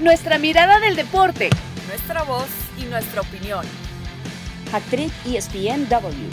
Nuestra 0.00 0.38
mirada 0.38 0.80
del 0.80 0.96
deporte. 0.96 1.50
Nuestra 1.86 2.22
voz 2.22 2.48
y 2.78 2.86
nuestra 2.86 3.20
opinión. 3.20 3.66
Actriz 4.72 5.12
ESPNW. 5.26 6.30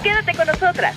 Quédate 0.00 0.36
con 0.36 0.46
nosotras. 0.46 0.96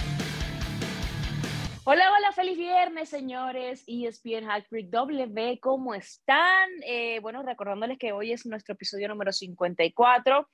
Hola, 1.83 2.12
hola, 2.15 2.31
feliz 2.33 2.55
viernes, 2.55 3.09
señores. 3.09 3.83
ESPN 3.88 4.46
Hacktrick 4.46 4.91
W, 4.91 5.59
¿cómo 5.59 5.96
están? 5.96 6.70
Eh, 6.86 7.20
bueno, 7.20 7.41
recordándoles 7.41 7.98
que 7.98 8.11
hoy 8.11 8.32
es 8.32 8.45
nuestro 8.45 8.75
episodio 8.75 9.07
número 9.07 9.32
54. 9.32 10.48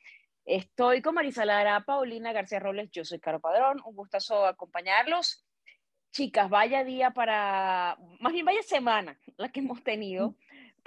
Estoy 0.45 1.01
con 1.01 1.15
Marisa 1.15 1.43
Lara, 1.43 1.81
Paulina 1.81 2.31
García 2.31 2.61
Robles, 2.61 2.89
yo 2.91 3.03
soy 3.03 3.19
Caro 3.19 3.41
Padrón, 3.41 3.81
un 3.83 3.97
gustazo 3.97 4.45
acompañarlos. 4.45 5.45
Chicas, 6.11 6.49
vaya 6.49 6.85
día 6.85 7.11
para, 7.11 7.97
más 8.21 8.31
bien 8.31 8.45
vaya 8.45 8.63
semana 8.63 9.19
la 9.35 9.49
que 9.49 9.59
hemos 9.59 9.83
tenido 9.83 10.37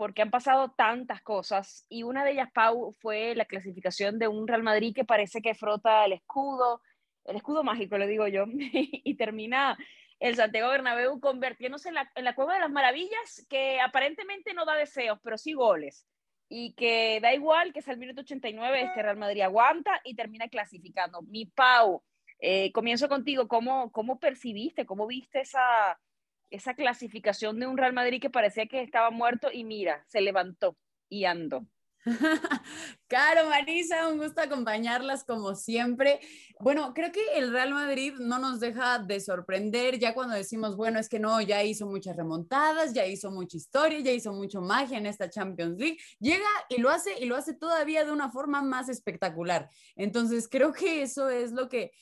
porque 0.01 0.23
han 0.23 0.31
pasado 0.31 0.71
tantas 0.71 1.21
cosas 1.21 1.85
y 1.91 2.05
una 2.05 2.25
de 2.25 2.31
ellas, 2.31 2.49
Pau, 2.55 2.97
fue 3.03 3.35
la 3.35 3.45
clasificación 3.45 4.19
de 4.19 4.29
un 4.29 4.49
Real 4.49 4.63
Madrid 4.63 4.95
que 4.95 5.05
parece 5.05 5.43
que 5.43 5.55
frota 5.55 6.07
el 6.07 6.15
escudo, 6.15 6.81
el 7.27 7.37
escudo 7.37 7.63
mágico, 7.63 7.99
le 7.99 8.07
digo 8.07 8.27
yo, 8.27 8.47
y 8.49 9.15
termina 9.17 9.77
el 10.19 10.37
Santiago 10.37 10.71
Bernabéu 10.71 11.21
convirtiéndose 11.21 11.91
en 11.91 11.97
la, 11.97 12.11
en 12.15 12.25
la 12.25 12.35
cueva 12.35 12.55
de 12.55 12.61
las 12.61 12.71
maravillas 12.71 13.47
que 13.51 13.79
aparentemente 13.79 14.55
no 14.55 14.65
da 14.65 14.75
deseos, 14.75 15.19
pero 15.23 15.37
sí 15.37 15.53
goles. 15.53 16.07
Y 16.49 16.73
que 16.73 17.21
da 17.21 17.35
igual 17.35 17.75
que 17.75 17.81
es 17.81 17.89
el 17.89 17.99
minuto 17.99 18.23
89, 18.23 18.81
este 18.81 19.03
Real 19.03 19.19
Madrid 19.19 19.43
aguanta 19.43 20.01
y 20.03 20.15
termina 20.15 20.49
clasificando. 20.49 21.21
Mi 21.21 21.45
Pau, 21.45 22.03
eh, 22.39 22.73
comienzo 22.73 23.07
contigo, 23.07 23.47
¿cómo, 23.49 23.93
¿cómo 23.93 24.19
percibiste, 24.19 24.87
cómo 24.87 25.07
viste 25.07 25.43
esa, 25.43 26.01
esa 26.51 26.75
clasificación 26.75 27.59
de 27.61 27.67
un 27.67 27.77
Real 27.77 27.93
Madrid 27.93 28.21
que 28.21 28.31
parecía 28.31 28.67
que 28.67 28.83
estaba 28.83 29.11
muerto 29.11 29.49
y 29.53 29.65
mira, 29.65 30.05
se 30.09 30.21
levantó 30.21 30.77
y 31.09 31.25
andó. 31.25 31.67
Caro, 33.09 33.49
Marisa, 33.51 34.09
un 34.09 34.19
gusto 34.19 34.41
acompañarlas 34.41 35.23
como 35.25 35.55
siempre. 35.55 36.21
Bueno, 36.59 36.95
creo 36.95 37.13
que 37.13 37.21
el 37.37 37.53
Real 37.53 37.75
Madrid 37.75 38.15
no 38.19 38.39
nos 38.39 38.59
deja 38.59 38.99
de 38.99 39.21
sorprender 39.21 39.99
ya 39.99 40.15
cuando 40.15 40.35
decimos, 40.35 40.77
bueno, 40.77 40.99
es 40.99 41.09
que 41.09 41.19
no, 41.19 41.41
ya 41.43 41.63
hizo 41.63 41.87
muchas 41.87 42.17
remontadas, 42.17 42.95
ya 42.95 43.07
hizo 43.07 43.31
mucha 43.31 43.57
historia, 43.57 44.01
ya 44.01 44.13
hizo 44.13 44.33
mucho 44.33 44.63
magia 44.63 44.97
en 44.97 45.07
esta 45.07 45.29
Champions 45.29 45.79
League. 45.79 45.99
Llega 46.19 46.49
y 46.71 46.81
lo 46.81 46.89
hace 46.89 47.19
y 47.19 47.27
lo 47.27 47.37
hace 47.37 47.55
todavía 47.55 48.05
de 48.05 48.13
una 48.13 48.31
forma 48.31 48.63
más 48.63 48.89
espectacular. 48.89 49.69
Entonces, 49.95 50.49
creo 50.49 50.73
que 50.73 51.03
eso 51.03 51.29
es 51.29 51.53
lo 51.53 51.69
que 51.69 51.93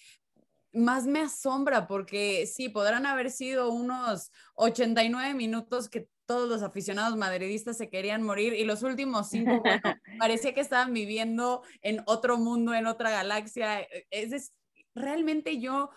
más 0.73 1.07
me 1.07 1.21
asombra 1.21 1.87
porque 1.87 2.47
sí, 2.47 2.69
podrán 2.69 3.07
haber 3.07 3.31
sido 3.31 3.71
unos 3.71 4.33
89 4.55 5.35
minutos 5.35 5.89
que 5.89 6.09
todos 6.27 6.49
los 6.49 6.63
aficionados 6.63 7.17
madridistas 7.17 7.79
se 7.79 7.89
querían 7.89 8.23
morir 8.23 8.53
y 8.53 8.65
los 8.65 8.83
últimos 8.83 9.31
cinco, 9.31 9.61
bueno, 9.61 9.81
parecía 10.19 10.53
que 10.53 10.61
estaban 10.61 10.93
viviendo 10.93 11.63
en 11.81 12.03
otro 12.05 12.37
mundo, 12.37 12.75
en 12.75 12.87
otra 12.87 13.11
galaxia. 13.11 13.81
E, 13.81 14.07
es, 14.11 14.53
realmente 14.95 15.59
yo 15.59 15.91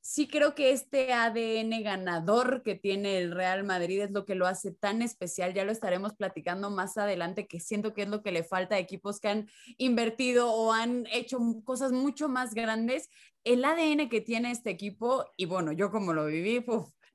sí 0.00 0.28
creo 0.28 0.54
que 0.54 0.72
este 0.72 1.12
ADN 1.12 1.82
ganador 1.82 2.62
que 2.62 2.74
tiene 2.74 3.18
el 3.18 3.32
Real 3.32 3.64
Madrid 3.64 4.02
es 4.02 4.10
lo 4.10 4.24
que 4.24 4.34
lo 4.34 4.46
hace 4.46 4.72
tan 4.72 5.02
especial. 5.02 5.54
Ya 5.54 5.64
lo 5.64 5.72
estaremos 5.72 6.14
platicando 6.14 6.70
más 6.70 6.96
adelante, 6.96 7.46
que 7.46 7.60
siento 7.60 7.94
que 7.94 8.02
es 8.02 8.08
lo 8.08 8.22
que 8.22 8.32
le 8.32 8.44
falta 8.44 8.76
a 8.76 8.78
equipos 8.78 9.20
que 9.20 9.28
han 9.28 9.48
invertido 9.76 10.52
o 10.52 10.72
han 10.72 11.06
hecho 11.12 11.38
cosas 11.64 11.92
mucho 11.92 12.28
más 12.28 12.54
grandes 12.54 13.08
el 13.44 13.64
ADN 13.64 14.08
que 14.08 14.20
tiene 14.20 14.50
este 14.50 14.70
equipo, 14.70 15.24
y 15.36 15.46
bueno, 15.46 15.72
yo 15.72 15.90
como 15.90 16.12
lo 16.12 16.26
viví, 16.26 16.64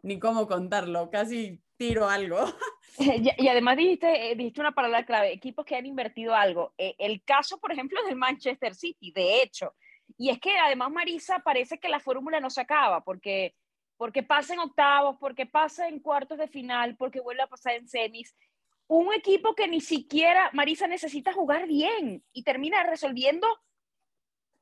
ni 0.02 0.20
cómo 0.20 0.48
contarlo, 0.48 1.10
casi 1.10 1.62
tiro 1.78 2.10
algo. 2.10 2.40
Y, 3.00 3.48
además 3.48 3.78
dijiste, 3.78 4.32
eh, 4.32 4.36
dijiste 4.36 4.62
una 4.62 4.76
palabra 4.76 5.04
clave, 5.04 5.34
equipos 5.34 5.66
que 5.66 5.76
han 5.76 5.88
invertido 5.88 6.36
algo. 6.36 6.76
Eh, 6.78 6.94
el 7.00 7.24
caso, 7.24 7.60
por 7.60 7.72
ejemplo, 7.72 8.00
del 8.04 8.16
Manchester 8.16 8.76
City, 8.76 9.12
de 9.12 9.42
hecho. 9.42 9.74
Y 10.18 10.30
es 10.30 10.40
que 10.40 10.58
además, 10.58 10.92
Marisa, 10.92 11.40
parece 11.40 11.80
que 11.80 11.90
la 11.90 12.00
fórmula 12.00 12.40
no 12.40 12.50
se 12.50 12.62
acaba, 12.62 13.04
porque, 13.04 13.56
porque 13.98 14.24
pasa 14.24 14.54
en 14.54 14.60
octavos, 14.60 15.18
porque 15.20 15.46
pasa 15.46 15.88
en 15.88 16.00
cuartos 16.00 16.38
de 16.38 16.48
final, 16.48 16.96
porque 16.98 17.22
vuelve 17.22 17.44
a 17.44 17.48
pasar 17.48 17.74
en 17.76 17.88
semis. 17.88 18.36
Un 18.88 19.14
equipo 19.14 19.56
que 19.56 19.68
ni 19.68 19.82
siquiera, 19.82 20.50
Marisa, 20.54 20.88
necesita 20.88 21.34
jugar 21.34 21.68
bien 21.68 22.24
y 22.34 22.44
termina 22.44 22.84
resolviendo 22.84 23.48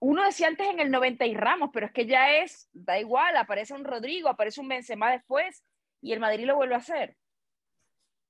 uno 0.01 0.25
decía 0.25 0.47
antes 0.47 0.67
en 0.67 0.79
el 0.79 0.89
90 0.89 1.27
y 1.27 1.35
Ramos, 1.35 1.69
pero 1.71 1.85
es 1.85 1.91
que 1.91 2.07
ya 2.07 2.37
es, 2.37 2.67
da 2.73 2.99
igual, 2.99 3.37
aparece 3.37 3.75
un 3.75 3.85
Rodrigo, 3.85 4.29
aparece 4.29 4.59
un 4.59 4.67
Benzema 4.67 5.11
después 5.11 5.63
y 6.01 6.11
el 6.11 6.19
Madrid 6.19 6.45
lo 6.45 6.55
vuelve 6.55 6.73
a 6.73 6.79
hacer. 6.79 7.15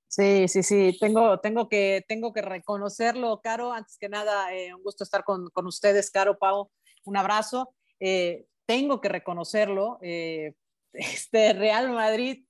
Sí, 0.06 0.46
sí, 0.48 0.62
sí, 0.62 0.98
tengo, 1.00 1.40
tengo, 1.40 1.70
que, 1.70 2.04
tengo 2.06 2.34
que 2.34 2.42
reconocerlo, 2.42 3.40
Caro. 3.42 3.72
Antes 3.72 3.96
que 3.96 4.10
nada, 4.10 4.54
eh, 4.54 4.74
un 4.74 4.82
gusto 4.82 5.02
estar 5.02 5.24
con, 5.24 5.48
con, 5.48 5.66
ustedes, 5.66 6.10
Caro, 6.10 6.38
Pau, 6.38 6.70
un 7.04 7.16
abrazo. 7.16 7.74
Eh, 8.00 8.46
tengo 8.66 9.00
que 9.00 9.08
reconocerlo, 9.08 9.98
eh, 10.02 10.54
este 10.92 11.52
Real 11.52 11.90
Madrid 11.90 12.44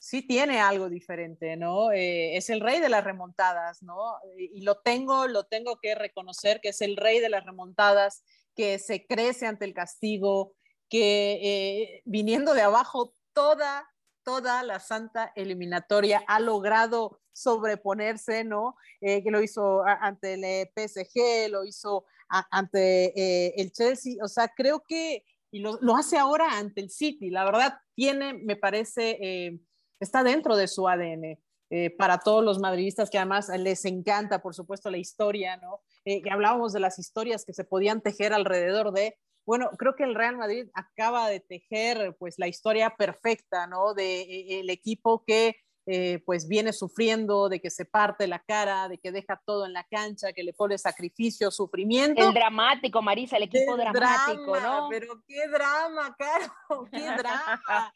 sí 0.00 0.22
tiene 0.22 0.60
algo 0.60 0.88
diferente, 0.88 1.56
¿no? 1.56 1.90
es 1.90 2.50
el 2.50 2.60
rey 2.60 2.78
de 2.78 2.88
las 2.88 3.02
remontadas, 3.02 3.82
¿no? 3.82 4.14
Y 4.38 4.60
lo 4.62 4.76
tengo, 4.78 5.26
lo 5.26 5.46
tengo 5.46 5.80
que 5.80 5.96
reconocer 5.96 6.60
que 6.60 6.68
es 6.68 6.80
el 6.82 6.96
rey 6.96 7.18
de 7.18 7.28
las 7.28 7.44
remontadas 7.44 8.22
que 8.58 8.78
se 8.80 9.06
crece 9.06 9.46
ante 9.46 9.64
el 9.64 9.72
castigo, 9.72 10.56
que 10.88 11.38
eh, 11.42 12.02
viniendo 12.04 12.54
de 12.54 12.62
abajo 12.62 13.14
toda, 13.32 13.88
toda 14.24 14.62
la 14.62 14.80
santa 14.80 15.32
eliminatoria 15.36 16.24
ha 16.26 16.40
logrado 16.40 17.20
sobreponerse, 17.32 18.42
¿no? 18.42 18.76
Eh, 19.00 19.22
que 19.22 19.30
lo 19.30 19.40
hizo 19.42 19.84
ante 19.84 20.34
el 20.34 20.42
eh, 20.42 20.72
PSG, 20.74 21.50
lo 21.50 21.64
hizo 21.64 22.04
ante 22.28 23.60
el 23.60 23.72
Chelsea, 23.72 24.16
o 24.22 24.28
sea, 24.28 24.48
creo 24.48 24.82
que, 24.86 25.24
y 25.50 25.60
lo, 25.60 25.78
lo, 25.80 25.96
hace 25.96 26.18
ahora 26.18 26.58
ante 26.58 26.80
el 26.80 26.90
City, 26.90 27.30
la 27.30 27.44
verdad 27.44 27.78
tiene, 27.94 28.34
me 28.34 28.56
parece, 28.56 29.60
está 30.00 30.22
dentro 30.22 30.56
de 30.56 30.68
su 30.68 30.88
ADN. 30.88 31.38
para 31.98 32.18
todos 32.18 32.44
los 32.44 32.58
madridistas 32.58 33.10
que 33.10 33.18
además 33.18 33.48
les 33.58 33.84
encanta, 33.84 34.40
por 34.40 34.54
supuesto, 34.54 34.90
la 34.90 34.98
historia, 34.98 35.56
¿no? 35.56 35.80
Eh, 36.10 36.22
hablábamos 36.30 36.72
de 36.72 36.80
las 36.80 36.98
historias 36.98 37.44
que 37.44 37.52
se 37.52 37.64
podían 37.64 38.00
tejer 38.00 38.32
alrededor 38.32 38.92
de, 38.92 39.18
bueno, 39.44 39.68
creo 39.76 39.94
que 39.94 40.04
el 40.04 40.14
Real 40.14 40.38
Madrid 40.38 40.66
acaba 40.72 41.28
de 41.28 41.40
tejer 41.40 42.16
pues 42.18 42.38
la 42.38 42.48
historia 42.48 42.94
perfecta, 42.96 43.66
¿no? 43.66 43.92
De 43.92 44.22
eh, 44.22 44.60
el 44.60 44.70
equipo 44.70 45.22
que 45.26 45.56
eh, 45.90 46.22
pues 46.26 46.46
viene 46.46 46.74
sufriendo, 46.74 47.48
de 47.48 47.60
que 47.60 47.70
se 47.70 47.86
parte 47.86 48.26
la 48.26 48.40
cara, 48.40 48.88
de 48.88 48.98
que 48.98 49.10
deja 49.10 49.40
todo 49.46 49.64
en 49.64 49.72
la 49.72 49.84
cancha, 49.84 50.34
que 50.34 50.42
le 50.42 50.52
pone 50.52 50.76
sacrificio, 50.76 51.50
sufrimiento. 51.50 52.28
El 52.28 52.34
dramático, 52.34 53.00
Marisa, 53.00 53.38
el 53.38 53.44
equipo 53.44 53.74
dramático, 53.74 54.60
¿no? 54.60 54.88
Pero 54.90 55.22
qué 55.26 55.48
drama, 55.48 56.14
Caro, 56.18 56.84
qué 56.92 57.06
drama. 57.16 57.92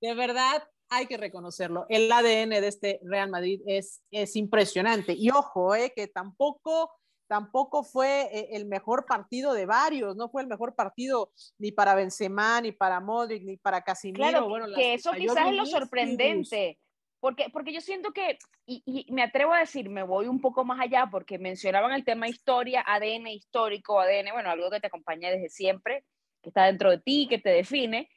de 0.00 0.14
verdad, 0.14 0.62
hay 0.88 1.06
que 1.06 1.16
reconocerlo. 1.16 1.84
El 1.88 2.12
ADN 2.12 2.50
de 2.50 2.68
este 2.68 3.00
Real 3.02 3.28
Madrid 3.28 3.60
es, 3.66 4.04
es 4.12 4.36
impresionante. 4.36 5.14
Y 5.18 5.30
ojo, 5.30 5.74
eh, 5.74 5.92
que 5.96 6.06
tampoco 6.06 6.92
tampoco 7.32 7.82
fue 7.82 8.28
eh, 8.30 8.48
el 8.52 8.66
mejor 8.66 9.06
partido 9.06 9.54
de 9.54 9.64
varios, 9.64 10.14
no 10.16 10.28
fue 10.28 10.42
el 10.42 10.48
mejor 10.48 10.74
partido 10.74 11.32
ni 11.56 11.72
para 11.72 11.94
Benzema, 11.94 12.60
ni 12.60 12.72
para 12.72 13.00
Modric, 13.00 13.42
ni 13.42 13.56
para 13.56 13.82
Casimiro. 13.82 14.22
Claro, 14.22 14.48
bueno, 14.50 14.66
que 14.74 14.92
eso 14.92 15.12
quizás 15.12 15.48
es 15.48 15.54
lo 15.54 15.64
sorprendente, 15.64 16.78
porque, 17.22 17.50
porque 17.52 17.72
yo 17.72 17.80
siento 17.80 18.10
que, 18.12 18.36
y, 18.66 19.06
me 19.12 19.22
atrevo 19.22 19.52
a 19.52 19.60
decir, 19.60 19.88
me 19.88 20.02
voy 20.02 20.26
un 20.26 20.40
poco 20.40 20.64
más 20.64 20.80
allá, 20.80 21.06
porque 21.08 21.38
mencionaban 21.38 21.92
el 21.92 22.04
tema 22.04 22.26
historia, 22.26 22.82
ADN 22.84 23.28
histórico, 23.28 24.00
ADN, 24.00 24.32
bueno, 24.32 24.50
algo 24.50 24.68
que 24.70 24.80
te 24.80 24.88
acompaña 24.88 25.30
desde 25.30 25.48
siempre, 25.48 26.04
que 26.42 26.48
está 26.48 26.64
dentro 26.64 26.90
de 26.90 26.98
ti, 26.98 27.28
que 27.30 27.38
te 27.38 27.50
define, 27.50 28.10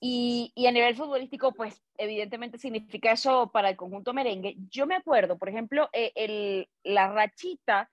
y, 0.00 0.52
y, 0.54 0.66
a 0.68 0.72
nivel 0.72 0.96
futbolístico, 0.96 1.52
pues 1.52 1.84
evidentemente 1.98 2.56
significa 2.56 3.12
eso 3.12 3.50
para 3.52 3.68
el 3.68 3.76
conjunto 3.76 4.14
merengue. 4.14 4.56
Yo 4.70 4.86
me 4.86 4.96
acuerdo, 4.96 5.36
por 5.36 5.50
ejemplo, 5.50 5.90
eh, 5.92 6.12
el, 6.14 6.66
la 6.82 7.12
rachita 7.12 7.90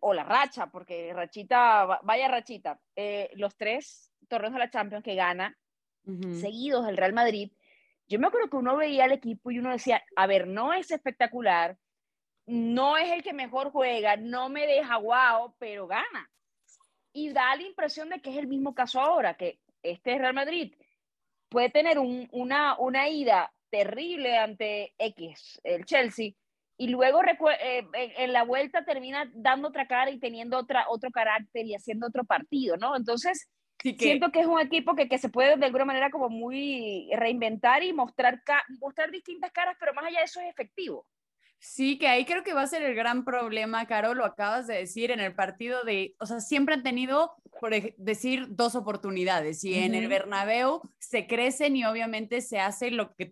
o 0.00 0.12
la 0.12 0.24
racha, 0.24 0.66
porque 0.72 1.12
rachita, 1.14 2.00
vaya 2.02 2.26
rachita, 2.26 2.80
eh, 2.96 3.30
los 3.34 3.56
tres 3.56 4.10
torneos 4.26 4.54
de 4.54 4.58
la 4.58 4.70
Champions 4.70 5.04
que 5.04 5.14
gana 5.14 5.56
seguidos 6.40 6.88
el 6.88 6.96
Real 6.96 7.12
Madrid, 7.12 7.52
yo 8.08 8.18
me 8.18 8.26
acuerdo 8.26 8.50
que 8.50 8.56
uno 8.56 8.76
veía 8.76 9.04
al 9.04 9.12
equipo 9.12 9.50
y 9.50 9.58
uno 9.58 9.70
decía, 9.70 10.02
a 10.16 10.26
ver, 10.26 10.46
no 10.46 10.72
es 10.72 10.90
espectacular, 10.90 11.76
no 12.46 12.96
es 12.96 13.10
el 13.10 13.22
que 13.22 13.32
mejor 13.32 13.70
juega, 13.70 14.16
no 14.16 14.48
me 14.48 14.66
deja 14.66 14.96
guau, 14.96 15.54
pero 15.58 15.86
gana. 15.86 16.30
Y 17.12 17.32
da 17.32 17.54
la 17.56 17.62
impresión 17.62 18.10
de 18.10 18.20
que 18.20 18.30
es 18.30 18.36
el 18.36 18.48
mismo 18.48 18.74
caso 18.74 19.00
ahora, 19.00 19.34
que 19.34 19.60
este 19.82 20.18
Real 20.18 20.34
Madrid 20.34 20.74
puede 21.48 21.70
tener 21.70 21.98
una, 21.98 22.78
una 22.78 23.08
ida 23.08 23.52
terrible 23.70 24.36
ante 24.36 24.94
X, 24.98 25.60
el 25.64 25.84
Chelsea, 25.84 26.32
y 26.76 26.88
luego 26.88 27.20
eh, 27.24 27.86
en 27.92 28.32
la 28.32 28.42
vuelta 28.42 28.84
termina 28.84 29.30
dando 29.32 29.68
otra 29.68 29.86
cara 29.86 30.10
y 30.10 30.18
teniendo 30.18 30.58
otra, 30.58 30.86
otro 30.88 31.10
carácter 31.10 31.66
y 31.66 31.74
haciendo 31.74 32.08
otro 32.08 32.24
partido, 32.24 32.76
¿no? 32.76 32.96
Entonces, 32.96 33.48
siento 33.92 34.32
que 34.32 34.40
es 34.40 34.46
un 34.46 34.60
equipo 34.60 34.94
que, 34.94 35.08
que, 35.08 35.18
se 35.18 35.28
puede 35.28 35.56
de 35.56 35.66
alguna 35.66 35.84
manera 35.84 36.10
como 36.10 36.28
muy 36.28 37.10
reinventar 37.12 37.82
y 37.82 37.92
mostrar, 37.92 38.42
mostrar 38.80 39.10
distintas 39.10 39.52
caras, 39.52 39.76
pero 39.78 39.92
más 39.92 40.06
allá 40.06 40.20
de 40.20 40.24
eso 40.24 40.40
es 40.40 40.48
efectivo. 40.48 41.06
Sí, 41.66 41.96
que 41.96 42.08
ahí 42.08 42.26
creo 42.26 42.44
que 42.44 42.52
va 42.52 42.60
a 42.60 42.66
ser 42.66 42.82
el 42.82 42.94
gran 42.94 43.24
problema, 43.24 43.86
Caro, 43.86 44.12
lo 44.12 44.26
acabas 44.26 44.66
de 44.66 44.74
decir 44.74 45.10
en 45.10 45.18
el 45.18 45.34
partido 45.34 45.82
de, 45.82 46.14
o 46.20 46.26
sea, 46.26 46.40
siempre 46.40 46.74
han 46.74 46.82
tenido, 46.82 47.32
por 47.58 47.72
decir, 47.96 48.48
dos 48.50 48.74
oportunidades 48.74 49.64
y 49.64 49.72
en 49.72 49.94
el 49.94 50.08
Bernabéu 50.08 50.82
se 50.98 51.26
crecen 51.26 51.74
y 51.74 51.86
obviamente 51.86 52.42
se 52.42 52.60
hace 52.60 52.90
lo 52.90 53.14
que 53.14 53.30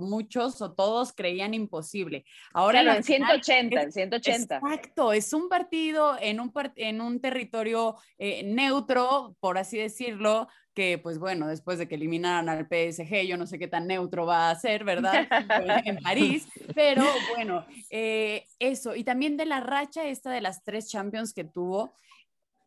muchos 0.00 0.62
o 0.62 0.72
todos 0.72 1.12
creían 1.12 1.52
imposible. 1.52 2.24
Ahora 2.54 2.80
en 2.80 3.04
180, 3.04 3.82
en 3.82 3.92
180. 3.92 4.56
Exacto, 4.56 5.12
es 5.12 5.34
un 5.34 5.50
partido 5.50 6.16
en 6.18 6.40
un, 6.40 6.52
en 6.76 7.02
un 7.02 7.20
territorio 7.20 7.96
eh, 8.16 8.44
neutro, 8.44 9.36
por 9.40 9.58
así 9.58 9.76
decirlo, 9.76 10.48
que 10.74 10.98
pues 10.98 11.18
bueno, 11.18 11.46
después 11.46 11.78
de 11.78 11.88
que 11.88 11.94
eliminaran 11.94 12.48
al 12.48 12.66
PSG, 12.66 13.26
yo 13.26 13.36
no 13.36 13.46
sé 13.46 13.58
qué 13.58 13.68
tan 13.68 13.86
neutro 13.86 14.26
va 14.26 14.50
a 14.50 14.54
ser, 14.56 14.84
¿verdad? 14.84 15.26
en 15.86 15.98
París, 15.98 16.46
pero 16.74 17.04
bueno, 17.34 17.64
eh, 17.90 18.46
eso, 18.58 18.96
y 18.96 19.04
también 19.04 19.36
de 19.36 19.46
la 19.46 19.60
racha 19.60 20.06
esta 20.06 20.30
de 20.30 20.40
las 20.40 20.64
tres 20.64 20.88
Champions 20.90 21.32
que 21.32 21.44
tuvo, 21.44 21.94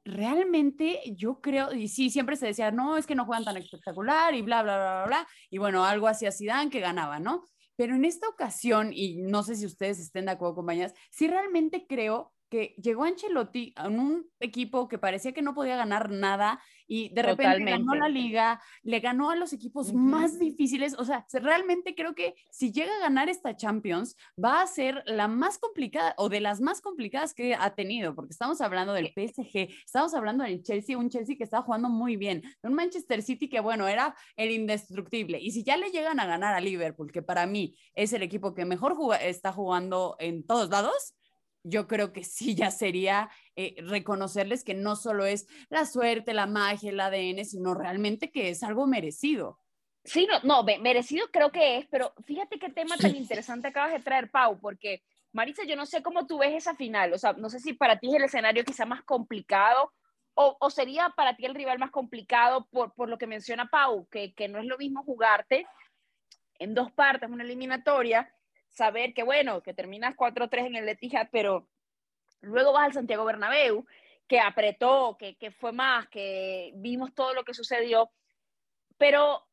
realmente 0.06 1.02
yo 1.16 1.42
creo, 1.42 1.74
y 1.74 1.90
sí, 1.90 2.10
siempre 2.10 2.38
se 2.38 2.48
decía, 2.48 2.72
no, 2.72 2.98
es 2.98 3.06
que 3.06 3.16
no 3.16 3.26
juegan 3.26 3.44
tan 3.44 3.58
espectacular 3.58 4.34
y 4.34 4.42
bla, 4.42 4.64
bla, 4.64 4.78
bla, 4.78 4.94
bla, 4.94 5.06
bla, 5.06 5.28
y 5.50 5.58
bueno, 5.58 5.86
algo 5.86 6.08
hacía 6.08 6.32
Zidane 6.32 6.70
que 6.70 6.80
ganaba, 6.80 7.20
¿no? 7.20 7.44
Pero 7.76 7.96
en 7.96 8.06
esta 8.06 8.28
ocasión, 8.28 8.92
y 8.94 9.18
no 9.18 9.44
sé 9.44 9.56
si 9.56 9.66
ustedes 9.66 10.00
estén 10.00 10.26
de 10.26 10.32
acuerdo, 10.32 10.56
compañeras, 10.56 10.94
sí 11.12 11.28
realmente 11.28 11.86
creo 11.88 12.34
que 12.50 12.76
llegó 12.82 13.04
Ancelotti 13.04 13.74
a 13.76 13.88
un 13.88 14.26
equipo 14.40 14.88
que 14.88 14.98
parecía 14.98 15.34
que 15.34 15.42
no 15.42 15.54
podía 15.54 15.76
ganar 15.76 16.10
nada 16.10 16.62
y 16.88 17.10
de 17.10 17.22
repente 17.22 17.72
ganó 17.72 17.96
la 17.96 18.08
liga, 18.08 18.62
le 18.82 19.00
ganó 19.00 19.30
a 19.30 19.36
los 19.36 19.52
equipos 19.52 19.94
más 19.94 20.40
difíciles, 20.40 20.96
o 20.98 21.04
sea, 21.04 21.26
realmente 21.34 21.96
creo 21.96 22.16
que 22.16 22.36
si 22.50 22.72
llega 22.72 22.96
a 22.96 23.00
ganar 23.00 23.28
esta 23.28 23.56
Champions 23.56 24.16
va 24.42 24.62
a 24.62 24.68
ser 24.68 25.04
la 25.06 25.28
más 25.28 25.58
complicada 25.58 26.14
o 26.18 26.30
de 26.30 26.40
las 26.40 26.62
más 26.62 26.82
complicadas 26.82 27.34
que 27.34 27.56
ha 27.56 27.76
tenido, 27.76 28.16
porque 28.16 28.32
estamos 28.32 28.62
hablando 28.62 28.94
del 28.94 29.08
PSG, 29.14 29.70
estamos 29.86 30.14
hablando 30.14 30.46
del 30.46 30.64
Chelsea, 30.64 30.98
un 30.98 31.10
Chelsea 31.10 31.36
que 31.36 31.44
está 31.44 31.62
jugando 31.62 31.90
muy 31.90 32.16
bien, 32.16 32.42
un 32.64 32.74
Manchester 32.74 33.22
City 33.22 33.50
que 33.50 33.60
bueno, 33.60 33.88
era 33.88 34.16
el 34.38 34.52
indestructible, 34.52 35.40
y 35.40 35.52
si 35.52 35.64
ya 35.64 35.76
le 35.76 35.92
llegan 35.92 36.20
a 36.20 36.26
ganar 36.26 36.54
a 36.54 36.62
Liverpool, 36.62 37.12
que 37.12 37.22
para 37.22 37.46
mí 37.46 37.76
es 37.96 38.14
el 38.14 38.24
equipo 38.24 38.54
que 38.54 38.64
mejor 38.64 38.96
está 39.22 39.52
jugando 39.52 40.16
en 40.20 40.46
todos 40.46 40.70
lados, 40.70 41.14
yo 41.64 41.88
creo 41.88 42.14
que 42.14 42.24
sí 42.24 42.56
ya 42.56 42.72
sería 42.72 43.30
eh, 43.56 43.76
reconocerles 43.80 44.64
que 44.64 44.74
no 44.74 44.96
solo 44.96 45.26
es 45.26 45.48
la 45.70 45.86
suerte, 45.86 46.34
la 46.34 46.48
magia, 46.48 46.90
el 46.90 47.00
ADN, 47.00 47.46
sino 47.46 47.74
realmente 47.74 48.32
que 48.32 48.50
es 48.50 48.64
algo 48.64 48.88
merecido. 48.88 49.60
Sí, 50.04 50.26
no, 50.26 50.40
no, 50.44 50.64
merecido 50.80 51.28
creo 51.32 51.52
que 51.52 51.78
es, 51.80 51.88
pero 51.88 52.14
fíjate 52.26 52.60
qué 52.60 52.70
tema 52.70 52.96
tan 52.96 53.16
interesante 53.16 53.68
acabas 53.68 53.92
de 53.92 54.00
traer, 54.00 54.32
Pau, 54.32 54.58
porque 54.60 55.04
Marisa, 55.34 55.66
yo 55.66 55.76
no 55.76 55.86
sé 55.86 56.02
cómo 56.02 56.26
tú 56.26 56.38
ves 56.38 56.54
esa 56.54 56.76
final, 56.76 57.12
o 57.14 57.18
sea, 57.18 57.34
no 57.34 57.50
sé 57.50 57.60
si 57.60 57.74
para 57.74 58.00
ti 58.00 58.08
es 58.08 58.16
el 58.16 58.24
escenario 58.24 58.64
quizá 58.64 58.86
más 58.86 59.04
complicado 59.04 59.94
o, 60.34 60.56
o 60.60 60.70
sería 60.70 61.10
para 61.10 61.36
ti 61.36 61.46
el 61.46 61.56
rival 61.56 61.80
más 61.80 61.92
complicado 61.92 62.68
por, 62.72 62.94
por 62.94 63.10
lo 63.10 63.18
que 63.18 63.28
menciona 63.28 63.70
Pau, 63.70 64.08
que, 64.08 64.34
que 64.34 64.48
no 64.48 64.60
es 64.60 64.66
lo 64.66 64.78
mismo 64.78 65.04
jugarte 65.04 65.68
en 66.60 66.74
dos 66.74 66.92
partes, 66.92 67.30
una 67.30 67.44
eliminatoria, 67.44 68.32
saber 68.70 69.14
que, 69.14 69.24
bueno, 69.24 69.62
que 69.62 69.74
terminas 69.74 70.16
4-3 70.16 70.68
en 70.68 70.76
el 70.76 70.90
Etihad, 70.90 71.30
pero 71.32 71.68
luego 72.42 72.74
vas 72.74 72.86
al 72.86 72.94
Santiago 72.94 73.26
Bernabéu, 73.26 73.86
que 74.28 74.40
apretó, 74.40 75.18
que, 75.18 75.36
que 75.38 75.52
fue 75.52 75.72
más, 75.72 76.08
que 76.10 76.72
vimos 76.76 77.14
todo 77.14 77.34
lo 77.34 77.44
que 77.44 77.54
sucedió, 77.54 78.12
pero 78.98 79.48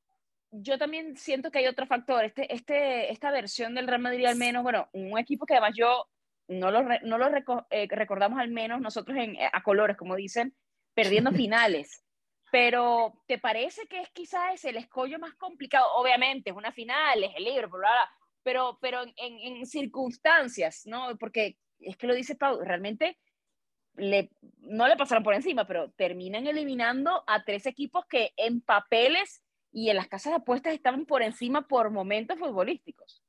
yo 0.50 0.78
también 0.78 1.16
siento 1.16 1.50
que 1.50 1.58
hay 1.58 1.66
otro 1.66 1.86
factor, 1.86 2.24
este, 2.24 2.52
este, 2.52 3.12
esta 3.12 3.30
versión 3.30 3.74
del 3.74 3.88
Real 3.88 4.00
Madrid 4.00 4.26
al 4.26 4.36
menos, 4.36 4.62
bueno, 4.62 4.88
un 4.92 5.18
equipo 5.18 5.46
que 5.46 5.54
además 5.54 5.72
yo 5.76 6.08
no 6.48 6.70
lo, 6.70 6.82
no 7.02 7.18
lo 7.18 7.28
eh, 7.70 7.88
recordamos 7.90 8.38
al 8.38 8.50
menos 8.50 8.80
nosotros 8.80 9.16
en, 9.16 9.36
a 9.52 9.62
colores, 9.62 9.96
como 9.96 10.14
dicen, 10.14 10.54
perdiendo 10.94 11.32
finales. 11.32 12.04
Pero 12.52 13.20
¿te 13.26 13.38
parece 13.38 13.86
que 13.88 14.00
es 14.00 14.10
quizás 14.10 14.64
el 14.64 14.76
escollo 14.76 15.18
más 15.18 15.34
complicado? 15.34 15.86
Obviamente, 15.94 16.50
es 16.50 16.56
una 16.56 16.70
final, 16.70 17.24
es 17.24 17.32
el 17.36 17.44
libro, 17.44 17.68
bla, 17.68 17.78
bla, 17.78 18.10
pero, 18.44 18.78
pero 18.80 19.02
en, 19.02 19.12
en, 19.16 19.66
circunstancias, 19.66 20.82
¿no? 20.84 21.16
Porque 21.18 21.58
es 21.80 21.96
que 21.96 22.06
lo 22.06 22.14
dice 22.14 22.36
Pau, 22.36 22.60
realmente 22.60 23.18
le, 23.96 24.30
no 24.58 24.86
le 24.86 24.96
pasaron 24.96 25.24
por 25.24 25.34
encima, 25.34 25.66
pero 25.66 25.90
terminan 25.92 26.46
eliminando 26.46 27.24
a 27.26 27.44
tres 27.44 27.66
equipos 27.66 28.04
que 28.06 28.32
en 28.36 28.60
papeles 28.60 29.42
y 29.72 29.90
en 29.90 29.96
las 29.96 30.08
casas 30.08 30.32
de 30.32 30.36
apuestas 30.36 30.74
estaban 30.74 31.06
por 31.06 31.22
encima 31.22 31.66
por 31.66 31.90
momentos 31.90 32.38
futbolísticos. 32.38 33.22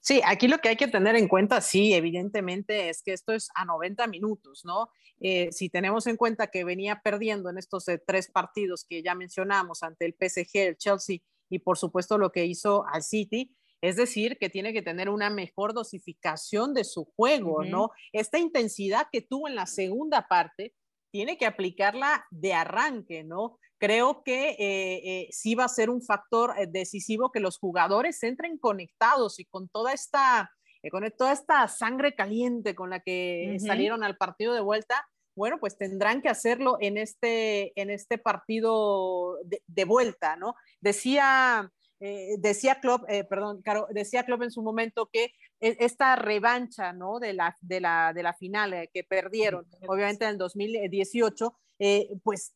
Sí, 0.00 0.20
aquí 0.24 0.48
lo 0.48 0.58
que 0.58 0.70
hay 0.70 0.76
que 0.76 0.88
tener 0.88 1.14
en 1.14 1.28
cuenta, 1.28 1.60
sí, 1.60 1.94
evidentemente, 1.94 2.88
es 2.88 3.04
que 3.04 3.12
esto 3.12 3.32
es 3.32 3.50
a 3.54 3.64
90 3.64 4.08
minutos, 4.08 4.64
¿no? 4.64 4.90
Eh, 5.20 5.52
si 5.52 5.68
tenemos 5.68 6.08
en 6.08 6.16
cuenta 6.16 6.48
que 6.48 6.64
venía 6.64 7.00
perdiendo 7.04 7.50
en 7.50 7.58
estos 7.58 7.86
eh, 7.86 8.02
tres 8.04 8.28
partidos 8.28 8.84
que 8.84 9.04
ya 9.04 9.14
mencionamos 9.14 9.84
ante 9.84 10.04
el 10.04 10.16
PSG, 10.18 10.56
el 10.56 10.76
Chelsea 10.76 11.18
y 11.48 11.60
por 11.60 11.78
supuesto 11.78 12.18
lo 12.18 12.32
que 12.32 12.46
hizo 12.46 12.84
al 12.88 13.04
City, 13.04 13.54
es 13.82 13.96
decir, 13.96 14.38
que 14.38 14.48
tiene 14.48 14.72
que 14.72 14.80
tener 14.80 15.08
una 15.08 15.28
mejor 15.28 15.74
dosificación 15.74 16.72
de 16.72 16.84
su 16.84 17.04
juego, 17.16 17.64
¿no? 17.64 17.90
Esta 18.12 18.38
intensidad 18.38 19.08
que 19.10 19.22
tuvo 19.22 19.48
en 19.48 19.56
la 19.56 19.66
segunda 19.66 20.28
parte, 20.28 20.72
tiene 21.10 21.36
que 21.36 21.46
aplicarla 21.46 22.24
de 22.30 22.54
arranque, 22.54 23.24
¿no? 23.24 23.58
Creo 23.78 24.22
que 24.22 24.50
eh, 24.50 24.56
eh, 25.04 25.28
sí 25.32 25.56
va 25.56 25.64
a 25.64 25.68
ser 25.68 25.90
un 25.90 26.00
factor 26.00 26.54
eh, 26.56 26.68
decisivo 26.70 27.32
que 27.32 27.40
los 27.40 27.58
jugadores 27.58 28.22
entren 28.22 28.56
conectados 28.56 29.40
y 29.40 29.44
con 29.46 29.68
toda 29.68 29.92
esta, 29.92 30.52
con 30.92 31.02
toda 31.18 31.32
esta 31.32 31.66
sangre 31.66 32.14
caliente 32.14 32.76
con 32.76 32.88
la 32.88 33.00
que 33.00 33.58
salieron 33.58 34.04
al 34.04 34.16
partido 34.16 34.54
de 34.54 34.60
vuelta, 34.60 35.06
bueno, 35.34 35.58
pues 35.58 35.76
tendrán 35.76 36.22
que 36.22 36.28
hacerlo 36.28 36.76
en 36.80 36.98
este, 36.98 37.78
en 37.80 37.90
este 37.90 38.16
partido 38.16 39.38
de, 39.44 39.60
de 39.66 39.84
vuelta, 39.84 40.36
¿no? 40.36 40.54
Decía 40.80 41.72
eh, 42.04 42.34
decía 42.38 42.80
Klopp, 42.80 43.08
eh, 43.08 43.22
perdón, 43.22 43.62
Caro, 43.62 43.86
decía 43.90 44.24
Klopp 44.24 44.42
en 44.42 44.50
su 44.50 44.60
momento 44.60 45.08
que 45.12 45.26
e, 45.60 45.76
esta 45.78 46.16
revancha, 46.16 46.92
¿no? 46.92 47.20
De 47.20 47.32
la, 47.32 47.56
de 47.60 47.80
la, 47.80 48.12
de 48.12 48.24
la 48.24 48.34
final 48.34 48.74
eh, 48.74 48.90
que 48.92 49.04
perdieron, 49.04 49.68
obviamente 49.86 50.24
en 50.24 50.32
el 50.32 50.38
2018, 50.38 51.56
pues 52.24 52.54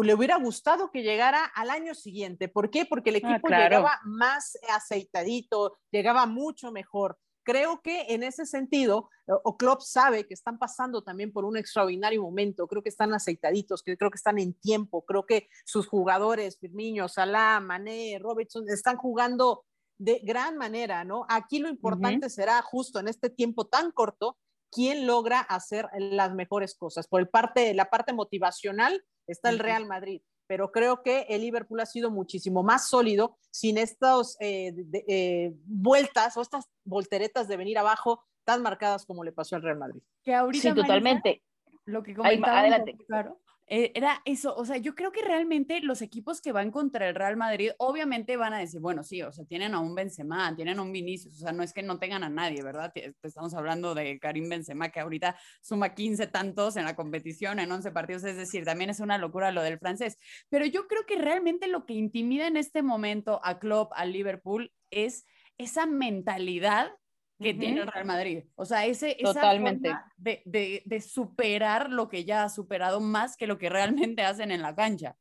le 0.00 0.14
hubiera 0.14 0.36
gustado 0.36 0.92
que 0.92 1.02
llegara 1.02 1.44
al 1.44 1.70
año 1.70 1.92
siguiente. 1.92 2.46
¿Por 2.46 2.70
qué? 2.70 2.86
Porque 2.86 3.10
el 3.10 3.16
ah, 3.16 3.18
equipo 3.18 3.48
llegaba 3.48 3.98
más 4.04 4.56
aceitadito, 4.68 5.76
llegaba 5.90 6.26
mucho 6.26 6.70
mejor 6.70 7.18
creo 7.48 7.80
que 7.80 8.04
en 8.10 8.22
ese 8.22 8.44
sentido, 8.44 9.08
o 9.26 9.56
Klopp 9.56 9.80
sabe 9.80 10.26
que 10.26 10.34
están 10.34 10.58
pasando 10.58 11.02
también 11.02 11.32
por 11.32 11.46
un 11.46 11.56
extraordinario 11.56 12.20
momento, 12.20 12.68
creo 12.68 12.82
que 12.82 12.90
están 12.90 13.14
aceitaditos, 13.14 13.82
que 13.82 13.96
creo 13.96 14.10
que 14.10 14.18
están 14.18 14.38
en 14.38 14.52
tiempo, 14.52 15.06
creo 15.06 15.24
que 15.24 15.48
sus 15.64 15.86
jugadores, 15.86 16.58
Firmino, 16.58 17.08
Salah, 17.08 17.60
Mané, 17.60 18.18
Robertson, 18.20 18.68
están 18.68 18.98
jugando 18.98 19.64
de 19.96 20.20
gran 20.22 20.58
manera, 20.58 21.04
¿no? 21.04 21.24
Aquí 21.30 21.58
lo 21.58 21.70
importante 21.70 22.28
será 22.28 22.60
justo 22.60 23.00
en 23.00 23.08
este 23.08 23.30
tiempo 23.30 23.66
tan 23.66 23.92
corto, 23.92 24.36
quién 24.70 25.06
logra 25.06 25.40
hacer 25.40 25.88
las 25.94 26.34
mejores 26.34 26.74
cosas. 26.74 27.08
Por 27.08 27.22
el 27.22 27.30
parte, 27.30 27.72
la 27.72 27.88
parte 27.88 28.12
motivacional 28.12 29.02
está 29.26 29.48
el 29.48 29.58
Real 29.58 29.86
Madrid 29.86 30.20
pero 30.48 30.72
creo 30.72 31.02
que 31.02 31.26
el 31.28 31.42
Liverpool 31.42 31.78
ha 31.78 31.86
sido 31.86 32.10
muchísimo 32.10 32.64
más 32.64 32.88
sólido 32.88 33.36
sin 33.50 33.78
estas 33.78 34.36
eh, 34.40 34.74
eh, 35.06 35.52
vueltas 35.66 36.36
o 36.36 36.42
estas 36.42 36.68
volteretas 36.84 37.46
de 37.46 37.56
venir 37.56 37.78
abajo 37.78 38.24
tan 38.44 38.62
marcadas 38.62 39.04
como 39.04 39.22
le 39.22 39.30
pasó 39.30 39.56
al 39.56 39.62
Real 39.62 39.78
Madrid. 39.78 40.00
Que 40.24 40.34
ahorita 40.34 40.70
sí, 40.70 40.74
totalmente. 40.74 41.42
lo 41.84 42.02
que 42.02 42.14
comentaba, 42.14 42.60
adelante. 42.60 42.96
claro, 43.06 43.38
eh, 43.70 43.92
era 43.94 44.22
eso, 44.24 44.54
o 44.56 44.64
sea, 44.64 44.78
yo 44.78 44.94
creo 44.94 45.12
que 45.12 45.22
realmente 45.22 45.80
los 45.80 46.00
equipos 46.00 46.40
que 46.40 46.52
van 46.52 46.70
contra 46.70 47.06
el 47.08 47.14
Real 47.14 47.36
Madrid, 47.36 47.70
obviamente 47.78 48.38
van 48.38 48.54
a 48.54 48.58
decir, 48.58 48.80
bueno, 48.80 49.04
sí, 49.04 49.22
o 49.22 49.30
sea, 49.30 49.44
tienen 49.44 49.74
a 49.74 49.80
un 49.80 49.94
Benzema, 49.94 50.56
tienen 50.56 50.78
a 50.78 50.82
un 50.82 50.90
Vinicius, 50.90 51.34
o 51.36 51.38
sea, 51.38 51.52
no 51.52 51.62
es 51.62 51.74
que 51.74 51.82
no 51.82 51.98
tengan 51.98 52.24
a 52.24 52.30
nadie, 52.30 52.62
¿verdad? 52.62 52.92
Estamos 53.22 53.52
hablando 53.54 53.94
de 53.94 54.18
Karim 54.18 54.48
Benzema, 54.48 54.88
que 54.88 55.00
ahorita 55.00 55.36
suma 55.60 55.94
15 55.94 56.28
tantos 56.28 56.76
en 56.76 56.84
la 56.84 56.96
competición, 56.96 57.58
en 57.58 57.70
11 57.70 57.90
partidos, 57.92 58.24
es 58.24 58.36
decir, 58.36 58.64
también 58.64 58.88
es 58.88 59.00
una 59.00 59.18
locura 59.18 59.52
lo 59.52 59.62
del 59.62 59.78
francés, 59.78 60.16
pero 60.48 60.64
yo 60.64 60.86
creo 60.86 61.04
que 61.06 61.16
realmente 61.16 61.68
lo 61.68 61.84
que 61.84 61.94
intimida 61.94 62.46
en 62.46 62.56
este 62.56 62.82
momento 62.82 63.40
a 63.44 63.58
Klopp, 63.58 63.92
a 63.94 64.06
Liverpool, 64.06 64.72
es 64.90 65.26
esa 65.58 65.84
mentalidad 65.84 66.92
que 67.40 67.54
tiene 67.54 67.80
el 67.80 67.86
Real 67.86 68.04
Madrid. 68.04 68.44
O 68.56 68.64
sea, 68.64 68.84
ese, 68.84 69.16
Totalmente. 69.22 69.94
de, 70.16 70.42
de, 70.44 70.82
de, 70.84 71.00
superar 71.00 71.90
lo 71.90 72.08
que 72.08 72.24
ya 72.24 72.44
ha 72.44 72.48
superado 72.48 73.00
más 73.00 73.36
que 73.36 73.46
lo 73.46 73.58
que 73.58 73.68
realmente 73.68 74.22
hacen 74.22 74.50
en 74.50 74.62
la 74.62 74.74
cancha. 74.74 75.16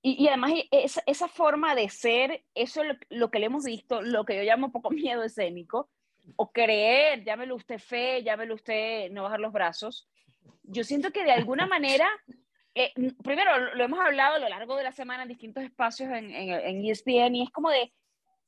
Y, 0.00 0.22
y 0.22 0.28
además 0.28 0.52
esa, 0.70 1.02
esa, 1.06 1.26
forma 1.26 1.74
de 1.74 1.88
ser, 1.88 2.44
eso 2.54 2.82
es 2.82 2.96
lo, 3.08 3.30
que 3.30 3.40
le 3.40 3.46
hemos 3.46 3.64
visto, 3.64 4.02
lo 4.02 4.24
que 4.24 4.36
yo 4.36 4.42
llamo 4.42 4.70
poco 4.70 4.90
miedo 4.92 5.24
escénico, 5.24 5.90
o 6.36 6.52
creer, 6.52 7.24
llámelo 7.24 7.56
usted 7.56 7.78
fe, 7.78 8.22
llámelo 8.22 8.54
usted 8.54 9.10
no 9.10 9.24
bajar 9.24 9.40
los 9.40 9.52
brazos. 9.52 10.08
Yo 10.62 10.84
siento 10.84 11.10
que 11.10 11.24
de 11.24 11.32
alguna 11.32 11.66
manera, 11.66 12.08
eh, 12.74 12.92
primero 13.24 13.74
lo 13.74 13.82
hemos 13.82 13.98
hablado 13.98 14.36
a 14.36 14.38
lo 14.38 14.48
largo 14.48 14.76
de 14.76 14.84
la 14.84 14.92
semana 14.92 15.24
en 15.24 15.28
distintos 15.28 15.64
espacios 15.64 16.10
en, 16.10 16.30
en, 16.30 16.50
en 16.50 16.84
ESPN 16.84 17.34
y 17.34 17.42
es 17.42 17.50
como 17.50 17.70
de, 17.70 17.92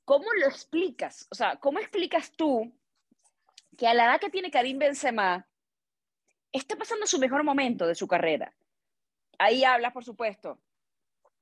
¿cómo 0.05 0.27
lo 0.41 0.47
explicas? 0.47 1.27
O 1.33 1.35
sea, 1.35 1.57
¿cómo 1.57 1.81
explicas 1.81 2.31
tú 2.37 2.73
que 3.79 3.87
a 3.87 3.95
la 3.95 4.07
edad 4.07 4.21
que 4.21 4.29
tiene 4.29 4.51
Karim 4.51 4.77
Benzema, 4.77 5.47
está 6.51 6.75
pasando 6.75 7.07
su 7.07 7.21
mejor 7.21 7.45
momento 7.45 7.87
de 7.87 7.95
su 7.95 8.09
carrera. 8.09 8.53
Ahí 9.39 9.63
habla, 9.63 9.93
por 9.93 10.05
supuesto, 10.05 10.59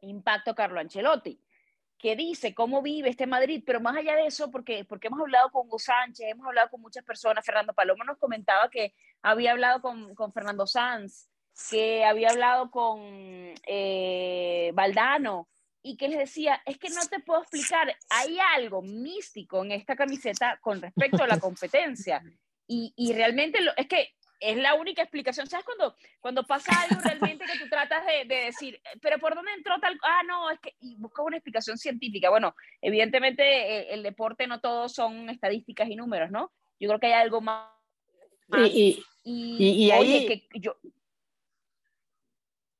impacto 0.03 0.55
Carlo 0.55 0.79
Ancelotti, 0.79 1.41
que 1.97 2.15
dice 2.15 2.55
cómo 2.55 2.83
vive 2.83 3.09
este 3.09 3.27
Madrid, 3.27 3.63
pero 3.65 3.81
más 3.81 3.97
allá 3.97 4.17
de 4.17 4.27
eso, 4.27 4.51
porque, 4.51 4.85
porque 4.85 5.07
hemos 5.07 5.21
hablado 5.21 5.51
con 5.51 5.67
Hugo 5.67 5.79
Sánchez, 5.79 6.27
hemos 6.29 6.47
hablado 6.47 6.69
con 6.69 6.83
muchas 6.83 7.03
personas, 7.05 7.45
Fernando 7.45 7.73
Paloma 7.73 8.05
nos 8.05 8.19
comentaba 8.19 8.69
que 8.69 8.95
había 9.23 9.53
hablado 9.53 9.81
con, 9.81 10.15
con 10.15 10.31
Fernando 10.31 10.67
Sanz, 10.67 11.31
que 11.71 12.05
había 12.05 12.29
hablado 12.29 12.71
con 12.71 13.01
eh, 13.67 14.73
Valdano, 14.75 15.49
y 15.87 15.97
que 15.97 16.09
les 16.09 16.19
decía, 16.19 16.61
es 16.67 16.79
que 16.79 16.89
no 16.89 17.01
te 17.09 17.21
puedo 17.21 17.43
explicar, 17.43 17.95
hay 18.11 18.39
algo 18.57 18.83
místico 18.83 19.63
en 19.63 19.71
esta 19.71 19.95
camiseta 19.95 20.59
con 20.61 20.83
respecto 20.83 21.23
a 21.23 21.29
la 21.29 21.39
competencia. 21.39 22.21
Y, 22.67 22.93
y 22.97 23.13
realmente 23.13 23.61
lo, 23.61 23.71
es 23.77 23.87
que 23.87 24.15
es 24.41 24.57
la 24.57 24.75
única 24.75 25.03
explicación. 25.03 25.47
¿Sabes 25.47 25.65
cuando, 25.65 25.95
cuando 26.21 26.45
pasa 26.45 26.73
algo 26.83 27.01
realmente 27.05 27.45
que 27.45 27.61
tú 27.61 27.69
tratas 27.71 28.05
de, 28.05 28.25
de, 28.25 28.47
decir, 28.47 28.81
pero 29.01 29.21
¿por 29.21 29.37
dónde 29.37 29.53
entró 29.53 29.79
tal? 29.79 29.97
Ah, 30.03 30.23
no, 30.27 30.51
es 30.51 30.59
que, 30.59 30.75
y 30.81 30.97
buscas 30.97 31.25
una 31.25 31.37
explicación 31.37 31.79
científica. 31.79 32.31
Bueno, 32.31 32.57
evidentemente 32.83 33.93
el, 33.93 33.99
el, 33.99 34.03
deporte 34.03 34.49
no 34.49 34.61
todo 34.61 34.89
son 34.89 35.31
estadísticas 35.31 35.89
y 35.89 35.95
números, 35.95 36.33
¿no? 36.33 36.51
Yo 36.81 36.89
creo 36.89 36.99
que 36.99 37.07
hay 37.07 37.13
algo 37.13 37.41
más. 37.41 37.71
Y, 38.57 39.05
y, 39.23 39.57
y, 39.59 39.87
y 39.87 39.93
oye, 39.93 40.19
ahí... 40.19 40.27
que 40.27 40.49
yo, 40.59 40.77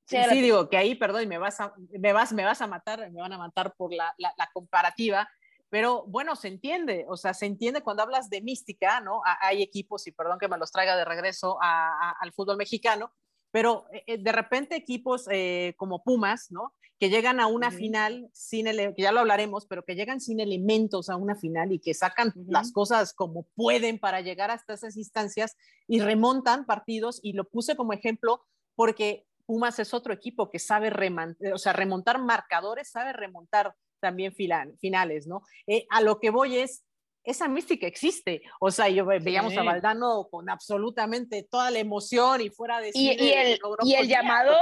Sí, 0.07 0.17
sí, 0.31 0.41
digo 0.41 0.69
que 0.71 0.77
ahí, 0.77 0.95
perdón, 0.95 1.29
me 1.29 1.39
vas, 1.39 1.61
a, 1.61 1.75
me, 1.99 2.13
vas, 2.13 2.33
me 2.33 2.45
vas 2.45 2.63
a 2.63 2.69
matar, 2.69 3.11
me 3.11 3.21
van 3.21 3.33
a 3.33 3.39
matar 3.39 3.75
por 3.77 3.93
la, 3.93 4.15
la, 4.19 4.33
la, 4.39 4.49
comparativa, 4.55 5.29
pero 5.69 6.05
bueno, 6.07 6.37
se 6.37 6.47
entiende, 6.47 7.05
o 7.09 7.17
sea, 7.17 7.35
se 7.35 7.47
entiende 7.47 7.83
cuando 7.83 8.05
hablas 8.05 8.31
de 8.31 8.41
mística, 8.41 9.01
¿no? 9.01 9.21
Hay 9.41 9.63
equipos, 9.63 10.07
y 10.07 10.13
perdón 10.13 10.39
que 10.39 10.47
me 10.47 10.59
los 10.59 10.71
traiga 10.71 10.97
de 10.97 11.05
regreso 11.05 11.59
a, 11.61 11.89
a, 11.89 12.11
al 12.21 12.33
fútbol 12.33 12.57
mexicano, 12.57 13.13
pero 13.51 13.87
eh, 14.07 14.19
de 14.19 14.33
repente 14.33 14.77
equipos 14.77 15.27
eh, 15.31 15.75
como 15.77 16.05
Pumas, 16.05 16.51
¿no? 16.51 16.75
Que 17.01 17.09
llegan 17.11 17.41
a 17.41 17.47
una 17.47 17.69
uh 17.69 17.71
-huh. 17.71 17.77
final 17.77 18.29
sin, 18.33 18.67
que 18.67 18.95
ya 19.03 19.13
lo 19.13 19.21
hablaremos, 19.21 19.67
pero 19.67 19.83
que 19.85 19.97
llegan 19.97 20.21
sin 20.21 20.41
elementos 20.41 21.09
a 21.09 21.17
una 21.17 21.35
final 21.35 21.73
y 21.73 21.81
que 21.81 21.95
sacan 21.95 22.29
uh 22.29 22.41
-huh. 22.41 22.45
las 22.49 22.71
cosas 22.71 23.13
como 23.13 23.45
pueden 23.55 23.99
para 23.99 24.21
llegar 24.21 24.51
hasta 24.51 24.75
esas 24.75 24.97
instancias 24.97 25.57
y 25.89 26.01
remontan 26.01 26.65
partidos, 26.65 27.19
y 27.23 27.33
lo 27.33 27.45
puse 27.45 27.77
como 27.77 27.93
ejemplo 27.93 28.45
porque 28.77 29.26
Pumas 29.47 29.79
es 29.79 29.95
otro 29.95 30.13
equipo 30.13 30.51
que 30.51 30.59
sabe 30.59 30.91
remontar, 30.91 31.53
o 31.53 31.59
sea, 31.59 31.73
remontar 31.73 32.19
marcadores, 32.21 32.91
sabe 32.91 33.13
remontar 33.13 33.75
también 34.01 34.35
final, 34.35 34.77
finales, 34.79 35.27
¿no? 35.27 35.43
Eh, 35.67 35.87
a 35.91 36.01
lo 36.01 36.21
que 36.21 36.31
voy 36.31 36.59
es, 36.59 36.85
esa 37.25 37.49
mística 37.49 37.87
existe. 37.87 38.43
O 38.61 38.71
sea, 38.71 38.89
yo 38.89 39.05
veíamos 39.05 39.53
sí. 39.53 39.59
a 39.59 39.63
Valdano 39.65 40.29
con 40.31 40.49
absolutamente 40.49 41.43
toda 41.43 41.71
la 41.71 41.81
emoción 41.81 42.41
y 42.41 42.51
fuera 42.51 42.81
de 42.81 42.91
Y, 42.95 43.11
y 43.21 43.33
el, 43.33 43.59
y 43.83 43.95
el 43.95 44.09
llamado, 44.09 44.57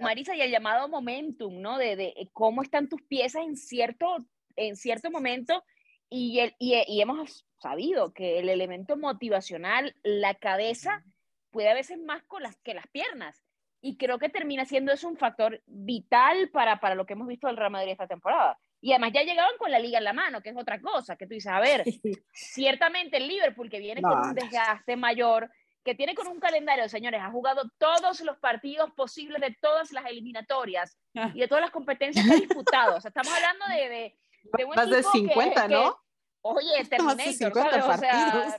Marisa, 0.00 0.36
y 0.36 0.40
el 0.40 0.50
llamado 0.50 0.88
momentum, 0.88 1.60
¿no? 1.60 1.76
De, 1.76 1.96
de, 1.96 2.30
cómo 2.32 2.62
están 2.62 2.88
tus 2.88 3.02
piezas 3.02 3.42
en 3.42 3.56
cierto, 3.56 4.16
en 4.56 4.76
cierto 4.76 5.10
momento. 5.10 5.64
Y, 6.08 6.38
el, 6.38 6.54
y, 6.58 6.74
y 6.86 7.00
hemos 7.00 7.46
sabido 7.60 8.12
que 8.12 8.38
el 8.38 8.48
elemento 8.48 8.96
motivacional, 8.96 9.96
la 10.04 10.34
cabeza, 10.34 11.02
puede 11.50 11.70
a 11.70 11.74
veces 11.74 11.98
más 11.98 12.22
con 12.24 12.42
las, 12.42 12.56
que 12.58 12.74
las 12.74 12.86
piernas 12.88 13.42
y 13.84 13.98
creo 13.98 14.18
que 14.18 14.30
termina 14.30 14.64
siendo 14.64 14.92
eso 14.92 15.06
un 15.06 15.18
factor 15.18 15.60
vital 15.66 16.48
para, 16.48 16.80
para 16.80 16.94
lo 16.94 17.04
que 17.04 17.12
hemos 17.12 17.28
visto 17.28 17.48
del 17.48 17.58
Real 17.58 17.70
Madrid 17.70 17.92
esta 17.92 18.06
temporada. 18.06 18.58
Y 18.80 18.92
además 18.92 19.12
ya 19.12 19.22
llegaban 19.24 19.58
con 19.58 19.70
la 19.70 19.78
liga 19.78 19.98
en 19.98 20.04
la 20.04 20.14
mano, 20.14 20.40
que 20.40 20.48
es 20.48 20.56
otra 20.56 20.80
cosa, 20.80 21.16
que 21.16 21.26
tú 21.26 21.34
dices, 21.34 21.52
a 21.52 21.60
ver, 21.60 21.84
ciertamente 22.32 23.18
el 23.18 23.28
Liverpool 23.28 23.68
que 23.68 23.80
viene 23.80 24.00
no. 24.00 24.08
con 24.08 24.28
un 24.28 24.34
desgaste 24.34 24.96
mayor, 24.96 25.50
que 25.84 25.94
tiene 25.94 26.14
con 26.14 26.28
un 26.28 26.40
calendario, 26.40 26.88
señores, 26.88 27.20
ha 27.22 27.30
jugado 27.30 27.70
todos 27.76 28.22
los 28.22 28.38
partidos 28.38 28.90
posibles 28.92 29.42
de 29.42 29.54
todas 29.60 29.92
las 29.92 30.06
eliminatorias 30.06 30.96
y 31.34 31.40
de 31.40 31.46
todas 31.46 31.60
las 31.60 31.70
competencias 31.70 32.24
que 32.26 32.32
ha 32.32 32.36
disputado. 32.36 32.96
O 32.96 33.00
sea, 33.02 33.10
estamos 33.10 33.34
hablando 33.34 33.66
de, 33.68 33.88
de, 33.90 34.18
de 34.44 34.64
un 34.64 34.76
Más 34.76 34.88
de 34.88 35.02
50, 35.02 35.68
que, 35.68 35.74
¿no? 35.74 35.92
Que, 35.92 35.98
Oye, 36.46 36.84
Terminator, 36.90 37.54
¿sabes? 37.54 37.84
O 37.84 37.96
sea, 37.96 38.58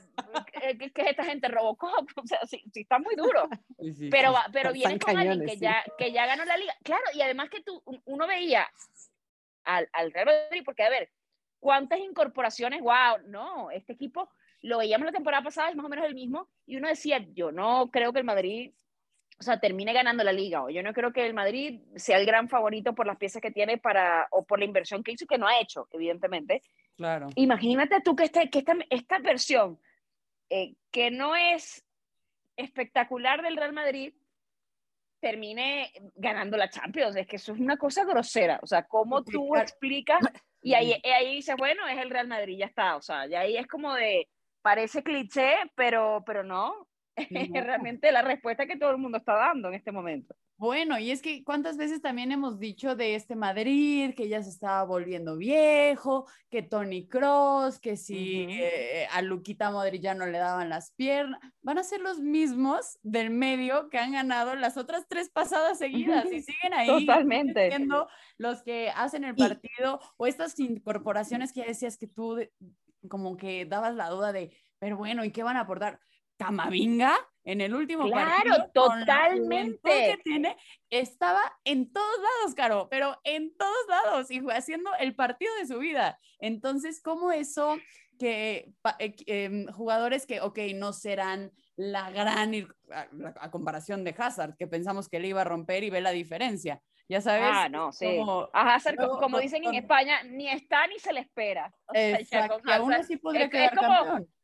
¿qué, 0.52 0.90
¿qué, 0.92 1.02
es 1.02 1.08
esta 1.10 1.24
gente? 1.24 1.46
Robocop, 1.46 2.08
o 2.16 2.26
sea, 2.26 2.40
sí, 2.44 2.60
sí 2.72 2.80
está 2.80 2.98
muy 2.98 3.14
duro. 3.14 3.48
Sí, 3.78 3.92
sí, 3.92 4.08
pero 4.10 4.34
pero 4.52 4.72
viene 4.72 4.98
con 4.98 5.14
cañones, 5.14 5.32
alguien 5.32 5.48
que, 5.48 5.56
ya, 5.58 5.84
que 5.98 6.10
ya 6.10 6.26
ganó 6.26 6.44
la 6.44 6.56
liga. 6.56 6.74
Claro, 6.82 7.04
y 7.14 7.20
además 7.20 7.50
que 7.50 7.62
tú, 7.62 7.82
uno 8.06 8.26
veía 8.26 8.66
al, 9.64 9.88
al 9.92 10.12
Real 10.12 10.26
Madrid, 10.26 10.62
porque 10.64 10.82
a 10.82 10.88
ver, 10.88 11.10
¿cuántas 11.60 12.00
incorporaciones? 12.00 12.80
¡Wow! 12.80 13.28
No, 13.28 13.70
este 13.70 13.92
equipo 13.92 14.30
lo 14.62 14.78
veíamos 14.78 15.06
la 15.06 15.12
temporada 15.12 15.44
pasada, 15.44 15.68
es 15.68 15.76
más 15.76 15.86
o 15.86 15.88
menos 15.88 16.06
el 16.06 16.14
mismo, 16.14 16.48
y 16.64 16.76
uno 16.78 16.88
decía, 16.88 17.24
yo 17.34 17.52
no 17.52 17.90
creo 17.92 18.12
que 18.12 18.20
el 18.20 18.24
Madrid 18.24 18.72
o 19.38 19.42
sea, 19.42 19.60
termine 19.60 19.92
ganando 19.92 20.24
la 20.24 20.32
liga. 20.32 20.64
O 20.64 20.70
yo 20.70 20.82
no 20.82 20.94
creo 20.94 21.12
que 21.12 21.26
el 21.26 21.34
Madrid 21.34 21.80
sea 21.96 22.18
el 22.18 22.26
gran 22.26 22.48
favorito 22.48 22.94
por 22.94 23.06
las 23.06 23.18
piezas 23.18 23.42
que 23.42 23.50
tiene 23.50 23.76
para, 23.76 24.26
o 24.30 24.44
por 24.44 24.58
la 24.58 24.64
inversión 24.64 25.02
que 25.02 25.12
hizo 25.12 25.26
que 25.26 25.38
no 25.38 25.46
ha 25.46 25.60
hecho, 25.60 25.86
evidentemente. 25.92 26.62
Claro. 26.96 27.28
Imagínate 27.34 28.00
tú 28.00 28.16
que, 28.16 28.24
este, 28.24 28.48
que 28.50 28.60
esta, 28.60 28.74
esta 28.90 29.18
versión, 29.18 29.78
eh, 30.50 30.74
que 30.90 31.10
no 31.10 31.36
es 31.36 31.84
espectacular 32.56 33.42
del 33.42 33.56
Real 33.56 33.72
Madrid, 33.72 34.14
termine 35.20 35.92
ganando 36.14 36.56
la 36.56 36.70
Champions. 36.70 37.16
Es 37.16 37.26
que 37.26 37.36
eso 37.36 37.52
es 37.52 37.60
una 37.60 37.76
cosa 37.76 38.04
grosera. 38.04 38.58
O 38.62 38.66
sea, 38.66 38.84
¿cómo 38.84 39.24
tú 39.24 39.56
explicas? 39.56 40.20
Y 40.62 40.74
ahí, 40.74 40.94
ahí 41.04 41.36
dices, 41.36 41.56
bueno, 41.56 41.86
es 41.86 41.98
el 41.98 42.10
Real 42.10 42.28
Madrid, 42.28 42.58
ya 42.58 42.66
está. 42.66 42.96
O 42.96 43.02
sea, 43.02 43.26
ya 43.26 43.40
ahí 43.40 43.56
es 43.56 43.66
como 43.66 43.92
de, 43.94 44.28
parece 44.62 45.02
cliché, 45.02 45.54
pero, 45.74 46.22
pero 46.26 46.42
no. 46.42 46.88
No. 47.30 47.62
realmente 47.62 48.12
la 48.12 48.20
respuesta 48.20 48.66
que 48.66 48.76
todo 48.76 48.90
el 48.90 48.98
mundo 48.98 49.18
está 49.18 49.34
dando 49.34 49.68
en 49.68 49.74
este 49.74 49.90
momento. 49.90 50.34
Bueno, 50.58 50.98
y 50.98 51.10
es 51.10 51.20
que 51.20 51.44
cuántas 51.44 51.76
veces 51.76 52.00
también 52.00 52.32
hemos 52.32 52.58
dicho 52.58 52.96
de 52.96 53.14
este 53.14 53.36
Madrid, 53.36 54.14
que 54.16 54.26
ya 54.26 54.42
se 54.42 54.48
estaba 54.48 54.84
volviendo 54.84 55.36
viejo, 55.36 56.26
que 56.48 56.62
Tony 56.62 57.06
Cross, 57.06 57.78
que 57.78 57.98
si 57.98 58.46
uh 58.46 58.48
-huh. 58.48 58.58
eh, 58.62 59.06
a 59.12 59.20
Luquita 59.20 59.70
Modric 59.70 60.00
ya 60.00 60.14
no 60.14 60.24
le 60.24 60.38
daban 60.38 60.70
las 60.70 60.92
piernas, 60.92 61.40
van 61.60 61.76
a 61.76 61.84
ser 61.84 62.00
los 62.00 62.20
mismos 62.20 62.98
del 63.02 63.28
medio 63.28 63.90
que 63.90 63.98
han 63.98 64.12
ganado 64.12 64.54
las 64.54 64.78
otras 64.78 65.06
tres 65.08 65.28
pasadas 65.28 65.76
seguidas 65.76 66.24
y 66.32 66.40
siguen 66.42 66.72
ahí. 66.72 66.86
Totalmente. 66.86 67.68
Siendo 67.68 68.08
los 68.38 68.62
que 68.62 68.88
hacen 68.96 69.24
el 69.24 69.34
partido 69.34 70.00
y... 70.02 70.06
o 70.16 70.26
estas 70.26 70.58
incorporaciones 70.58 71.52
que 71.52 71.60
ya 71.60 71.66
decías 71.66 71.98
que 71.98 72.06
tú 72.06 72.38
como 73.08 73.36
que 73.36 73.66
dabas 73.66 73.94
la 73.94 74.08
duda 74.08 74.32
de, 74.32 74.56
pero 74.78 74.96
bueno, 74.96 75.22
¿y 75.22 75.32
qué 75.32 75.42
van 75.42 75.58
a 75.58 75.60
aportar? 75.60 76.00
Camavinga 76.38 77.14
en 77.46 77.60
el 77.60 77.74
último 77.74 78.06
claro, 78.06 78.50
partido. 78.50 78.70
totalmente. 78.74 79.78
que 79.82 80.20
tiene, 80.22 80.56
estaba 80.90 81.40
en 81.64 81.92
todos 81.92 82.16
lados, 82.18 82.54
Caro, 82.54 82.88
pero 82.90 83.18
en 83.24 83.56
todos 83.56 83.86
lados 83.88 84.30
y 84.30 84.40
fue 84.40 84.54
haciendo 84.54 84.90
el 84.98 85.14
partido 85.14 85.54
de 85.56 85.66
su 85.66 85.78
vida. 85.78 86.18
Entonces, 86.40 87.00
¿cómo 87.00 87.30
eso 87.30 87.78
que 88.18 88.72
eh, 88.98 89.14
eh, 89.26 89.66
jugadores 89.72 90.26
que, 90.26 90.40
ok, 90.40 90.58
no 90.74 90.92
serán 90.92 91.52
la 91.76 92.10
gran, 92.10 92.52
a, 92.90 93.06
a, 93.40 93.50
comparación 93.50 94.02
de 94.02 94.14
Hazard, 94.16 94.56
que 94.56 94.66
pensamos 94.66 95.08
que 95.08 95.20
le 95.20 95.28
iba 95.28 95.42
a 95.42 95.44
romper 95.44 95.84
y 95.84 95.90
ve 95.90 96.00
la 96.00 96.10
diferencia. 96.10 96.82
Ya 97.08 97.20
sabes. 97.20 97.44
Ah, 97.44 97.68
no, 97.68 97.92
sí. 97.92 98.16
Como, 98.18 98.48
a 98.52 98.74
Hazard, 98.74 98.96
como, 98.96 99.20
como 99.20 99.38
dicen 99.38 99.62
con, 99.62 99.72
en 99.72 99.82
España, 99.82 100.22
ni 100.24 100.48
está 100.48 100.86
ni 100.88 100.98
se 100.98 101.12
le 101.12 101.20
espera. 101.20 101.72
O 101.86 101.92
sea, 101.92 102.18
exacto, 102.18 102.60
aún 102.72 102.92
así 102.92 103.16
podría 103.16 103.44
es, 103.44 103.50
quedar 103.50 103.72
es 103.72 103.78
como, 103.78 103.94
campeón 103.94 104.35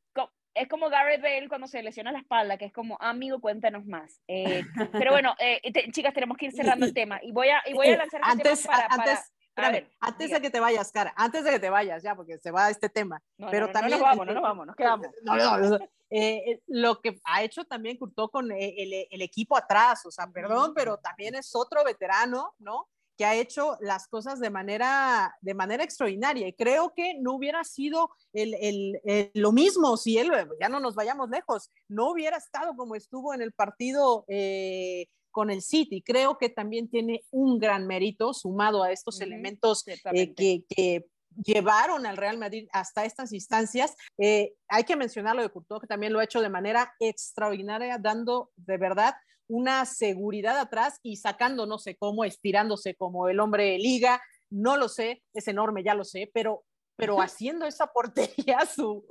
es 0.54 0.68
como 0.68 0.90
Gareth 0.90 1.22
Bale 1.22 1.48
cuando 1.48 1.66
se 1.66 1.82
lesiona 1.82 2.12
la 2.12 2.18
espalda, 2.18 2.58
que 2.58 2.66
es 2.66 2.72
como, 2.72 2.96
amigo, 3.00 3.40
cuéntanos 3.40 3.86
más. 3.86 4.20
Eh, 4.28 4.62
pero 4.92 5.12
bueno, 5.12 5.34
eh, 5.38 5.60
te, 5.72 5.90
chicas, 5.90 6.14
tenemos 6.14 6.36
que 6.36 6.46
ir 6.46 6.52
cerrando 6.52 6.86
el 6.86 6.94
tema. 6.94 7.20
Y 7.22 7.32
voy 7.32 7.48
a, 7.48 7.62
y 7.66 7.72
voy 7.72 7.88
a 7.88 7.96
lanzar 7.96 8.20
este 8.20 8.32
antes, 8.32 8.66
para, 8.66 8.86
antes, 8.90 9.32
para, 9.54 9.68
a 9.68 9.70
ver, 9.70 9.90
antes 10.00 10.26
diga. 10.26 10.38
de 10.38 10.42
que 10.42 10.50
te 10.50 10.60
vayas, 10.60 10.92
Cara, 10.92 11.12
antes 11.16 11.44
de 11.44 11.50
que 11.50 11.58
te 11.58 11.70
vayas, 11.70 12.02
ya, 12.02 12.14
porque 12.14 12.38
se 12.38 12.50
va 12.50 12.70
este 12.70 12.88
tema. 12.88 13.22
No, 13.38 13.48
pero 13.50 13.66
no, 13.66 13.72
también, 13.72 13.98
no 13.98 14.04
nos 14.04 14.10
vamos, 14.10 14.26
no 14.26 14.34
nos 14.34 14.42
vamos, 14.42 14.66
nos 14.66 14.76
quedamos. 14.76 15.06
No, 15.22 15.36
no, 15.36 15.78
eh, 16.14 16.60
lo 16.66 17.00
que 17.00 17.18
ha 17.24 17.42
hecho 17.42 17.64
también 17.64 17.96
Curtó 17.96 18.28
con 18.28 18.52
el, 18.52 18.74
el, 18.76 19.06
el, 19.10 19.22
equipo 19.22 19.56
atrás, 19.56 20.04
o 20.04 20.10
sea, 20.10 20.26
perdón, 20.26 20.74
pero 20.74 20.98
también 20.98 21.34
es 21.34 21.54
otro 21.54 21.82
veterano, 21.84 22.54
¿no? 22.58 22.86
Que 23.16 23.24
ha 23.24 23.34
hecho 23.34 23.76
las 23.80 24.08
cosas 24.08 24.40
de 24.40 24.50
manera, 24.50 25.34
de 25.40 25.54
manera 25.54 25.84
extraordinaria. 25.84 26.48
Y 26.48 26.52
creo 26.54 26.92
que 26.94 27.14
no 27.20 27.34
hubiera 27.34 27.64
sido 27.64 28.10
el, 28.32 28.54
el, 28.54 29.00
el, 29.04 29.30
lo 29.34 29.52
mismo 29.52 29.96
si 29.96 30.18
él, 30.18 30.30
ya 30.60 30.68
no 30.68 30.80
nos 30.80 30.94
vayamos 30.94 31.30
lejos, 31.30 31.70
no 31.88 32.10
hubiera 32.10 32.36
estado 32.36 32.74
como 32.76 32.94
estuvo 32.94 33.34
en 33.34 33.42
el 33.42 33.52
partido 33.52 34.24
eh, 34.28 35.06
con 35.30 35.50
el 35.50 35.62
City. 35.62 36.02
Creo 36.02 36.38
que 36.38 36.48
también 36.48 36.88
tiene 36.88 37.24
un 37.30 37.58
gran 37.58 37.86
mérito 37.86 38.32
sumado 38.34 38.82
a 38.82 38.92
estos 38.92 39.16
uh 39.16 39.20
-huh, 39.20 39.26
elementos 39.26 39.84
eh, 39.86 40.34
que, 40.34 40.64
que, 40.68 41.06
llevaron 41.44 42.04
al 42.06 42.16
Real 42.16 42.38
Madrid 42.38 42.68
hasta 42.72 43.04
estas 43.04 43.32
instancias. 43.32 43.94
Eh, 44.18 44.52
hay 44.68 44.84
que 44.84 44.96
mencionar 44.96 45.34
lo 45.34 45.42
de 45.42 45.48
Courtois, 45.48 45.80
que 45.80 45.86
también 45.86 46.12
lo 46.12 46.20
ha 46.20 46.24
hecho 46.24 46.42
de 46.42 46.50
manera 46.50 46.94
extraordinaria, 47.00 47.98
dando 47.98 48.50
de 48.56 48.76
verdad 48.76 49.14
una 49.48 49.84
seguridad 49.84 50.58
atrás 50.58 50.98
y 51.02 51.16
sacando, 51.16 51.66
no 51.66 51.78
sé 51.78 51.96
cómo, 51.96 52.24
estirándose 52.24 52.94
como 52.94 53.28
el 53.28 53.40
hombre 53.40 53.78
liga, 53.78 54.22
no 54.50 54.76
lo 54.76 54.88
sé, 54.88 55.22
es 55.34 55.48
enorme, 55.48 55.82
ya 55.84 55.94
lo 55.94 56.04
sé, 56.04 56.30
pero 56.32 56.64
pero 56.94 57.20
haciendo 57.20 57.66
esa 57.66 57.86
portería 57.86 58.60
su, 58.66 59.04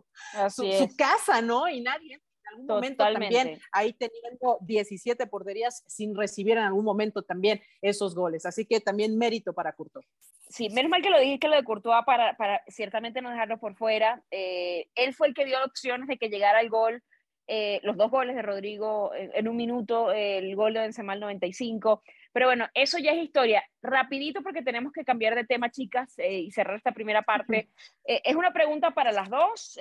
su, 0.49 0.71
su, 0.71 0.95
casa, 0.95 1.41
¿no? 1.41 1.67
Y 1.67 1.81
nadie 1.81 2.13
en 2.13 2.21
algún 2.53 2.67
momento 2.67 3.03
también 3.03 3.59
ahí 3.71 3.93
teniendo 3.93 4.57
17 4.61 5.27
porterías 5.27 5.83
sin 5.87 6.15
recibir 6.15 6.57
en 6.57 6.63
algún 6.63 6.85
momento 6.85 7.21
también 7.23 7.61
esos 7.81 8.15
goles. 8.15 8.45
Así 8.45 8.65
que 8.65 8.79
también 8.79 9.17
mérito 9.17 9.53
para 9.53 9.73
Courtois. 9.73 10.05
Sí, 10.49 10.69
menos 10.69 10.89
mal 10.89 11.01
que 11.01 11.09
lo 11.09 11.19
dije 11.19 11.39
que 11.39 11.47
lo 11.47 11.55
de 11.55 11.63
Courtois 11.63 12.03
para, 12.05 12.35
para 12.35 12.61
ciertamente 12.67 13.21
no 13.21 13.29
dejarlo 13.29 13.59
por 13.59 13.75
fuera. 13.75 14.23
Eh, 14.31 14.87
él 14.95 15.13
fue 15.13 15.27
el 15.27 15.33
que 15.33 15.45
dio 15.45 15.63
opciones 15.63 16.07
de 16.07 16.17
que 16.17 16.29
llegara 16.29 16.61
el 16.61 16.69
gol. 16.69 17.03
Eh, 17.47 17.79
los 17.83 17.97
dos 17.97 18.09
goles 18.09 18.35
de 18.35 18.41
Rodrigo 18.41 19.11
en, 19.13 19.47
un 19.47 19.57
minuto, 19.57 20.11
el 20.11 20.55
gol 20.55 20.73
de 20.73 20.81
Benzema 20.81 21.13
al 21.13 21.19
95. 21.19 22.01
Pero 22.31 22.45
bueno, 22.45 22.67
eso 22.73 22.97
ya 22.97 23.11
es 23.11 23.23
historia. 23.23 23.63
Rapidito 23.81 24.41
porque 24.41 24.61
tenemos 24.61 24.93
que 24.93 25.03
cambiar 25.03 25.35
de 25.35 25.45
tema, 25.45 25.69
chicas, 25.69 26.17
eh, 26.17 26.39
y 26.39 26.51
cerrar 26.51 26.77
esta 26.77 26.93
primera 26.93 27.23
parte. 27.23 27.69
es 28.05 28.35
una 28.35 28.53
pregunta 28.53 28.91
para 28.91 29.11
las 29.11 29.29
dos. 29.29 29.77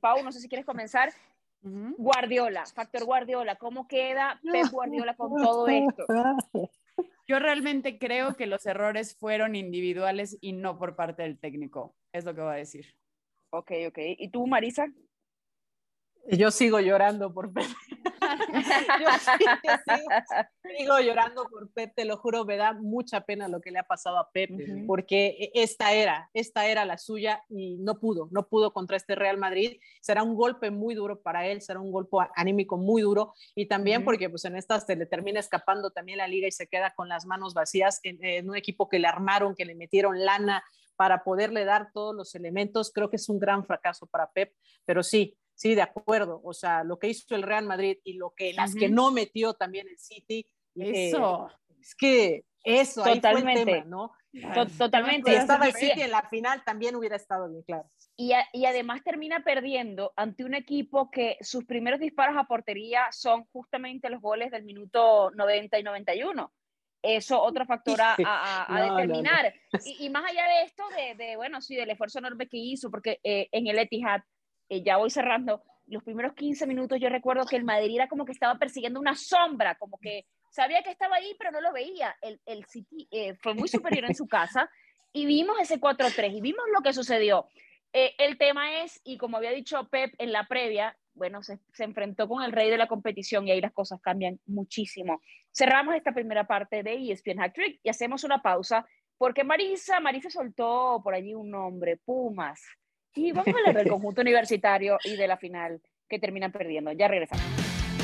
Pau, 0.00 0.22
no 0.24 0.32
sé 0.32 0.40
si 0.40 0.48
quieres 0.48 0.66
comenzar. 0.66 1.12
Guardiola, 1.62 2.66
factor 2.66 3.04
Guardiola, 3.04 3.54
¿cómo 3.54 3.86
queda 3.86 4.40
Pep 4.42 4.66
Guardiola 4.72 5.14
con 5.14 5.30
todo 5.42 5.68
esto? 5.68 6.06
Yo 7.28 7.38
realmente 7.38 7.98
creo 7.98 8.34
que 8.34 8.46
los 8.46 8.66
errores 8.66 9.16
fueron 9.16 9.54
individuales 9.54 10.36
y 10.40 10.52
no 10.52 10.76
por 10.76 10.96
parte 10.96 11.22
del 11.22 11.38
técnico, 11.38 11.94
es 12.12 12.24
lo 12.24 12.34
que 12.34 12.40
voy 12.40 12.54
a 12.54 12.56
decir. 12.56 12.86
Ok, 13.50 13.70
ok. 13.88 13.98
¿Y 14.18 14.28
tú, 14.28 14.46
Marisa? 14.46 14.86
Yo 16.30 16.50
sigo 16.50 16.80
llorando 16.80 17.32
por 17.32 17.52
Pep. 17.52 17.66
Yo 19.00 19.08
sigo, 20.78 21.00
llorando 21.00 21.44
por 21.48 21.70
Pep, 21.72 21.92
te 21.94 22.04
lo 22.04 22.16
juro, 22.16 22.44
me 22.44 22.56
da 22.56 22.72
mucha 22.72 23.22
pena 23.22 23.48
lo 23.48 23.60
que 23.60 23.70
le 23.70 23.80
ha 23.80 23.82
pasado 23.82 24.18
a 24.18 24.30
Pep, 24.30 24.50
porque 24.86 25.50
esta 25.54 25.92
era, 25.92 26.30
esta 26.32 26.66
era 26.66 26.84
la 26.84 26.98
suya 26.98 27.42
y 27.48 27.76
no 27.78 27.98
pudo, 27.98 28.28
no 28.30 28.46
pudo 28.46 28.72
contra 28.72 28.96
este 28.96 29.14
Real 29.14 29.36
Madrid. 29.36 29.80
Será 30.00 30.22
un 30.22 30.36
golpe 30.36 30.70
muy 30.70 30.94
duro 30.94 31.20
para 31.20 31.46
él, 31.48 31.60
será 31.60 31.80
un 31.80 31.90
golpe 31.90 32.16
anímico 32.36 32.76
muy 32.76 33.02
duro 33.02 33.34
y 33.54 33.66
también 33.66 34.04
porque 34.04 34.30
pues 34.30 34.44
en 34.44 34.56
estas 34.56 34.86
se 34.86 34.96
le 34.96 35.06
termina 35.06 35.40
escapando 35.40 35.90
también 35.90 36.18
la 36.18 36.28
liga 36.28 36.46
y 36.46 36.52
se 36.52 36.68
queda 36.68 36.94
con 36.94 37.08
las 37.08 37.26
manos 37.26 37.54
vacías 37.54 38.00
en, 38.02 38.24
en 38.24 38.48
un 38.48 38.56
equipo 38.56 38.88
que 38.88 38.98
le 38.98 39.08
armaron, 39.08 39.54
que 39.54 39.64
le 39.64 39.74
metieron 39.74 40.24
lana 40.24 40.62
para 40.96 41.24
poderle 41.24 41.64
dar 41.64 41.90
todos 41.92 42.14
los 42.14 42.34
elementos. 42.34 42.92
Creo 42.92 43.10
que 43.10 43.16
es 43.16 43.28
un 43.28 43.38
gran 43.38 43.64
fracaso 43.64 44.06
para 44.06 44.30
Pep, 44.30 44.54
pero 44.84 45.02
sí, 45.02 45.36
Sí, 45.54 45.74
de 45.74 45.82
acuerdo. 45.82 46.40
O 46.44 46.52
sea, 46.52 46.84
lo 46.84 46.98
que 46.98 47.08
hizo 47.08 47.34
el 47.34 47.42
Real 47.42 47.66
Madrid 47.66 47.98
y 48.04 48.14
lo 48.14 48.30
que 48.30 48.52
las 48.52 48.74
que 48.74 48.88
no 48.88 49.10
metió 49.10 49.54
también 49.54 49.88
el 49.88 49.98
City. 49.98 50.46
Eh, 50.76 51.08
eso. 51.08 51.48
es 51.80 51.94
que 51.94 52.44
eso, 52.64 53.02
Totalmente. 53.02 53.28
ahí 53.28 53.54
fue 53.54 53.72
el 53.72 53.82
tema, 53.82 53.84
¿no? 53.84 54.12
Totalmente. 54.78 55.30
Si 55.30 55.36
estaba 55.36 55.66
el 55.66 55.74
City 55.74 56.02
en 56.02 56.10
la 56.10 56.22
final, 56.28 56.64
también 56.64 56.96
hubiera 56.96 57.16
estado 57.16 57.48
bien 57.50 57.62
claro. 57.62 57.88
Y, 58.16 58.32
y, 58.52 58.66
además 58.66 59.02
termina 59.02 59.42
perdiendo 59.42 60.12
ante 60.16 60.44
un 60.44 60.54
equipo 60.54 61.10
que 61.10 61.36
sus 61.40 61.64
primeros 61.64 62.00
disparos 62.00 62.36
a 62.36 62.44
portería 62.44 63.08
son 63.10 63.44
justamente 63.52 64.10
los 64.10 64.20
goles 64.20 64.50
del 64.50 64.64
minuto 64.64 65.30
90 65.32 65.78
y 65.78 65.82
91. 65.82 66.52
Eso 67.02 67.42
otro 67.42 67.66
factor 67.66 68.00
a, 68.00 68.14
a, 68.16 68.96
determinar. 68.96 69.52
Y, 69.84 70.06
y, 70.06 70.10
más 70.10 70.24
allá 70.30 70.44
de 70.46 70.62
esto, 70.62 70.84
de, 70.96 71.14
de, 71.24 71.36
bueno, 71.36 71.60
sí, 71.60 71.74
del 71.74 71.90
esfuerzo 71.90 72.20
enorme 72.20 72.48
que 72.48 72.58
hizo, 72.58 72.90
porque 72.90 73.18
eh, 73.24 73.48
en 73.50 73.66
el 73.66 73.78
Etihad 73.78 74.22
ya 74.80 74.96
voy 74.96 75.10
cerrando, 75.10 75.62
los 75.86 76.02
primeros 76.02 76.32
15 76.32 76.66
minutos 76.66 76.98
yo 76.98 77.08
recuerdo 77.10 77.44
que 77.44 77.56
el 77.56 77.64
Madrid 77.64 77.96
era 77.96 78.08
como 78.08 78.24
que 78.24 78.32
estaba 78.32 78.58
persiguiendo 78.58 78.98
una 78.98 79.14
sombra, 79.14 79.74
como 79.74 79.98
que 79.98 80.24
sabía 80.50 80.82
que 80.82 80.90
estaba 80.90 81.16
ahí, 81.16 81.34
pero 81.38 81.50
no 81.50 81.60
lo 81.60 81.72
veía. 81.72 82.16
El, 82.22 82.40
el 82.46 82.64
City 82.64 83.08
eh, 83.10 83.34
fue 83.34 83.54
muy 83.54 83.68
superior 83.68 84.04
en 84.06 84.14
su 84.14 84.26
casa 84.26 84.70
y 85.12 85.26
vimos 85.26 85.56
ese 85.60 85.80
4-3 85.80 86.36
y 86.36 86.40
vimos 86.40 86.64
lo 86.74 86.80
que 86.82 86.92
sucedió. 86.92 87.48
Eh, 87.92 88.14
el 88.18 88.38
tema 88.38 88.82
es, 88.82 89.00
y 89.04 89.18
como 89.18 89.36
había 89.36 89.50
dicho 89.50 89.86
Pep 89.90 90.14
en 90.18 90.32
la 90.32 90.46
previa, 90.48 90.96
bueno, 91.14 91.42
se, 91.42 91.58
se, 91.74 91.84
enfrentó 91.84 92.26
con 92.26 92.42
el 92.42 92.52
rey 92.52 92.70
de 92.70 92.78
la 92.78 92.88
competición 92.88 93.46
y 93.46 93.50
ahí 93.50 93.60
las 93.60 93.72
cosas 93.72 94.00
cambian 94.00 94.40
muchísimo. 94.46 95.20
Cerramos 95.54 95.94
esta 95.94 96.12
primera 96.12 96.46
parte 96.46 96.82
de 96.82 96.94
ESPN 96.94 97.38
Hack 97.38 97.52
Trick 97.52 97.80
y 97.82 97.90
hacemos 97.90 98.24
una 98.24 98.40
pausa 98.40 98.86
porque 99.18 99.44
Marisa, 99.44 100.00
Marisa 100.00 100.30
soltó 100.30 101.00
por 101.04 101.14
allí 101.14 101.34
un 101.34 101.50
nombre, 101.50 101.98
Pumas. 101.98 102.62
Y 103.14 103.30
vamos 103.32 103.54
a 103.54 103.58
hablar 103.58 103.76
del 103.76 103.88
conjunto 103.88 104.22
universitario 104.22 104.96
y 105.04 105.16
de 105.16 105.28
la 105.28 105.36
final 105.36 105.82
que 106.08 106.18
terminan 106.18 106.50
perdiendo. 106.50 106.92
Ya 106.92 107.08
regresamos. 107.08 107.44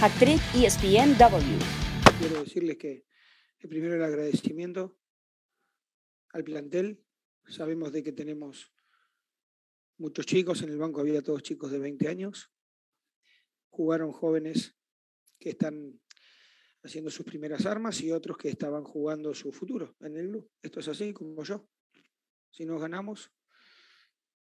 Actriz 0.03 0.39
ESPNW. 0.55 1.59
Quiero 2.19 2.43
decirles 2.43 2.77
que 2.77 3.07
el 3.61 3.69
primero 3.71 3.95
el 3.95 4.03
agradecimiento 4.03 4.99
al 6.33 6.45
plantel. 6.45 7.03
Sabemos 7.47 7.91
de 7.93 8.03
que 8.03 8.13
tenemos 8.13 8.71
muchos 9.97 10.27
chicos, 10.27 10.61
en 10.61 10.69
el 10.69 10.77
banco 10.77 11.01
había 11.01 11.23
todos 11.23 11.43
chicos 11.43 11.71
de 11.71 11.79
20 11.79 12.07
años. 12.07 12.53
Jugaron 13.71 14.13
jóvenes 14.13 14.77
que 15.41 15.51
están 15.51 15.99
haciendo 16.83 17.11
sus 17.11 17.25
primeras 17.25 17.65
armas 17.65 18.03
y 18.03 18.13
otros 18.13 18.37
que 18.37 18.51
estaban 18.51 18.85
jugando 18.85 19.33
su 19.33 19.53
futuro 19.53 19.97
en 20.01 20.19
el 20.19 20.29
club. 20.29 20.51
Esto 20.61 20.81
es 20.81 20.89
así, 20.89 21.15
como 21.15 21.43
yo. 21.45 21.67
Si 22.51 22.67
nos 22.67 22.79
ganamos, 22.79 23.33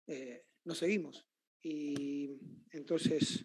eh, 0.09 0.45
nos 0.65 0.79
seguimos. 0.79 1.27
Y 1.63 2.31
entonces, 2.73 3.45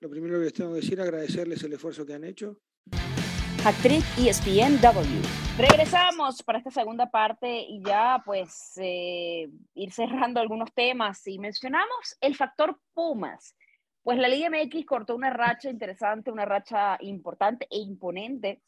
lo 0.00 0.10
primero 0.10 0.38
que 0.38 0.44
les 0.44 0.52
tengo 0.52 0.70
que 0.70 0.80
decir 0.80 0.98
es 0.98 1.06
agradecerles 1.06 1.62
el 1.62 1.72
esfuerzo 1.72 2.04
que 2.04 2.14
han 2.14 2.24
hecho. 2.24 2.60
Actriz 3.64 4.04
ESPNW. 4.18 5.22
Regresamos 5.58 6.42
para 6.42 6.58
esta 6.58 6.70
segunda 6.70 7.10
parte 7.10 7.60
y 7.60 7.82
ya 7.84 8.22
pues 8.24 8.72
eh, 8.78 9.50
ir 9.74 9.92
cerrando 9.92 10.40
algunos 10.40 10.72
temas 10.72 11.26
y 11.26 11.38
mencionamos 11.38 12.16
el 12.20 12.34
factor 12.34 12.80
Pumas. 12.94 13.54
Pues 14.02 14.18
la 14.18 14.28
Liga 14.28 14.48
MX 14.48 14.86
cortó 14.86 15.14
una 15.14 15.28
racha 15.28 15.68
interesante, 15.68 16.30
una 16.30 16.46
racha 16.46 16.96
importante 17.00 17.66
e 17.70 17.78
imponente 17.78 18.62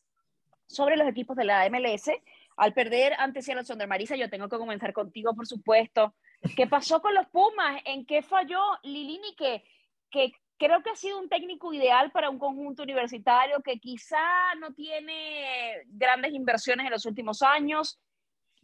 sobre 0.67 0.97
los 0.97 1.09
equipos 1.09 1.37
de 1.37 1.45
la 1.45 1.69
MLS. 1.71 2.11
Al 2.59 2.75
perder 2.75 3.15
ante 3.15 3.41
Seattle 3.41 3.65
Sonder 3.65 3.89
Marisa, 3.89 4.15
yo 4.15 4.29
tengo 4.29 4.51
que 4.51 4.59
comenzar 4.59 4.93
contigo, 4.93 5.35
por 5.35 5.47
supuesto. 5.47 6.15
¿Qué 6.57 6.67
pasó 6.67 7.01
con 7.01 7.15
los 7.15 7.27
Pumas? 7.29 7.81
¿En 7.85 8.05
qué 8.05 8.23
falló 8.23 8.61
Lilini? 8.83 9.35
Que, 9.37 9.65
que 10.11 10.33
creo 10.59 10.83
que 10.83 10.91
ha 10.91 10.97
sido 10.97 11.19
un 11.19 11.29
técnico 11.29 11.73
ideal 11.73 12.11
para 12.11 12.31
un 12.31 12.39
conjunto 12.39 12.83
universitario 12.83 13.63
que 13.63 13.79
quizá 13.79 14.55
no 14.61 14.73
tiene 14.75 15.83
grandes 15.87 16.33
inversiones 16.35 16.87
en 16.87 16.93
los 16.93 17.07
últimos 17.07 17.43
años, 17.43 18.01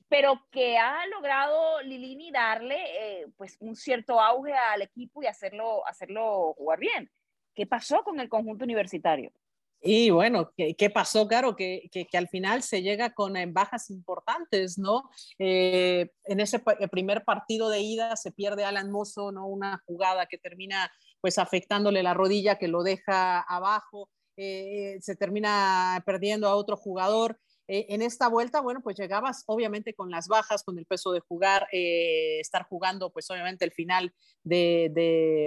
pero 0.08 0.46
que 0.50 0.78
ha 0.78 1.06
logrado 1.06 1.82
Lilini 1.82 2.30
darle 2.30 2.76
eh, 3.22 3.26
pues 3.36 3.56
un 3.60 3.76
cierto 3.76 4.20
auge 4.20 4.54
al 4.54 4.82
equipo 4.82 5.22
y 5.22 5.26
hacerlo, 5.26 5.86
hacerlo 5.86 6.54
jugar 6.54 6.78
bien. 6.78 7.10
¿Qué 7.54 7.66
pasó 7.66 8.02
con 8.02 8.18
el 8.20 8.28
conjunto 8.28 8.64
universitario? 8.64 9.32
Y 9.80 10.10
bueno, 10.10 10.52
¿qué, 10.56 10.90
pasó? 10.90 11.28
Claro, 11.28 11.54
que, 11.54 11.88
que, 11.92 12.18
al 12.18 12.28
final 12.28 12.62
se 12.62 12.82
llega 12.82 13.14
con 13.14 13.36
eh, 13.36 13.46
bajas 13.46 13.90
importantes, 13.90 14.76
¿no? 14.76 15.08
Eh, 15.38 16.10
en 16.24 16.40
ese 16.40 16.60
primer 16.90 17.24
partido 17.24 17.68
de 17.68 17.80
ida 17.80 18.16
se 18.16 18.32
pierde 18.32 18.64
Alan 18.64 18.90
Mozo, 18.90 19.30
¿no? 19.30 19.46
Una 19.46 19.82
jugada 19.86 20.26
que 20.26 20.38
termina 20.38 20.90
pues 21.20 21.38
afectándole 21.38 22.02
la 22.02 22.14
rodilla, 22.14 22.58
que 22.58 22.66
lo 22.66 22.82
deja 22.82 23.40
abajo, 23.40 24.10
eh, 24.36 24.98
se 25.00 25.14
termina 25.14 26.02
perdiendo 26.04 26.48
a 26.48 26.56
otro 26.56 26.76
jugador. 26.76 27.38
en 27.70 28.00
esta 28.00 28.28
vuelta, 28.28 28.62
bueno, 28.62 28.80
pues 28.82 28.96
llegabas 28.96 29.44
obviamente 29.46 29.94
con 29.94 30.10
las 30.10 30.26
bajas, 30.26 30.64
con 30.64 30.78
el 30.78 30.86
peso 30.86 31.12
de 31.12 31.20
jugar, 31.20 31.68
estar 31.70 32.62
jugando 32.64 33.10
pues 33.12 33.30
obviamente 33.30 33.66
el 33.66 33.72
final 33.72 34.14
de, 34.42 34.90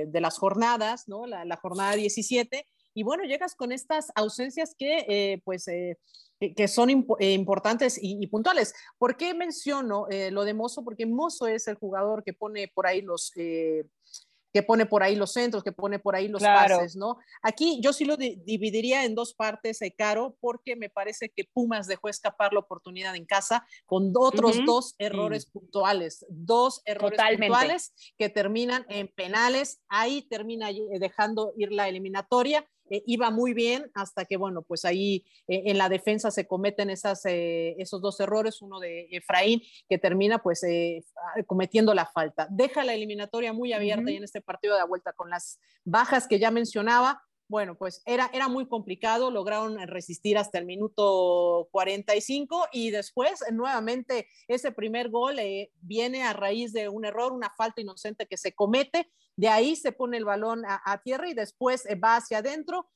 de, 0.07 0.21
las 0.21 0.37
jornadas, 0.37 1.07
¿no? 1.07 1.25
La, 1.25 1.45
la 1.45 1.57
jornada 1.57 1.95
17 1.95 2.67
y 2.93 3.03
bueno, 3.03 3.23
llegas 3.23 3.55
con 3.55 3.71
estas 3.71 4.11
ausencias 4.15 4.75
que 4.77 5.05
eh, 5.07 5.41
pues... 5.43 5.67
Eh, 5.67 5.97
que 6.55 6.67
son 6.67 6.89
eh, 6.89 7.33
importantes 7.33 7.99
y, 8.01 8.25
puntuales. 8.25 8.73
¿Por 8.97 9.15
qué 9.15 9.35
menciono 9.35 10.07
lo 10.31 10.43
de 10.43 10.55
Mozo? 10.55 10.83
Porque 10.83 11.05
Mozo 11.05 11.45
es 11.45 11.67
el 11.67 11.75
jugador 11.75 12.23
que 12.23 12.33
pone 12.33 12.67
por 12.67 12.87
ahí 12.87 13.03
los, 13.03 13.31
que 14.53 14.63
pone 14.63 14.85
por 14.85 15.03
ahí 15.03 15.15
los 15.15 15.31
centros, 15.31 15.63
que 15.63 15.71
pone 15.71 15.99
por 15.99 16.15
ahí 16.15 16.27
los 16.27 16.41
pases, 16.41 16.95
¿no? 16.95 17.17
Aquí 17.41 17.79
yo 17.81 17.93
sí 17.93 18.05
lo 18.05 18.17
dividiría 18.17 19.05
en 19.05 19.15
dos 19.15 19.33
partes, 19.33 19.81
eh, 19.81 19.93
Caro, 19.97 20.35
porque 20.39 20.75
me 20.75 20.89
parece 20.89 21.29
que 21.29 21.45
Pumas 21.45 21.87
dejó 21.87 22.09
escapar 22.09 22.53
la 22.53 22.59
oportunidad 22.59 23.15
en 23.15 23.25
casa 23.25 23.65
con 23.85 24.11
otros 24.15 24.59
dos 24.65 24.95
errores 24.97 25.45
puntuales, 25.45 26.25
dos 26.29 26.81
errores 26.85 27.19
puntuales 27.19 27.93
que 28.17 28.29
terminan 28.29 28.85
en 28.89 29.07
penales, 29.07 29.81
ahí 29.87 30.23
termina 30.23 30.69
dejando 30.99 31.53
ir 31.55 31.71
la 31.71 31.87
eliminatoria 31.87 32.67
eh, 32.91 33.03
iba 33.07 33.31
muy 33.31 33.53
bien 33.53 33.89
hasta 33.93 34.25
que, 34.25 34.35
bueno, 34.35 34.63
pues 34.63 34.83
ahí 34.83 35.25
eh, 35.47 35.63
en 35.67 35.77
la 35.77 35.87
defensa 35.87 36.29
se 36.29 36.45
cometen 36.45 36.89
esas, 36.89 37.25
eh, 37.25 37.73
esos 37.79 38.01
dos 38.01 38.19
errores, 38.19 38.61
uno 38.61 38.81
de 38.81 39.07
Efraín 39.11 39.61
que 39.87 39.97
termina 39.97 40.39
pues 40.39 40.61
cometiendo 41.47 41.93
la 41.93 42.05
falta. 42.05 42.47
Deja 42.49 42.83
la 42.83 42.93
eliminatoria 42.93 43.53
muy 43.53 43.71
abierta 43.71 44.11
y 44.11 44.17
en 44.17 44.25
este 44.25 44.41
partido 44.41 44.75
de 44.75 44.83
vuelta 44.83 45.13
con 45.13 45.29
las 45.29 45.59
bajas 45.85 46.27
que 46.27 46.37
ya 46.37 46.51
mencionaba, 46.51 47.23
bueno, 47.51 47.75
pues 47.75 48.01
era, 48.05 48.29
era 48.31 48.47
muy 48.47 48.65
complicado, 48.65 49.29
lograron 49.29 49.77
resistir 49.85 50.37
hasta 50.37 50.57
el 50.57 50.65
minuto 50.65 51.67
45 51.71 52.67
y 52.71 52.91
después 52.91 53.43
nuevamente 53.51 54.29
ese 54.47 54.71
primer 54.71 55.09
gol 55.09 55.37
eh, 55.37 55.69
viene 55.81 56.23
a 56.23 56.31
raíz 56.31 56.71
de 56.71 56.87
un 56.87 57.03
error, 57.03 57.33
una 57.33 57.49
falta 57.49 57.81
inocente 57.81 58.25
que 58.25 58.37
se 58.37 58.53
comete, 58.53 59.11
de 59.35 59.49
ahí 59.49 59.75
se 59.75 59.91
pone 59.91 60.15
el 60.15 60.23
balón 60.23 60.63
a, 60.65 61.01
tierra 61.03 61.27
y 61.27 61.33
después 61.33 61.85
eh, 61.87 61.95
va 61.95 62.15
hacia 62.15 62.37
adentro, 62.37 62.87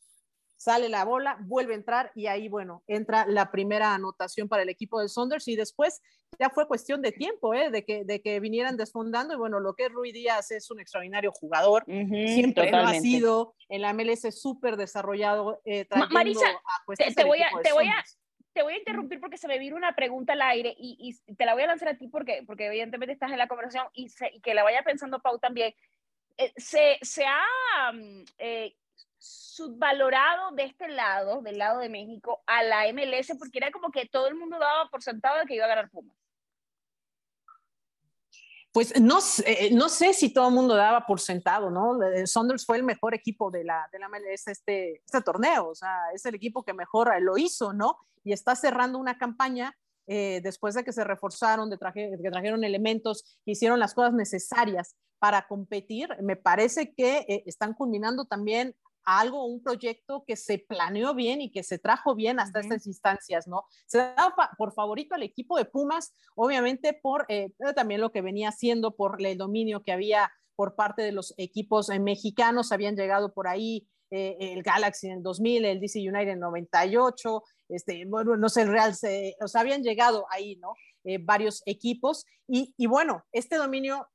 sale 0.57 0.89
la 0.89 1.03
bola, 1.05 1.37
vuelve 1.41 1.73
a 1.73 1.77
entrar 1.77 2.11
y 2.15 2.27
ahí, 2.27 2.47
bueno, 2.47 2.83
entra 2.87 3.25
la 3.27 3.51
primera 3.51 3.93
anotación 3.93 4.47
para 4.47 4.63
el 4.63 4.69
equipo 4.69 4.99
de 4.99 5.09
Saunders 5.09 5.47
y 5.47 5.55
después 5.55 6.01
ya 6.39 6.49
fue 6.49 6.67
cuestión 6.67 7.01
de 7.01 7.11
tiempo, 7.11 7.53
¿eh? 7.53 7.69
de, 7.69 7.85
que, 7.85 8.03
de 8.03 8.21
que 8.21 8.39
vinieran 8.39 8.77
desfondando 8.77 9.33
y 9.33 9.37
bueno, 9.37 9.59
lo 9.59 9.73
que 9.73 9.85
es 9.85 9.91
Rui 9.91 10.11
Díaz 10.11 10.51
es 10.51 10.69
un 10.71 10.79
extraordinario 10.79 11.31
jugador, 11.31 11.83
siempre 11.85 12.71
lo 12.71 12.77
ha 12.77 12.93
sido, 12.95 13.55
en 13.69 13.81
la 13.81 13.93
MLS 13.93 14.27
súper 14.39 14.77
desarrollado. 14.77 15.61
Eh, 15.65 15.87
Marisa, 16.11 16.45
te, 17.15 17.23
voy 17.23 17.41
a, 17.41 17.49
te, 17.61 17.73
voy 17.73 17.87
a, 17.87 18.03
te 18.53 18.63
voy 18.63 18.73
a 18.73 18.77
interrumpir 18.77 19.19
porque 19.19 19.37
se 19.37 19.47
me 19.47 19.59
vino 19.59 19.75
una 19.75 19.95
pregunta 19.95 20.33
al 20.33 20.41
aire 20.41 20.73
y, 20.77 21.17
te 21.37 21.45
la 21.45 21.53
voy 21.53 21.63
a 21.63 21.67
lanzar 21.67 21.89
a 21.89 21.97
ti 21.97 22.07
porque, 22.07 22.43
porque 22.47 22.67
evidentemente 22.67 23.13
estás 23.13 23.31
en 23.31 23.37
la 23.37 23.47
conversación 23.47 23.87
y, 23.93 24.07
que 24.41 24.53
la 24.53 24.63
vaya 24.63 24.81
pensando 24.83 25.21
Pau 25.21 25.39
también. 25.39 25.73
Eh, 26.37 26.51
se, 26.57 26.97
se, 27.01 27.25
ha 27.25 27.91
mm, 27.93 28.23
eh, 28.39 28.75
subvalorado 29.17 30.51
de 30.51 30.65
este 30.65 30.87
lado, 30.89 31.41
del 31.41 31.57
lado 31.57 31.79
de 31.79 31.89
México, 31.89 32.43
a 32.45 32.63
la 32.63 32.91
MLS, 32.93 33.35
porque 33.37 33.57
era 33.59 33.71
como 33.71 33.91
que 33.91 34.07
todo 34.07 34.27
el 34.27 34.35
mundo 34.35 34.59
daba 34.59 34.89
por 34.89 35.01
sentado 35.01 35.39
de 35.39 35.45
que 35.45 35.55
iba 35.55 35.65
a 35.65 35.69
ganar 35.69 35.89
Pumas. 35.89 36.15
Pues 38.71 38.99
no, 38.99 39.19
eh, 39.45 39.69
no 39.71 39.87
sé 39.87 40.11
si 40.11 40.33
todo 40.33 40.49
el 40.49 40.53
mundo 40.53 40.75
daba 40.75 41.05
por 41.05 41.21
sentado, 41.21 41.69
¿no? 41.69 41.97
Saunders 42.25 42.65
fue 42.65 42.75
el 42.75 42.83
mejor 42.83 43.15
equipo 43.15 43.49
de 43.49 43.63
la, 43.63 43.87
de 43.93 43.99
la 43.99 44.09
MLS 44.09 44.47
este, 44.47 45.01
este 45.05 45.21
torneo, 45.21 45.69
o 45.69 45.75
sea, 45.75 46.11
es 46.13 46.25
el 46.25 46.35
equipo 46.35 46.63
que 46.63 46.73
mejor 46.73 47.09
lo 47.21 47.37
hizo, 47.37 47.71
¿no? 47.71 47.97
Y 48.25 48.33
está 48.33 48.53
cerrando 48.53 48.99
una 48.99 49.17
campaña 49.17 49.73
eh, 50.07 50.41
después 50.43 50.75
de 50.75 50.83
que 50.83 50.91
se 50.91 51.03
reforzaron, 51.03 51.69
de 51.69 51.77
que 51.77 52.29
trajeron 52.29 52.63
elementos, 52.63 53.39
hicieron 53.45 53.79
las 53.79 53.93
cosas 53.93 54.13
necesarias 54.13 54.95
para 55.19 55.47
competir, 55.47 56.09
me 56.21 56.35
parece 56.35 56.93
que 56.93 57.25
eh, 57.29 57.43
están 57.45 57.73
culminando 57.73 58.25
también 58.25 58.75
algo, 59.05 59.45
un 59.45 59.61
proyecto 59.61 60.23
que 60.25 60.35
se 60.35 60.59
planeó 60.59 61.13
bien 61.13 61.41
y 61.41 61.51
que 61.51 61.63
se 61.63 61.77
trajo 61.77 62.15
bien 62.15 62.39
hasta 62.39 62.59
estas 62.59 62.87
instancias, 62.87 63.47
¿no? 63.47 63.65
Se 63.85 63.99
da 63.99 64.35
por 64.57 64.73
favorito 64.73 65.15
al 65.15 65.23
equipo 65.23 65.57
de 65.57 65.65
Pumas, 65.65 66.13
obviamente 66.35 66.93
por 66.93 67.25
eh, 67.29 67.51
también 67.75 68.01
lo 68.01 68.11
que 68.11 68.21
venía 68.21 68.49
haciendo, 68.49 68.95
por 68.95 69.23
el 69.23 69.37
dominio 69.37 69.83
que 69.83 69.91
había 69.91 70.31
por 70.55 70.75
parte 70.75 71.01
de 71.03 71.11
los 71.11 71.33
equipos 71.37 71.89
eh, 71.89 71.99
mexicanos, 71.99 72.71
habían 72.71 72.95
llegado 72.95 73.33
por 73.33 73.47
ahí 73.47 73.87
eh, 74.11 74.37
el 74.39 74.63
Galaxy 74.63 75.07
en 75.07 75.17
el 75.17 75.23
2000, 75.23 75.65
el 75.65 75.79
DC 75.79 75.99
United 75.99 76.33
en 76.33 76.39
98, 76.39 77.43
este, 77.69 78.05
bueno, 78.05 78.37
no 78.37 78.49
sé, 78.49 78.61
el 78.61 78.69
Real, 78.69 78.95
se, 78.95 79.35
o 79.41 79.47
sea, 79.47 79.61
habían 79.61 79.83
llegado 79.83 80.25
ahí, 80.29 80.55
¿no? 80.57 80.73
varios 81.19 81.61
equipos 81.67 82.25
y, 82.47 82.73
y, 82.77 82.87
bueno, 82.87 83.23
este 83.31 83.57
dominio 83.57 84.07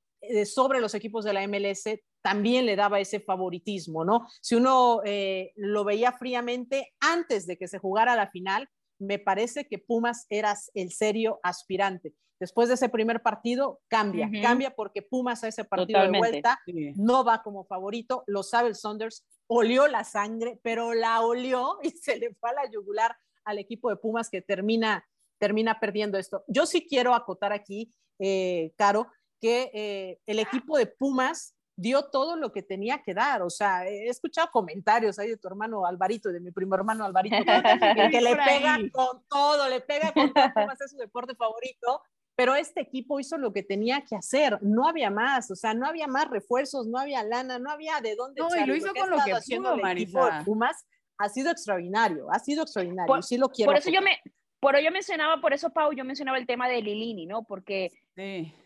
sobre 0.45 0.81
los 0.81 0.93
equipos 0.93 1.25
de 1.25 1.33
la 1.33 1.47
MLS 1.47 1.85
también 2.23 2.67
le 2.67 2.77
daba 2.77 3.01
ese 3.01 3.21
favoritismo, 3.21 4.05
¿no? 4.05 4.27
Si 4.41 4.55
uno 4.55 5.01
eh, 5.05 5.53
lo 5.57 5.85
veía 5.85 6.13
fríamente 6.13 6.95
antes 7.01 7.47
de 7.47 7.57
que 7.57 7.69
se 7.69 7.79
jugara 7.79 8.17
la 8.17 8.31
final, 8.31 8.69
me 8.99 9.19
parece 9.19 9.67
que 9.67 9.79
Pumas 9.79 10.27
era 10.29 10.55
el 10.75 10.93
serio 10.93 11.41
aspirante. 11.43 12.15
Después 12.39 12.69
de 12.69 12.75
ese 12.75 12.89
primer 12.89 13.21
partido, 13.21 13.81
cambia, 13.89 14.31
cambia 14.41 14.75
porque 14.75 15.03
Pumas 15.03 15.45
a 15.45 15.49
ese 15.49 15.65
partido 15.65 16.01
de 16.01 16.19
vuelta 16.19 16.59
no 16.97 17.23
va 17.23 17.43
como 17.43 17.65
favorito, 17.65 18.25
lo 18.27 18.43
sabe 18.43 18.69
el 18.69 18.77
Saunders, 18.77 19.27
olió 19.47 19.87
la 19.89 20.05
sangre, 20.05 20.59
pero 20.63 20.95
la 20.95 21.21
olió 21.21 21.79
y 21.83 21.91
se 21.91 22.19
le 22.19 22.35
fue 22.35 22.51
a 22.51 22.55
la 22.55 22.71
yugular 22.71 23.15
al 23.45 23.59
equipo 23.59 23.91
de 23.91 23.97
Pumas 23.97 24.31
que 24.31 24.41
termina, 24.41 25.07
termina 25.39 25.81
perdiendo 25.81 26.17
esto. 26.17 26.45
Yo 26.47 26.65
sí 26.65 26.87
quiero 26.87 27.15
acotar 27.15 27.53
aquí, 27.53 27.93
eh, 28.19 28.73
Caro, 28.77 29.09
que 29.39 29.71
eh, 29.75 30.21
el 30.25 30.39
equipo 30.39 30.79
de 30.79 30.87
Pumas 30.87 31.57
dio 31.81 32.05
todo 32.05 32.37
lo 32.37 32.53
que 32.53 32.63
tenía 32.63 33.03
que 33.03 33.15
dar. 33.15 33.43
O 33.43 33.51
sea, 33.51 33.87
he 33.87 34.09
escuchado 34.09 34.51
comentarios 34.53 35.19
ahí 35.19 35.29
de 35.29 35.37
tu 35.37 35.49
hermano 35.49 35.87
Alvarito, 35.87 36.31
de 36.31 36.41
mi 36.41 36.51
primo 36.51 36.75
hermano 36.75 37.05
Alvarito, 37.05 37.37
que, 38.13 38.21
le 38.21 38.37
pega 38.37 38.79
con 38.93 39.25
todo, 39.29 39.69
le 39.69 39.81
pega 39.81 40.13
con 40.13 40.33
todo, 40.33 40.45
es 40.79 40.91
su 40.91 40.99
deporte 40.99 41.35
favorito. 41.35 42.03
Pero 42.37 42.55
este 42.55 42.81
equipo 42.81 43.21
hizo 43.21 43.37
lo 43.37 43.53
que 43.53 43.63
tenía 43.63 44.03
que 44.03 44.17
hacer, 44.17 44.59
no 44.63 44.89
había 44.89 45.11
más, 45.11 45.51
o 45.51 45.57
sea, 45.57 45.75
no 45.75 45.87
había 45.87 46.07
más 46.07 46.31
refuerzos, 46.31 46.87
no 46.87 46.99
había 46.99 47.23
lana, 47.23 47.59
no 47.59 47.71
había 47.71 48.01
de 48.01 48.15
dónde. 48.17 48.41
No, 48.41 48.49
y 48.57 48.67
lo 48.67 48.75
hizo 48.75 48.95
con 48.95 49.11
lo 49.11 49.19
que 49.25 49.57
pudo, 49.57 49.77
Marisa. 49.77 50.43
Pumas 50.45 50.87
ha 51.19 51.29
sido 51.29 51.51
extraordinario, 51.51 52.31
ha 52.31 52.39
sido 52.39 52.63
extraordinario, 52.63 53.23
sí 53.23 53.37
lo 53.37 53.51
quiero. 53.51 53.71
Por 53.73 53.79
eso 53.79 53.91
yo 53.91 54.01
me, 54.01 54.23
por 54.59 54.75
ello 54.75 54.91
mencionaba, 54.91 55.41
por 55.41 55.53
eso 55.53 55.71
Pau, 55.71 55.93
yo 55.93 56.05
mencionaba 56.05 56.39
el 56.39 56.47
tema 56.47 56.67
de 56.69 56.81
Lilini, 56.81 57.27
¿no? 57.27 57.43
Porque, 57.43 57.91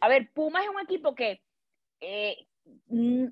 a 0.00 0.08
ver, 0.08 0.30
Pumas 0.32 0.62
es 0.62 0.70
un 0.70 0.80
equipo 0.80 1.16
que 1.16 1.40
eh, 2.00 2.46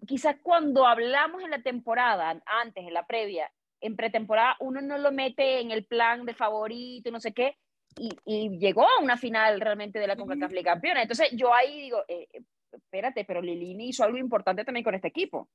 quizás 0.06 0.36
cuando 0.42 0.86
hablamos 0.86 1.42
en 1.42 1.50
la 1.50 1.62
temporada, 1.62 2.42
antes, 2.46 2.84
en 2.86 2.94
la 2.94 3.06
previa, 3.06 3.50
en 3.80 3.96
pretemporada, 3.96 4.56
uno 4.60 4.80
no 4.80 4.98
lo 4.98 5.12
mete 5.12 5.60
en 5.60 5.70
el 5.70 5.84
plan 5.84 6.24
de 6.24 6.34
favorito, 6.34 7.10
no 7.10 7.20
sé 7.20 7.32
qué, 7.32 7.56
y, 7.96 8.58
llegó 8.58 8.82
a 8.82 9.00
una 9.02 9.16
final 9.16 9.60
realmente 9.60 9.98
de 9.98 10.06
la 10.06 10.16
CONCACAF 10.16 10.52
Liga 10.52 10.72
Campeona. 10.72 11.02
Entonces 11.02 11.30
yo 11.32 11.52
ahí 11.52 11.80
digo, 11.80 12.02
eh, 12.08 12.28
espérate, 12.92 13.24
pero 13.24 13.40
Lilini 13.40 13.88
hizo 13.88 14.04
algo 14.04 14.18
importante 14.18 14.64
también 14.64 14.84
con 14.84 14.94
este 14.94 15.08
equipo. 15.08 15.48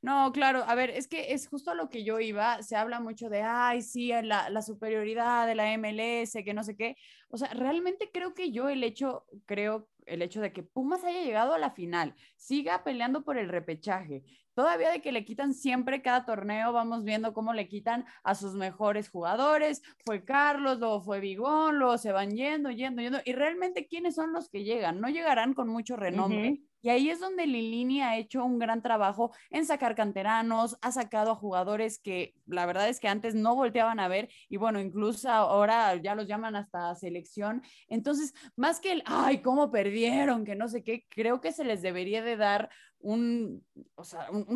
No, 0.00 0.32
claro, 0.32 0.64
a 0.66 0.74
ver, 0.74 0.90
es 0.90 1.06
que 1.06 1.32
es 1.32 1.46
justo 1.46 1.70
a 1.70 1.76
lo 1.76 1.88
que 1.88 2.02
yo 2.02 2.18
iba, 2.18 2.60
se 2.62 2.74
habla 2.74 2.98
mucho 2.98 3.28
de, 3.30 3.42
ay, 3.42 3.82
sí, 3.82 4.08
la, 4.08 4.50
la 4.50 4.62
superioridad 4.62 5.46
de 5.46 5.54
la 5.54 5.72
MLS, 5.78 6.32
que 6.44 6.54
no 6.54 6.64
sé 6.64 6.76
qué. 6.76 6.96
O 7.28 7.36
sea, 7.36 7.48
realmente 7.54 8.10
creo 8.12 8.34
que 8.34 8.50
yo 8.50 8.68
el 8.68 8.82
hecho, 8.82 9.26
creo 9.46 9.88
el 10.06 10.22
hecho 10.22 10.40
de 10.40 10.52
que 10.52 10.64
Pumas 10.64 11.04
haya 11.04 11.22
llegado 11.22 11.54
a 11.54 11.58
la 11.58 11.70
final, 11.70 12.16
siga 12.36 12.82
peleando 12.82 13.22
por 13.22 13.38
el 13.38 13.48
repechaje, 13.48 14.24
todavía 14.54 14.90
de 14.90 15.00
que 15.00 15.12
le 15.12 15.24
quitan 15.24 15.54
siempre 15.54 16.02
cada 16.02 16.24
torneo, 16.24 16.72
vamos 16.72 17.04
viendo 17.04 17.32
cómo 17.32 17.52
le 17.52 17.68
quitan 17.68 18.04
a 18.24 18.34
sus 18.34 18.54
mejores 18.54 19.08
jugadores, 19.08 19.82
fue 20.04 20.24
Carlos, 20.24 20.78
luego 20.78 21.00
fue 21.00 21.20
Vigón, 21.20 21.78
luego 21.78 21.98
se 21.98 22.12
van 22.12 22.30
yendo, 22.30 22.70
yendo, 22.70 23.02
yendo, 23.02 23.20
y 23.24 23.32
realmente 23.32 23.86
quiénes 23.86 24.14
son 24.16 24.32
los 24.32 24.48
que 24.48 24.64
llegan, 24.64 25.00
no 25.00 25.08
llegarán 25.08 25.54
con 25.54 25.68
mucho 25.68 25.96
renombre. 25.96 26.60
Y 26.82 26.90
ahí 26.90 27.10
es 27.10 27.20
donde 27.20 27.46
Lilini 27.46 28.02
ha 28.02 28.16
hecho 28.16 28.44
un 28.44 28.58
gran 28.58 28.82
trabajo 28.82 29.32
en 29.50 29.64
sacar 29.64 29.94
canteranos, 29.94 30.76
ha 30.82 30.92
sacado 30.92 31.30
a 31.30 31.36
jugadores 31.36 32.00
que 32.00 32.34
la 32.46 32.66
verdad 32.66 32.88
es 32.88 33.00
que 33.00 33.08
antes 33.08 33.34
no 33.34 33.54
volteaban 33.54 34.00
a 34.00 34.08
ver 34.08 34.28
y 34.48 34.56
bueno, 34.56 34.80
incluso 34.80 35.30
ahora 35.30 35.94
ya 35.96 36.14
los 36.14 36.26
llaman 36.26 36.56
hasta 36.56 36.94
selección. 36.94 37.62
Entonces, 37.88 38.34
más 38.56 38.80
que 38.80 38.92
el, 38.92 39.02
ay, 39.06 39.42
cómo 39.42 39.70
perdieron, 39.70 40.44
que 40.44 40.56
no 40.56 40.68
sé 40.68 40.82
qué, 40.82 41.06
creo 41.08 41.40
que 41.40 41.52
se 41.52 41.64
les 41.64 41.82
debería 41.82 42.22
de 42.22 42.36
dar 42.36 42.68
un, 42.98 43.64
o 43.94 44.04
sea, 44.04 44.28
un, 44.30 44.46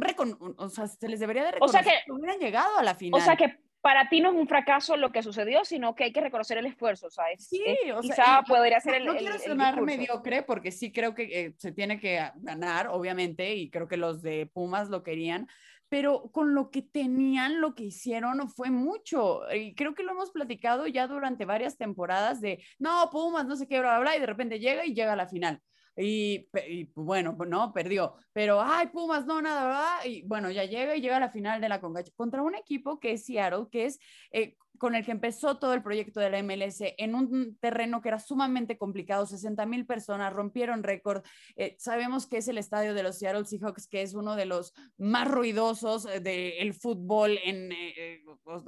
o 0.58 0.68
sea, 0.68 0.86
se 0.86 1.08
les 1.08 1.20
debería 1.20 1.44
de 1.44 1.52
reconocer 1.52 1.80
o 1.80 1.84
sea 1.84 1.92
que, 1.92 2.12
hubieran 2.12 2.38
llegado 2.38 2.78
a 2.78 2.82
la 2.82 2.94
final. 2.94 3.20
O 3.20 3.24
sea 3.24 3.36
que 3.36 3.58
para 3.86 4.08
ti 4.08 4.20
no 4.20 4.30
es 4.30 4.34
un 4.34 4.48
fracaso 4.48 4.96
lo 4.96 5.12
que 5.12 5.22
sucedió, 5.22 5.64
sino 5.64 5.94
que 5.94 6.02
hay 6.02 6.12
que 6.12 6.20
reconocer 6.20 6.58
el 6.58 6.66
esfuerzo, 6.66 7.08
¿sabes? 7.08 7.46
Sí, 7.46 7.62
o 7.94 8.00
quizá 8.00 8.14
sea, 8.16 8.42
podría 8.44 8.80
ser 8.80 8.96
el. 8.96 9.06
No 9.06 9.14
quiero 9.16 9.38
sonar 9.38 9.80
mediocre 9.80 10.42
porque 10.42 10.72
sí 10.72 10.90
creo 10.90 11.14
que 11.14 11.22
eh, 11.22 11.54
se 11.56 11.70
tiene 11.70 12.00
que 12.00 12.20
ganar, 12.34 12.88
obviamente, 12.88 13.54
y 13.54 13.70
creo 13.70 13.86
que 13.86 13.96
los 13.96 14.22
de 14.22 14.50
Pumas 14.52 14.88
lo 14.88 15.04
querían, 15.04 15.46
pero 15.88 16.32
con 16.32 16.52
lo 16.52 16.72
que 16.72 16.82
tenían, 16.82 17.60
lo 17.60 17.76
que 17.76 17.84
hicieron 17.84 18.50
fue 18.50 18.70
mucho. 18.70 19.42
Y 19.54 19.76
creo 19.76 19.94
que 19.94 20.02
lo 20.02 20.10
hemos 20.10 20.32
platicado 20.32 20.88
ya 20.88 21.06
durante 21.06 21.44
varias 21.44 21.76
temporadas 21.76 22.40
de, 22.40 22.64
no, 22.80 23.08
Pumas, 23.12 23.46
no 23.46 23.54
sé 23.54 23.68
qué, 23.68 23.78
bla, 23.78 23.90
bla, 23.90 24.00
bla, 24.00 24.16
y 24.16 24.20
de 24.20 24.26
repente 24.26 24.58
llega 24.58 24.84
y 24.84 24.94
llega 24.94 25.12
a 25.12 25.16
la 25.16 25.28
final. 25.28 25.62
Y, 25.96 26.48
bueno, 26.94 27.36
pues, 27.36 27.48
no, 27.48 27.72
perdió. 27.72 28.14
Pero, 28.32 28.60
ay, 28.60 28.88
Pumas, 28.88 29.26
no, 29.26 29.40
nada, 29.40 29.64
¿verdad? 29.64 30.04
Y 30.04 30.22
bueno, 30.22 30.50
ya 30.50 30.64
llega 30.64 30.94
y 30.96 31.00
llega 31.00 31.16
a 31.16 31.20
la 31.20 31.30
final 31.30 31.60
de 31.60 31.68
la 31.68 31.80
Conga 31.80 32.02
contra 32.16 32.42
un 32.42 32.54
equipo 32.54 33.00
que 33.00 33.12
es 33.12 33.24
Seattle, 33.24 33.66
que 33.70 33.86
es 33.86 33.98
eh, 34.30 34.56
con 34.78 34.94
el 34.94 35.04
que 35.04 35.12
empezó 35.12 35.58
todo 35.58 35.74
el 35.74 35.82
proyecto 35.82 36.20
de 36.20 36.30
la 36.30 36.42
MLS 36.42 36.80
en 36.98 37.14
un 37.14 37.56
terreno 37.58 38.00
que 38.00 38.08
era 38.08 38.18
sumamente 38.18 38.78
complicado, 38.78 39.26
60 39.26 39.64
mil 39.66 39.86
personas 39.86 40.32
rompieron 40.32 40.82
récord. 40.82 41.24
Eh, 41.56 41.76
sabemos 41.78 42.26
que 42.26 42.38
es 42.38 42.48
el 42.48 42.58
estadio 42.58 42.94
de 42.94 43.02
los 43.02 43.18
Seattle 43.18 43.44
Seahawks, 43.44 43.88
que 43.88 44.02
es 44.02 44.14
uno 44.14 44.36
de 44.36 44.46
los 44.46 44.74
más 44.98 45.28
ruidosos 45.28 46.06
eh, 46.06 46.20
del 46.20 46.74
fútbol, 46.74 47.38
en, 47.44 47.72
eh, 47.72 48.22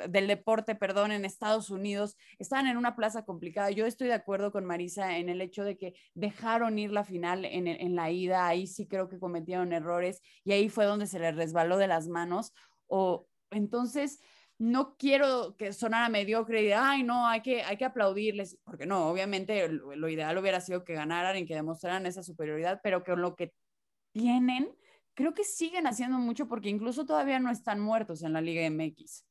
del 0.08 0.26
deporte, 0.26 0.74
perdón, 0.74 1.12
en 1.12 1.24
Estados 1.24 1.70
Unidos. 1.70 2.16
Estaban 2.38 2.66
en 2.66 2.76
una 2.76 2.96
plaza 2.96 3.24
complicada. 3.24 3.70
Yo 3.70 3.86
estoy 3.86 4.08
de 4.08 4.14
acuerdo 4.14 4.52
con 4.52 4.64
Marisa 4.64 5.18
en 5.18 5.28
el 5.28 5.40
hecho 5.40 5.64
de 5.64 5.76
que 5.76 5.94
dejaron 6.14 6.78
ir 6.78 6.92
la 6.92 7.04
final 7.04 7.17
en, 7.24 7.66
en 7.66 7.96
la 7.96 8.10
ida. 8.10 8.46
Ahí 8.46 8.66
sí 8.66 8.86
creo 8.86 9.08
que 9.08 9.18
cometieron 9.18 9.72
errores 9.72 10.22
y 10.44 10.52
ahí 10.52 10.68
fue 10.68 10.84
donde 10.84 11.06
se 11.06 11.18
les 11.18 11.36
resbaló 11.36 11.76
de 11.76 11.86
las 11.86 12.08
manos. 12.08 12.52
O 12.86 13.26
entonces 13.50 14.20
no 14.58 14.96
quiero 14.96 15.56
que 15.56 15.72
sonara 15.72 16.08
mediocre 16.08 16.64
y 16.64 16.72
ay, 16.72 17.04
no, 17.04 17.26
hay 17.28 17.42
que, 17.42 17.62
hay 17.62 17.76
que 17.76 17.84
aplaudirles, 17.84 18.58
porque 18.64 18.86
no, 18.86 19.08
obviamente 19.08 19.68
lo, 19.68 20.08
ideal 20.08 20.36
hubiera 20.36 20.60
sido 20.60 20.84
que 20.84 20.94
ganaran 20.94 21.36
y 21.36 21.46
que 21.46 21.54
demostraran 21.54 22.06
esa 22.06 22.24
superioridad, 22.24 22.80
pero 22.82 23.04
que 23.04 23.14
lo 23.14 23.36
que 23.36 23.52
tienen, 24.12 24.68
creo 25.14 25.32
que 25.32 25.44
siguen 25.44 25.86
haciendo 25.86 26.18
mucho 26.18 26.48
porque 26.48 26.68
incluso 26.68 27.06
todavía 27.06 27.38
no 27.38 27.50
están 27.50 27.78
muertos 27.78 28.22
en 28.24 28.32
la 28.32 28.40
Liga 28.40 28.68
MX. 28.68 29.24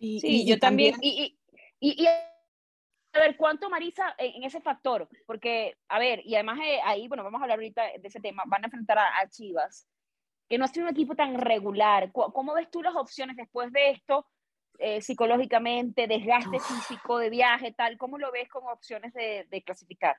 Y, 0.00 0.20
sí, 0.20 0.46
yo 0.46 0.58
también. 0.58 0.96
Y, 1.02 1.38
y, 1.78 2.06
a 3.14 3.20
ver, 3.20 3.36
¿cuánto 3.36 3.70
Marisa 3.70 4.14
en, 4.18 4.42
ese 4.42 4.60
factor? 4.60 5.08
Porque, 5.26 5.76
a 5.88 5.98
ver, 5.98 6.20
y 6.24 6.34
además 6.34 6.58
eh, 6.62 6.80
ahí, 6.84 7.08
bueno, 7.08 7.22
vamos 7.22 7.40
a 7.40 7.44
hablar 7.44 7.58
ahorita 7.58 7.82
de 7.98 8.08
ese 8.08 8.20
tema, 8.20 8.42
van 8.46 8.64
a 8.64 8.66
enfrentar 8.66 8.98
a, 8.98 9.28
Chivas, 9.28 9.86
que 10.48 10.58
no 10.58 10.64
ha 10.64 10.68
sido 10.68 10.86
un 10.86 10.92
equipo 10.92 11.14
tan 11.14 11.38
regular. 11.38 12.10
¿Cómo 12.12 12.54
ves 12.54 12.70
tú 12.70 12.82
las 12.82 12.96
opciones 12.96 13.36
después 13.36 13.72
de 13.72 13.90
esto, 13.90 14.26
eh, 14.78 15.00
psicológicamente, 15.00 16.06
desgaste 16.06 16.58
físico, 16.58 17.18
de 17.18 17.30
viaje, 17.30 17.72
tal? 17.72 17.96
¿Cómo 17.98 18.18
lo 18.18 18.32
ves 18.32 18.48
como 18.48 18.70
opciones 18.70 19.12
de, 19.14 19.46
de 19.48 19.62
clasificar? 19.62 20.16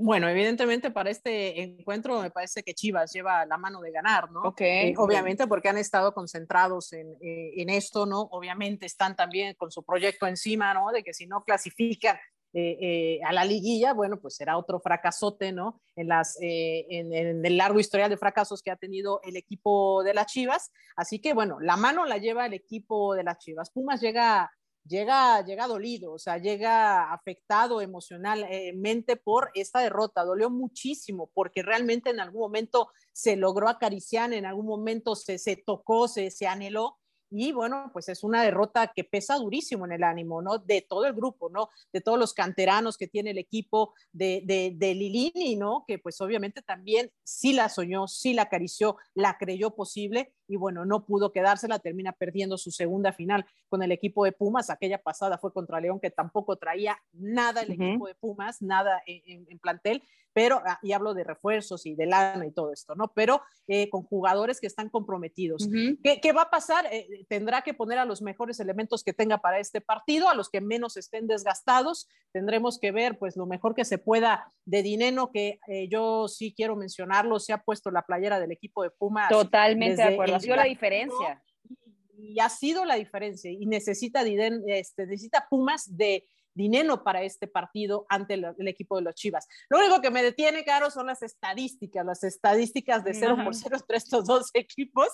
Bueno, 0.00 0.28
evidentemente 0.28 0.92
para 0.92 1.10
este 1.10 1.60
encuentro 1.60 2.22
me 2.22 2.30
parece 2.30 2.62
que 2.62 2.72
Chivas 2.72 3.12
lleva 3.12 3.44
la 3.46 3.58
mano 3.58 3.80
de 3.80 3.90
ganar, 3.90 4.30
¿no? 4.30 4.42
Ok. 4.42 4.60
Eh, 4.60 4.94
obviamente 4.96 5.48
porque 5.48 5.68
han 5.68 5.76
estado 5.76 6.14
concentrados 6.14 6.92
en, 6.92 7.16
eh, 7.20 7.54
en, 7.56 7.68
esto, 7.68 8.06
¿no? 8.06 8.20
Obviamente 8.30 8.86
están 8.86 9.16
también 9.16 9.56
con 9.56 9.72
su 9.72 9.82
proyecto 9.82 10.28
encima, 10.28 10.72
¿no? 10.72 10.92
De 10.92 11.02
que 11.02 11.12
si 11.12 11.26
no 11.26 11.42
clasifican 11.42 12.16
eh, 12.52 13.18
a 13.26 13.32
la 13.32 13.44
liguilla, 13.44 13.92
bueno, 13.92 14.20
pues 14.20 14.36
será 14.36 14.56
otro 14.56 14.78
fracasote, 14.78 15.50
¿no? 15.50 15.82
En, 15.96 16.06
las, 16.06 16.38
en, 16.40 17.12
en, 17.12 17.44
el 17.44 17.56
largo 17.56 17.80
historial 17.80 18.08
de 18.08 18.16
fracasos 18.16 18.62
que 18.62 18.70
ha 18.70 18.76
tenido 18.76 19.20
el 19.24 19.36
equipo 19.36 20.04
de 20.04 20.14
las 20.14 20.26
Chivas. 20.26 20.70
Así 20.94 21.18
que, 21.18 21.34
bueno, 21.34 21.58
la 21.58 21.76
mano 21.76 22.06
la 22.06 22.18
lleva 22.18 22.46
el 22.46 22.54
equipo 22.54 23.16
de 23.16 23.24
las 23.24 23.38
Chivas. 23.38 23.70
Pumas 23.70 24.00
llega 24.00 24.52
llega, 24.88 25.44
llega 25.44 25.66
dolido, 25.66 26.12
o 26.12 26.18
sea, 26.18 26.38
llega 26.38 27.12
afectado 27.12 27.80
emocionalmente 27.80 29.16
por 29.16 29.50
esta 29.54 29.80
derrota. 29.80 30.24
Dolió 30.24 30.50
muchísimo 30.50 31.30
porque 31.34 31.62
realmente 31.62 32.10
en 32.10 32.20
algún 32.20 32.40
momento 32.40 32.88
se 33.12 33.36
logró 33.36 33.68
acariciar, 33.68 34.32
en 34.32 34.46
algún 34.46 34.66
momento 34.66 35.14
se, 35.14 35.38
se 35.38 35.56
tocó, 35.56 36.08
se, 36.08 36.30
se 36.30 36.46
anheló 36.46 36.98
y 37.30 37.52
bueno, 37.52 37.90
pues 37.92 38.08
es 38.08 38.24
una 38.24 38.42
derrota 38.42 38.92
que 38.94 39.04
pesa 39.04 39.36
durísimo 39.36 39.84
en 39.84 39.92
el 39.92 40.02
ánimo, 40.02 40.40
¿no? 40.40 40.58
De 40.58 40.80
todo 40.80 41.04
el 41.04 41.12
grupo, 41.12 41.50
¿no? 41.50 41.68
De 41.92 42.00
todos 42.00 42.18
los 42.18 42.32
canteranos 42.32 42.96
que 42.96 43.06
tiene 43.06 43.32
el 43.32 43.38
equipo 43.38 43.94
de, 44.12 44.42
de, 44.44 44.72
de 44.74 44.94
Lilini, 44.94 45.56
¿no? 45.56 45.84
Que 45.86 45.98
pues 45.98 46.20
obviamente 46.20 46.62
también 46.62 47.12
sí 47.22 47.52
la 47.52 47.68
soñó, 47.68 48.08
sí 48.08 48.32
la 48.32 48.42
acarició, 48.42 48.96
la 49.14 49.36
creyó 49.36 49.74
posible 49.74 50.34
y 50.48 50.56
bueno, 50.56 50.84
no 50.84 51.04
pudo 51.04 51.30
quedársela, 51.30 51.78
termina 51.78 52.12
perdiendo 52.12 52.58
su 52.58 52.70
segunda 52.70 53.12
final 53.12 53.46
con 53.68 53.82
el 53.82 53.92
equipo 53.92 54.24
de 54.24 54.32
Pumas. 54.32 54.70
Aquella 54.70 54.98
pasada 54.98 55.38
fue 55.38 55.52
contra 55.52 55.80
León, 55.80 56.00
que 56.00 56.10
tampoco 56.10 56.56
traía 56.56 56.98
nada 57.12 57.62
el 57.62 57.72
equipo 57.72 58.08
de 58.08 58.14
Pumas, 58.14 58.62
nada 58.62 59.02
en, 59.06 59.46
en, 59.48 59.58
plantel, 59.58 60.02
pero, 60.32 60.62
ah, 60.64 60.78
y 60.82 60.92
hablo 60.92 61.14
de 61.14 61.24
refuerzos 61.24 61.84
y 61.84 61.94
de 61.94 62.06
lana 62.06 62.46
y 62.46 62.52
todo 62.52 62.72
esto, 62.72 62.94
¿no? 62.94 63.12
Pero 63.12 63.42
eh, 63.66 63.90
con 63.90 64.04
jugadores 64.04 64.60
que 64.60 64.66
están 64.66 64.88
comprometidos. 64.88 65.66
Uh 65.66 65.70
-huh. 65.70 65.98
¿Qué, 66.02 66.20
¿Qué, 66.20 66.32
va 66.32 66.42
a 66.42 66.50
pasar? 66.50 66.86
Eh, 66.92 67.26
tendrá 67.28 67.62
que 67.62 67.74
poner 67.74 67.98
a 67.98 68.04
los 68.04 68.22
mejores 68.22 68.60
elementos 68.60 69.02
que 69.02 69.12
tenga 69.12 69.38
para 69.38 69.58
este 69.58 69.80
partido, 69.80 70.28
a 70.28 70.34
los 70.34 70.48
que 70.48 70.60
menos 70.60 70.96
estén 70.96 71.26
desgastados. 71.26 72.08
Tendremos 72.32 72.78
que 72.78 72.92
ver, 72.92 73.18
pues, 73.18 73.36
lo 73.36 73.46
mejor 73.46 73.74
que 73.74 73.84
se 73.84 73.98
pueda 73.98 74.52
de 74.64 74.82
Dineno, 74.82 75.32
que 75.32 75.58
eh, 75.66 75.88
yo 75.88 76.28
sí 76.28 76.54
quiero 76.54 76.76
mencionarlo, 76.76 77.40
se 77.40 77.52
ha 77.52 77.58
puesto 77.58 77.90
la 77.90 78.02
playera 78.02 78.38
del 78.38 78.52
equipo 78.52 78.82
de 78.82 78.90
Pumas. 78.90 79.28
Totalmente 79.30 80.02
de 80.02 80.14
acuerdo 80.14 80.37
ha 80.38 80.40
sido 80.40 80.56
la 80.56 80.64
diferencia. 80.64 81.42
Y 82.16 82.40
ha 82.40 82.48
sido 82.48 82.84
la 82.84 82.96
diferencia. 82.96 83.50
Y 83.50 83.66
necesita, 83.66 84.22
este, 84.22 85.06
necesita 85.06 85.46
Pumas 85.48 85.96
de 85.96 86.24
dinero 86.58 87.04
para 87.04 87.22
este 87.22 87.46
partido 87.46 88.04
ante 88.08 88.34
el, 88.34 88.44
el, 88.58 88.68
equipo 88.68 88.96
de 88.96 89.02
los 89.02 89.14
Chivas. 89.14 89.46
Lo 89.68 89.78
único 89.78 90.00
que 90.00 90.10
me 90.10 90.22
detiene, 90.22 90.64
Caro, 90.64 90.90
son 90.90 91.06
las 91.06 91.22
estadísticas, 91.22 92.04
las 92.04 92.24
estadísticas 92.24 93.04
de 93.04 93.14
0 93.14 93.38
por 93.44 93.54
0 93.54 93.76
entre 93.76 93.96
estos 93.96 94.26
dos 94.26 94.50
equipos 94.54 95.08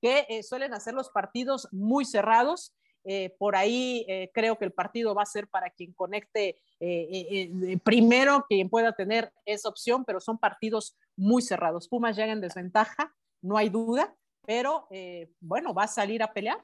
que 0.00 0.24
eh, 0.28 0.42
suelen 0.44 0.72
hacer 0.72 0.94
los 0.94 1.10
partidos 1.10 1.68
muy 1.72 2.04
cerrados. 2.04 2.72
Eh, 3.06 3.34
por 3.38 3.54
ahí 3.54 4.06
eh, 4.08 4.30
creo 4.32 4.56
que 4.56 4.64
el 4.64 4.72
partido 4.72 5.14
va 5.14 5.24
a 5.24 5.26
ser 5.26 5.46
para 5.48 5.68
quien 5.68 5.92
conecte 5.92 6.56
eh, 6.80 7.78
primero, 7.84 8.46
quien 8.48 8.70
pueda 8.70 8.92
tener 8.92 9.30
esa 9.44 9.68
opción, 9.68 10.04
pero 10.06 10.20
son 10.20 10.38
partidos 10.38 10.96
muy 11.16 11.42
cerrados. 11.42 11.88
Pumas 11.88 12.16
llega 12.16 12.32
en 12.32 12.40
desventaja, 12.40 13.14
no 13.42 13.58
hay 13.58 13.68
duda, 13.68 14.16
pero 14.46 14.86
eh, 14.90 15.30
bueno, 15.40 15.74
va 15.74 15.84
a 15.84 15.88
salir 15.88 16.22
a 16.22 16.32
pelear. 16.32 16.58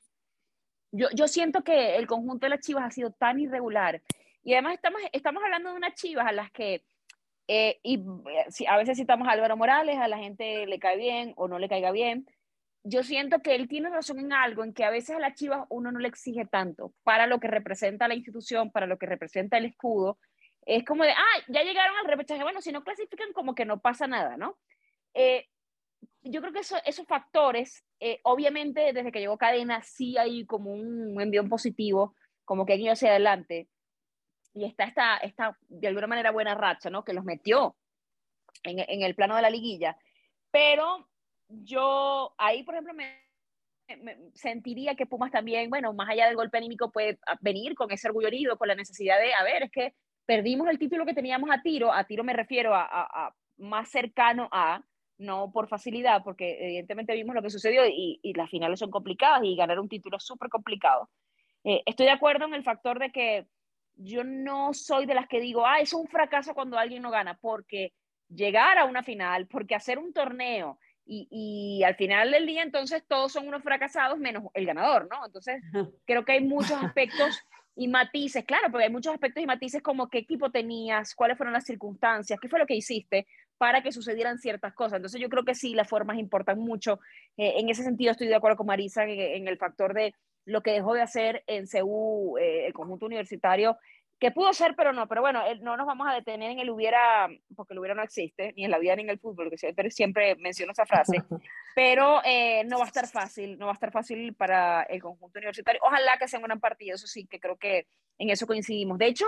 Yo, 0.92 1.08
yo 1.14 1.28
siento 1.28 1.62
que 1.62 1.96
el 1.96 2.06
conjunto 2.06 2.46
de 2.46 2.50
las 2.50 2.60
Chivas 2.60 2.84
ha 2.84 2.90
sido 2.90 3.12
tan 3.12 3.38
irregular 3.38 4.02
y 4.42 4.54
además 4.54 4.74
estamos, 4.74 5.00
estamos 5.12 5.42
hablando 5.44 5.70
de 5.70 5.76
unas 5.76 5.94
Chivas 5.94 6.26
a 6.26 6.32
las 6.32 6.50
que, 6.50 6.84
eh, 7.48 7.78
y 7.82 7.96
eh, 7.96 8.66
a 8.68 8.76
veces 8.76 8.96
citamos 8.96 9.28
a 9.28 9.32
Álvaro 9.32 9.56
Morales, 9.56 9.98
a 9.98 10.08
la 10.08 10.18
gente 10.18 10.66
le 10.66 10.78
cae 10.78 10.96
bien 10.96 11.34
o 11.36 11.48
no 11.48 11.58
le 11.58 11.68
caiga 11.68 11.90
bien. 11.90 12.26
Yo 12.82 13.02
siento 13.02 13.40
que 13.40 13.54
él 13.54 13.68
tiene 13.68 13.90
razón 13.90 14.18
en 14.18 14.32
algo, 14.32 14.64
en 14.64 14.72
que 14.72 14.84
a 14.84 14.90
veces 14.90 15.16
a 15.16 15.20
las 15.20 15.34
Chivas 15.34 15.66
uno 15.68 15.92
no 15.92 15.98
le 15.98 16.08
exige 16.08 16.46
tanto 16.46 16.94
para 17.02 17.26
lo 17.26 17.38
que 17.38 17.48
representa 17.48 18.08
la 18.08 18.14
institución, 18.14 18.70
para 18.70 18.86
lo 18.86 18.96
que 18.98 19.06
representa 19.06 19.58
el 19.58 19.66
escudo. 19.66 20.18
Es 20.64 20.84
como 20.84 21.04
de, 21.04 21.10
ah, 21.10 21.44
ya 21.48 21.62
llegaron 21.62 21.96
al 21.98 22.06
repechaje, 22.06 22.42
bueno, 22.42 22.62
si 22.62 22.72
no 22.72 22.82
clasifican 22.82 23.32
como 23.34 23.54
que 23.54 23.66
no 23.66 23.80
pasa 23.80 24.06
nada, 24.06 24.36
¿no? 24.38 24.58
Eh, 25.12 25.48
yo 26.30 26.40
creo 26.40 26.52
que 26.52 26.60
eso, 26.60 26.76
esos 26.84 27.06
factores, 27.06 27.84
eh, 27.98 28.20
obviamente 28.24 28.92
desde 28.92 29.12
que 29.12 29.20
llegó 29.20 29.38
Cadena 29.38 29.82
sí 29.82 30.16
hay 30.16 30.46
como 30.46 30.72
un 30.72 31.20
envión 31.20 31.48
positivo, 31.48 32.14
como 32.44 32.64
que 32.64 32.74
han 32.74 32.80
ido 32.80 32.92
hacia 32.92 33.10
adelante, 33.10 33.68
y 34.54 34.64
está 34.64 34.84
esta, 34.84 35.16
esta 35.18 35.56
de 35.68 35.88
alguna 35.88 36.06
manera 36.06 36.30
buena 36.30 36.54
racha, 36.54 36.90
¿no? 36.90 37.04
Que 37.04 37.12
los 37.12 37.24
metió 37.24 37.76
en, 38.62 38.80
en 38.80 39.02
el 39.02 39.14
plano 39.14 39.36
de 39.36 39.42
la 39.42 39.50
liguilla. 39.50 39.96
Pero 40.50 41.08
yo 41.48 42.34
ahí, 42.38 42.62
por 42.62 42.74
ejemplo, 42.74 42.94
me, 42.94 43.22
me, 44.02 44.18
sentiría 44.34 44.94
que 44.94 45.06
Pumas 45.06 45.30
también, 45.30 45.70
bueno, 45.70 45.92
más 45.92 46.08
allá 46.08 46.26
del 46.26 46.36
golpe 46.36 46.58
anímico, 46.58 46.90
puede 46.90 47.18
venir 47.40 47.74
con 47.74 47.90
ese 47.90 48.08
orgullo 48.08 48.28
herido, 48.28 48.58
con 48.58 48.68
la 48.68 48.74
necesidad 48.74 49.20
de, 49.20 49.34
a 49.34 49.44
ver, 49.44 49.64
es 49.64 49.70
que 49.70 49.94
perdimos 50.26 50.68
el 50.68 50.78
título 50.78 51.06
que 51.06 51.14
teníamos 51.14 51.50
a 51.50 51.62
tiro, 51.62 51.92
a 51.92 52.04
tiro 52.04 52.24
me 52.24 52.32
refiero 52.32 52.74
a, 52.74 52.82
a, 52.82 53.26
a 53.26 53.34
más 53.58 53.88
cercano 53.88 54.48
a, 54.52 54.82
no 55.20 55.52
por 55.52 55.68
facilidad, 55.68 56.22
porque 56.24 56.56
evidentemente 56.60 57.14
vimos 57.14 57.34
lo 57.34 57.42
que 57.42 57.50
sucedió 57.50 57.86
y, 57.86 58.18
y 58.22 58.32
las 58.32 58.50
finales 58.50 58.78
son 58.78 58.90
complicadas 58.90 59.42
y 59.44 59.54
ganar 59.54 59.78
un 59.78 59.88
título 59.88 60.16
es 60.16 60.24
súper 60.24 60.48
complicado. 60.48 61.08
Eh, 61.62 61.82
estoy 61.86 62.06
de 62.06 62.12
acuerdo 62.12 62.46
en 62.46 62.54
el 62.54 62.64
factor 62.64 62.98
de 62.98 63.12
que 63.12 63.46
yo 63.96 64.24
no 64.24 64.72
soy 64.72 65.04
de 65.06 65.14
las 65.14 65.28
que 65.28 65.40
digo, 65.40 65.66
ah, 65.66 65.80
es 65.80 65.92
un 65.92 66.06
fracaso 66.06 66.54
cuando 66.54 66.78
alguien 66.78 67.02
no 67.02 67.10
gana, 67.10 67.38
porque 67.40 67.92
llegar 68.28 68.78
a 68.78 68.86
una 68.86 69.02
final, 69.02 69.46
porque 69.46 69.74
hacer 69.74 69.98
un 69.98 70.12
torneo 70.12 70.78
y, 71.04 71.28
y 71.30 71.84
al 71.84 71.96
final 71.96 72.30
del 72.30 72.46
día 72.46 72.62
entonces 72.62 73.04
todos 73.06 73.32
son 73.32 73.46
unos 73.46 73.62
fracasados 73.62 74.18
menos 74.18 74.44
el 74.54 74.64
ganador, 74.64 75.08
¿no? 75.10 75.26
Entonces 75.26 75.62
creo 76.06 76.24
que 76.24 76.32
hay 76.32 76.44
muchos 76.44 76.72
aspectos 76.82 77.42
y 77.76 77.88
matices, 77.88 78.44
claro, 78.44 78.70
porque 78.70 78.84
hay 78.84 78.90
muchos 78.90 79.12
aspectos 79.12 79.42
y 79.42 79.46
matices 79.46 79.82
como 79.82 80.08
qué 80.08 80.18
equipo 80.18 80.50
tenías, 80.50 81.14
cuáles 81.14 81.36
fueron 81.36 81.52
las 81.52 81.64
circunstancias, 81.64 82.38
qué 82.40 82.48
fue 82.48 82.58
lo 82.58 82.66
que 82.66 82.76
hiciste 82.76 83.26
para 83.60 83.82
que 83.82 83.92
sucedieran 83.92 84.38
ciertas 84.38 84.72
cosas. 84.72 84.96
Entonces 84.96 85.20
yo 85.20 85.28
creo 85.28 85.44
que 85.44 85.54
sí, 85.54 85.74
las 85.74 85.86
formas 85.86 86.16
importan 86.16 86.58
mucho. 86.58 86.98
Eh, 87.36 87.56
en 87.58 87.68
ese 87.68 87.82
sentido 87.82 88.10
estoy 88.10 88.26
de 88.26 88.34
acuerdo 88.34 88.56
con 88.56 88.66
Marisa 88.66 89.04
en, 89.04 89.10
en, 89.10 89.48
el 89.48 89.58
factor 89.58 89.92
de 89.92 90.14
lo 90.46 90.62
que 90.62 90.72
dejó 90.72 90.94
de 90.94 91.02
hacer 91.02 91.44
en 91.46 91.66
CEU 91.66 92.38
eh, 92.38 92.64
el 92.64 92.72
conjunto 92.72 93.04
universitario, 93.04 93.76
que 94.18 94.30
pudo 94.30 94.54
ser, 94.54 94.74
pero 94.76 94.94
no. 94.94 95.06
Pero 95.08 95.20
bueno, 95.20 95.42
no 95.60 95.76
nos 95.76 95.86
vamos 95.86 96.08
a 96.08 96.14
detener 96.14 96.52
en 96.52 96.58
el 96.58 96.70
hubiera, 96.70 97.28
porque 97.54 97.74
el 97.74 97.80
hubiera 97.80 97.94
no 97.94 98.02
existe, 98.02 98.54
ni 98.56 98.64
en 98.64 98.70
la 98.70 98.78
vida 98.78 98.96
ni 98.96 99.02
en 99.02 99.10
el 99.10 99.18
fútbol, 99.18 99.50
que 99.50 99.58
siempre, 99.58 99.90
siempre 99.90 100.36
menciono 100.36 100.72
esa 100.72 100.86
frase. 100.86 101.22
Pero 101.74 102.22
eh, 102.24 102.64
no 102.64 102.78
va 102.78 102.84
a 102.84 102.88
estar 102.88 103.08
fácil, 103.08 103.58
no 103.58 103.66
va 103.66 103.72
a 103.72 103.74
estar 103.74 103.92
fácil 103.92 104.32
para 104.32 104.84
el 104.84 105.02
conjunto 105.02 105.38
universitario. 105.38 105.82
Ojalá 105.84 106.16
que 106.16 106.28
sea 106.28 106.38
un 106.38 106.46
gran 106.46 106.60
partido, 106.60 106.94
eso 106.94 107.06
sí, 107.06 107.26
que 107.26 107.38
creo 107.38 107.58
que 107.58 107.88
en 108.16 108.30
eso 108.30 108.46
coincidimos. 108.46 108.96
De 108.96 109.06
hecho, 109.06 109.26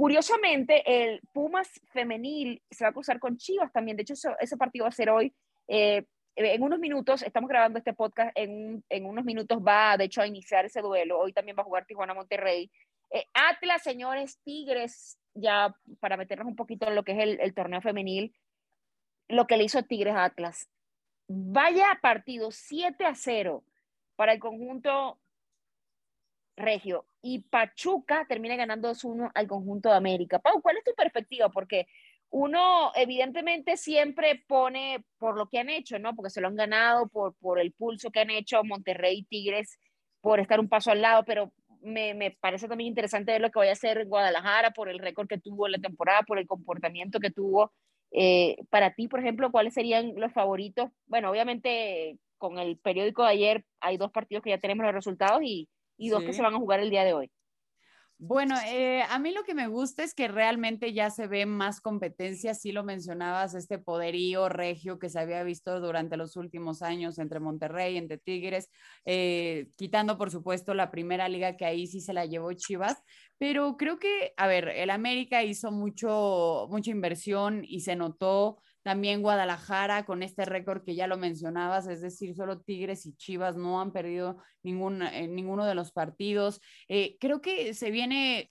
Curiosamente, 0.00 0.82
el 0.86 1.20
Pumas 1.30 1.68
femenil 1.92 2.62
se 2.70 2.84
va 2.84 2.88
a 2.88 2.92
cruzar 2.94 3.18
con 3.18 3.36
Chivas 3.36 3.70
también. 3.70 3.98
De 3.98 4.02
hecho, 4.02 4.14
ese 4.14 4.56
partido 4.56 4.84
va 4.84 4.88
a 4.88 4.92
ser 4.92 5.10
hoy. 5.10 5.34
Eh, 5.68 6.06
en 6.36 6.62
unos 6.62 6.78
minutos, 6.78 7.20
estamos 7.22 7.50
grabando 7.50 7.78
este 7.78 7.92
podcast, 7.92 8.32
en, 8.34 8.82
unos 9.04 9.26
minutos 9.26 9.58
va, 9.58 9.98
de 9.98 10.04
hecho, 10.04 10.22
a 10.22 10.26
iniciar 10.26 10.64
ese 10.64 10.80
duelo. 10.80 11.18
Hoy 11.18 11.34
también 11.34 11.54
va 11.54 11.60
a 11.60 11.66
jugar 11.66 11.84
Tijuana 11.84 12.14
Monterrey. 12.14 12.70
Eh, 13.10 13.26
Atlas, 13.34 13.82
señores, 13.82 14.40
Tigres, 14.42 15.18
ya 15.34 15.76
para 16.00 16.16
meternos 16.16 16.46
un 16.46 16.56
poquito 16.56 16.88
en 16.88 16.94
lo 16.94 17.04
que 17.04 17.12
es 17.12 17.18
el, 17.18 17.38
el 17.38 17.52
torneo 17.52 17.82
femenil, 17.82 18.34
lo 19.28 19.46
que 19.46 19.58
le 19.58 19.64
hizo 19.64 19.82
Tigres 19.82 20.14
a 20.14 20.24
Atlas. 20.24 20.70
Vaya 21.28 21.98
partido 22.00 22.50
7 22.52 23.04
a 23.04 23.14
0 23.14 23.64
para 24.16 24.32
el 24.32 24.40
conjunto 24.40 25.20
regio 26.56 27.04
y 27.22 27.40
Pachuca 27.40 28.26
termina 28.28 28.56
ganando 28.56 28.90
2-1 28.90 29.30
al 29.34 29.46
conjunto 29.46 29.88
de 29.90 29.96
América. 29.96 30.38
Pau, 30.38 30.60
¿cuál 30.62 30.78
es 30.78 30.84
tu 30.84 30.92
perspectiva? 30.94 31.48
Porque 31.50 31.86
uno 32.30 32.92
evidentemente 32.94 33.76
siempre 33.76 34.42
pone 34.46 35.04
por 35.18 35.36
lo 35.36 35.48
que 35.48 35.58
han 35.58 35.68
hecho, 35.68 35.98
¿no? 35.98 36.14
Porque 36.14 36.30
se 36.30 36.40
lo 36.40 36.48
han 36.48 36.56
ganado, 36.56 37.08
por, 37.08 37.34
por 37.36 37.58
el 37.58 37.72
pulso 37.72 38.10
que 38.10 38.20
han 38.20 38.30
hecho 38.30 38.64
Monterrey 38.64 39.18
y 39.18 39.24
Tigres, 39.24 39.78
por 40.20 40.40
estar 40.40 40.60
un 40.60 40.68
paso 40.68 40.90
al 40.92 41.02
lado, 41.02 41.24
pero 41.24 41.52
me, 41.82 42.14
me, 42.14 42.30
parece 42.30 42.68
también 42.68 42.88
interesante 42.88 43.32
ver 43.32 43.40
lo 43.40 43.50
que 43.50 43.58
vaya 43.58 43.72
a 43.72 43.74
hacer 43.74 44.06
Guadalajara 44.06 44.70
por 44.72 44.88
el 44.88 44.98
récord 44.98 45.28
que 45.28 45.38
tuvo 45.38 45.66
en 45.66 45.72
la 45.72 45.78
temporada, 45.78 46.22
por 46.22 46.38
el 46.38 46.46
comportamiento 46.46 47.20
que 47.20 47.30
tuvo 47.30 47.72
Eh, 48.12 48.56
para 48.70 48.94
ti, 48.94 49.08
por 49.08 49.20
ejemplo, 49.20 49.50
¿cuáles 49.52 49.74
serían 49.74 50.14
los 50.16 50.32
favoritos? 50.32 50.90
Bueno, 51.06 51.30
obviamente 51.30 52.18
con 52.38 52.58
el 52.58 52.76
periódico 52.78 53.22
de 53.22 53.30
ayer 53.30 53.64
hay 53.80 53.98
dos 53.98 54.10
partidos 54.10 54.42
que 54.42 54.50
ya 54.50 54.58
tenemos 54.58 54.84
los 54.84 54.94
resultados 54.94 55.40
y, 55.44 55.68
y 56.00 56.08
dos 56.08 56.22
que 56.24 56.32
se 56.32 56.42
van 56.42 56.54
a 56.54 56.58
jugar 56.58 56.80
el 56.80 56.90
día 56.90 57.04
de 57.04 57.12
hoy. 57.12 57.30
Bueno, 58.22 58.54
eh, 58.66 59.02
a 59.08 59.18
mí 59.18 59.32
lo 59.32 59.44
que 59.44 59.54
me 59.54 59.66
gusta 59.66 60.04
es 60.04 60.12
que 60.12 60.28
realmente 60.28 60.92
ya 60.92 61.08
se 61.08 61.26
ve 61.26 61.46
más 61.46 61.80
competencia, 61.80 62.52
sí 62.52 62.70
lo 62.70 62.84
mencionabas, 62.84 63.54
este 63.54 63.78
poderío 63.78 64.50
regio 64.50 64.98
que 64.98 65.08
se 65.08 65.18
había 65.18 65.42
visto 65.42 65.80
durante 65.80 66.18
los 66.18 66.36
últimos 66.36 66.82
años 66.82 67.18
entre 67.18 67.40
Monterrey, 67.40 67.96
entre 67.96 68.18
Tigres, 68.18 68.68
eh, 69.06 69.68
quitando 69.76 70.18
por 70.18 70.30
supuesto 70.30 70.74
la 70.74 70.90
primera 70.90 71.30
liga 71.30 71.56
que 71.56 71.64
ahí 71.64 71.86
sí 71.86 72.02
se 72.02 72.12
la 72.12 72.26
llevó 72.26 72.52
Chivas, 72.52 73.02
pero 73.38 73.78
creo 73.78 73.98
que, 73.98 74.34
a 74.36 74.46
ver, 74.46 74.68
el 74.68 74.90
América 74.90 75.42
hizo 75.42 75.72
mucho, 75.72 76.66
mucha 76.68 76.90
inversión 76.90 77.62
y 77.64 77.80
se 77.80 77.96
notó 77.96 78.58
también 78.82 79.22
Guadalajara 79.22 80.04
con 80.04 80.22
este 80.22 80.44
récord 80.44 80.82
que 80.82 80.94
ya 80.94 81.06
lo 81.06 81.18
mencionabas, 81.18 81.86
es 81.86 82.00
decir, 82.00 82.34
solo 82.34 82.60
Tigres 82.60 83.06
y 83.06 83.14
Chivas 83.14 83.56
no 83.56 83.80
han 83.80 83.92
perdido 83.92 84.38
ningún, 84.62 85.02
eh, 85.02 85.28
ninguno 85.28 85.66
de 85.66 85.74
los 85.74 85.92
partidos. 85.92 86.60
Eh, 86.88 87.16
creo 87.20 87.40
que 87.40 87.74
se 87.74 87.90
viene 87.90 88.50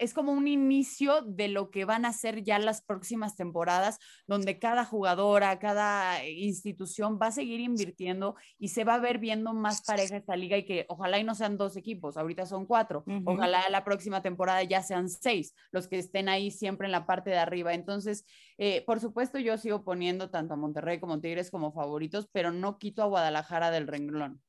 es 0.00 0.14
como 0.14 0.32
un 0.32 0.48
inicio 0.48 1.20
de 1.22 1.48
lo 1.48 1.70
que 1.70 1.84
van 1.84 2.06
a 2.06 2.12
ser 2.12 2.42
ya 2.42 2.58
las 2.58 2.82
próximas 2.82 3.36
temporadas, 3.36 3.98
donde 4.26 4.58
cada 4.58 4.84
jugadora, 4.84 5.58
cada 5.58 6.26
institución 6.26 7.18
va 7.20 7.26
a 7.26 7.32
seguir 7.32 7.60
invirtiendo 7.60 8.34
y 8.58 8.68
se 8.68 8.84
va 8.84 8.94
a 8.94 8.98
ver 8.98 9.18
viendo 9.18 9.52
más 9.52 9.82
pareja 9.82 10.16
esta 10.16 10.36
liga 10.36 10.56
y 10.56 10.64
que 10.64 10.86
ojalá 10.88 11.18
y 11.18 11.24
no 11.24 11.34
sean 11.34 11.58
dos 11.58 11.76
equipos, 11.76 12.16
ahorita 12.16 12.46
son 12.46 12.64
cuatro, 12.64 13.04
ojalá 13.26 13.68
la 13.68 13.84
próxima 13.84 14.22
temporada 14.22 14.62
ya 14.62 14.82
sean 14.82 15.10
seis, 15.10 15.54
los 15.70 15.86
que 15.86 15.98
estén 15.98 16.30
ahí 16.30 16.50
siempre 16.50 16.86
en 16.86 16.92
la 16.92 17.06
parte 17.06 17.28
de 17.28 17.38
arriba. 17.38 17.74
Entonces, 17.74 18.24
eh, 18.56 18.82
por 18.86 19.00
supuesto, 19.00 19.38
yo 19.38 19.58
sigo 19.58 19.84
poniendo 19.84 20.30
tanto 20.30 20.54
a 20.54 20.56
Monterrey 20.56 20.98
como 20.98 21.20
Tigres 21.20 21.50
como 21.50 21.72
favoritos, 21.72 22.26
pero 22.32 22.52
no 22.52 22.78
quito 22.78 23.02
a 23.02 23.06
Guadalajara 23.06 23.70
del 23.70 23.86
renglón. 23.86 24.40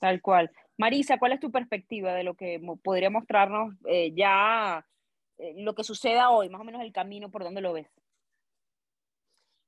Tal 0.00 0.22
cual. 0.22 0.50
Marisa, 0.78 1.18
¿cuál 1.18 1.32
es 1.32 1.40
tu 1.40 1.52
perspectiva 1.52 2.14
de 2.14 2.24
lo 2.24 2.34
que 2.34 2.58
podría 2.82 3.10
mostrarnos 3.10 3.74
eh, 3.86 4.14
ya 4.16 4.84
eh, 5.36 5.54
lo 5.58 5.74
que 5.74 5.84
suceda 5.84 6.30
hoy, 6.30 6.48
más 6.48 6.62
o 6.62 6.64
menos 6.64 6.80
el 6.80 6.90
camino 6.90 7.30
por 7.30 7.44
donde 7.44 7.60
lo 7.60 7.74
ves? 7.74 7.86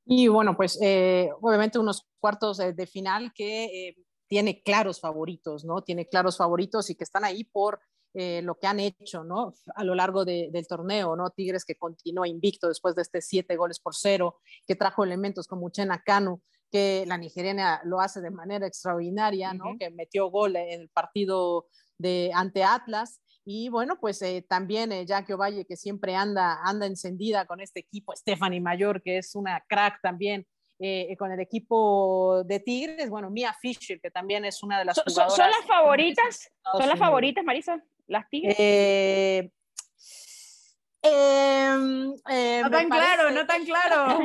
Y 0.06 0.28
bueno, 0.28 0.56
pues 0.56 0.80
eh, 0.82 1.28
obviamente 1.42 1.78
unos 1.78 2.08
cuartos 2.18 2.56
de 2.56 2.86
final 2.86 3.32
que 3.34 3.94
tiene 4.26 4.62
claros 4.62 5.00
favoritos, 5.00 5.66
¿no? 5.66 5.82
Tiene 5.82 6.08
claros 6.08 6.38
favoritos 6.38 6.88
y 6.88 6.96
que 6.96 7.04
están 7.04 7.24
ahí 7.24 7.44
por 7.44 7.80
lo 8.14 8.58
que 8.58 8.66
han 8.66 8.80
hecho, 8.80 9.24
¿no? 9.24 9.54
A 9.74 9.84
lo 9.84 9.94
largo 9.94 10.24
del 10.24 10.66
torneo, 10.66 11.14
¿no? 11.14 11.30
Tigres 11.30 11.64
que 11.64 11.76
continúa 11.76 12.26
invicto 12.26 12.68
después 12.68 12.94
de 12.94 13.02
este 13.02 13.22
siete 13.22 13.56
goles 13.56 13.78
por 13.78 13.94
cero, 13.94 14.40
que 14.66 14.74
trajo 14.74 15.04
elementos 15.04 15.46
como 15.46 15.66
Uchena 15.66 16.02
Kanu, 16.02 16.42
que 16.72 17.04
la 17.06 17.18
nigeriana 17.18 17.82
lo 17.84 18.00
hace 18.00 18.22
de 18.22 18.30
manera 18.30 18.66
extraordinaria, 18.66 19.52
¿no? 19.52 19.76
Que 19.78 19.90
metió 19.90 20.30
gol 20.30 20.56
en 20.56 20.80
el 20.80 20.88
partido 20.88 21.66
de 21.98 22.30
ante 22.34 22.64
Atlas. 22.64 23.20
Y 23.44 23.68
bueno, 23.68 23.98
pues 24.00 24.22
eh, 24.22 24.44
también 24.48 24.90
eh, 24.90 25.04
Jackie 25.04 25.34
Ovalle, 25.34 25.66
que 25.66 25.76
siempre 25.76 26.14
anda, 26.14 26.60
anda 26.64 26.86
encendida 26.86 27.44
con 27.44 27.60
este 27.60 27.80
equipo, 27.80 28.16
Stephanie 28.16 28.60
Mayor, 28.60 29.02
que 29.02 29.18
es 29.18 29.34
una 29.34 29.62
crack 29.68 30.00
también 30.00 30.46
eh, 30.78 31.14
con 31.16 31.30
el 31.30 31.38
equipo 31.40 32.42
de 32.44 32.58
Tigres, 32.58 33.10
bueno, 33.10 33.30
Mia 33.30 33.54
Fisher, 33.60 34.00
que 34.00 34.10
también 34.10 34.44
es 34.44 34.62
una 34.62 34.78
de 34.78 34.86
las 34.86 35.00
jugadoras. 35.00 35.36
¿Son 35.36 35.50
las 35.50 35.66
favoritas? 35.66 36.52
¿Son 36.72 36.88
las 36.88 36.98
favoritas, 36.98 37.44
Marisa? 37.44 37.80
¿Las 38.06 38.28
Tigres? 38.28 38.56
Eh, 38.58 39.50
Em, 41.02 42.14
eh, 42.30 42.60
no 42.62 42.70
tan 42.70 42.88
claro, 42.88 43.30
no 43.32 43.44
tan 43.44 43.64
claro. 43.64 44.20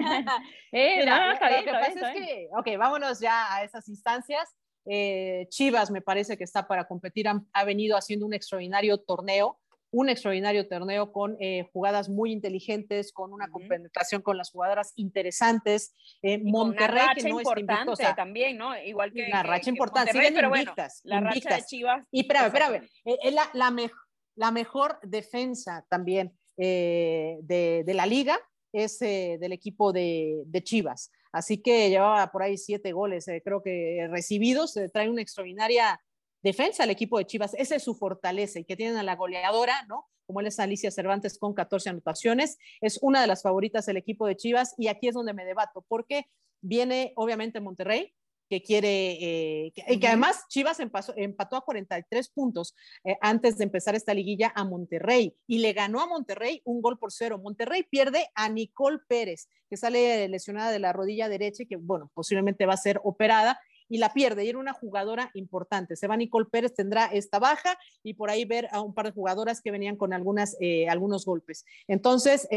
eh, 0.72 0.98
Mira, 1.00 1.34
está 1.34 1.50
bien, 1.50 1.66
lo 1.66 1.72
que 1.72 1.78
pasa 1.80 2.12
es 2.13 2.20
que, 2.20 2.50
ok, 2.56 2.68
vámonos 2.78 3.20
ya 3.20 3.54
a 3.56 3.63
esas 3.63 3.90
instancias. 3.90 4.56
Eh, 4.86 5.48
Chivas 5.50 5.92
me 5.92 6.02
parece 6.02 6.38
que 6.38 6.44
está 6.44 6.68
para 6.68 6.88
competir, 6.88 7.28
ha, 7.28 7.66
venido 7.66 7.98
haciendo 7.98 8.26
un 8.26 8.34
extraordinario 8.34 9.00
torneo, 9.00 9.60
un 9.92 10.10
extraordinario 10.10 10.68
torneo 10.68 11.12
con 11.12 11.36
eh, 11.40 11.68
jugadas 11.74 12.10
muy 12.10 12.32
inteligentes, 12.32 13.12
con 13.12 13.34
una 13.34 13.50
compenetración 13.50 14.22
con 14.22 14.38
las 14.38 14.52
jugadoras 14.52 14.94
interesantes. 14.96 15.94
Eh, 16.22 16.38
Monterrey, 16.38 17.08
que 17.16 17.24
no 17.24 17.40
importante 17.40 18.04
es 18.04 18.16
también, 18.16 18.58
¿no? 18.58 18.78
Igual 18.78 19.12
que. 19.12 19.26
Una 19.28 19.44
racha 19.44 19.70
importante, 19.70 20.12
siguen 20.12 20.36
pero 20.36 20.56
invictas. 20.56 21.02
la 21.04 21.22
racha 21.22 21.56
de 21.56 21.63
Chivas. 21.63 22.06
Y 22.12 22.22
espérame, 22.22 22.46
espérame, 22.48 22.90
es 23.04 23.34
la, 23.34 23.50
la, 23.54 23.92
la 24.36 24.52
mejor 24.52 25.00
defensa 25.02 25.86
también 25.90 26.38
eh, 26.58 27.38
de, 27.41 27.93
la 27.93 28.06
liga 28.06 28.39
es 28.74 29.02
eh, 29.02 29.38
del 29.39 29.54
equipo 29.54 29.93
de, 29.93 30.46
Chivas. 30.63 31.12
Así 31.32 31.62
que 31.62 31.89
llevaba 31.89 32.32
por 32.32 32.43
ahí 32.43 32.58
siete 32.58 32.91
goles, 32.93 33.28
eh, 33.28 33.41
creo 33.43 33.62
que 33.62 34.08
recibidos. 34.10 34.78
trae 34.91 35.10
una 35.10 35.22
extraordinaria 35.22 36.02
defensa 36.41 36.84
al 36.84 36.89
equipo 36.89 37.17
de 37.17 37.26
Chivas. 37.26 37.54
Esa 37.56 37.76
es 37.76 37.84
su 37.84 37.96
fortaleza 37.96 38.60
y 38.60 38.65
que 38.65 38.76
tienen 38.76 38.98
a 38.98 39.04
la 39.04 39.15
goleadora, 39.15 39.86
¿no? 39.88 40.08
Como 40.26 40.39
él 40.41 40.48
es 40.48 40.60
Alicia 40.60 40.91
Cervantes 40.91 41.38
con 41.38 41.54
14 41.54 41.89
anotaciones. 41.89 42.58
Es 42.82 43.00
una 43.02 43.22
de 43.22 43.28
las 43.28 43.43
favoritas 43.43 43.86
del 43.86 43.98
equipo 43.98 44.28
de 44.28 44.36
Chivas 44.36 44.74
y 44.78 44.88
aquí 44.88 45.08
es 45.08 45.13
donde 45.13 45.34
me 45.34 45.46
debato, 45.46 45.86
porque 45.88 46.26
viene 46.62 47.13
obviamente 47.15 47.62
Monterrey, 47.62 48.13
que 48.50 48.62
quiere, 48.62 49.12
eh, 49.14 49.74
y 49.88 50.00
que 50.00 50.08
además 50.08 50.46
Chivas 50.50 50.80
empató 50.80 51.56
a 51.56 51.62
43 51.62 52.30
puntos 52.30 52.76
eh, 53.04 53.18
antes 53.22 53.58
de 53.58 53.66
empezar 53.66 53.96
esta 53.96 54.14
liguilla 54.14 54.54
a 54.56 54.64
Monterrey 54.64 55.36
y 55.48 55.60
le 55.60 55.74
ganó 55.74 56.02
a 56.02 56.08
Monterrey 56.08 56.62
un 56.64 56.82
gol 56.82 56.98
por 56.98 57.12
cero. 57.12 57.40
Monterrey 57.44 57.84
pierde 57.84 58.30
a 58.36 58.50
Nicole 58.50 59.00
Pérez, 59.08 59.50
que 59.70 59.78
sale 59.78 60.28
lesionada 60.30 60.72
de 60.72 60.80
la 60.80 60.94
rodilla 60.94 61.30
derecha 61.30 61.64
y 61.64 61.68
que, 61.68 61.76
bueno, 61.76 62.10
posiblemente 62.14 62.66
va 62.66 62.74
a 62.74 62.78
ser 62.78 63.00
operada 63.04 63.60
y 63.90 64.00
la 64.00 64.14
pierde 64.14 64.44
y 64.44 64.50
era 64.50 64.60
una 64.60 64.74
jugadora 64.74 65.32
importante. 65.34 65.96
Se 65.96 66.08
va 66.08 66.18
Nicole 66.18 66.48
Pérez, 66.52 66.74
tendrá 66.74 67.06
esta 67.06 67.40
baja 67.40 67.78
y 68.04 68.14
por 68.14 68.30
ahí 68.30 68.46
ver 68.46 68.68
a 68.72 68.82
un 68.82 68.94
par 68.94 69.06
de 69.06 69.12
jugadoras 69.12 69.62
que 69.62 69.72
venían 69.72 69.96
con 69.96 70.14
algunas, 70.14 70.58
eh, 70.60 70.90
algunos 70.90 71.26
golpes. 71.26 71.66
Entonces, 71.88 72.48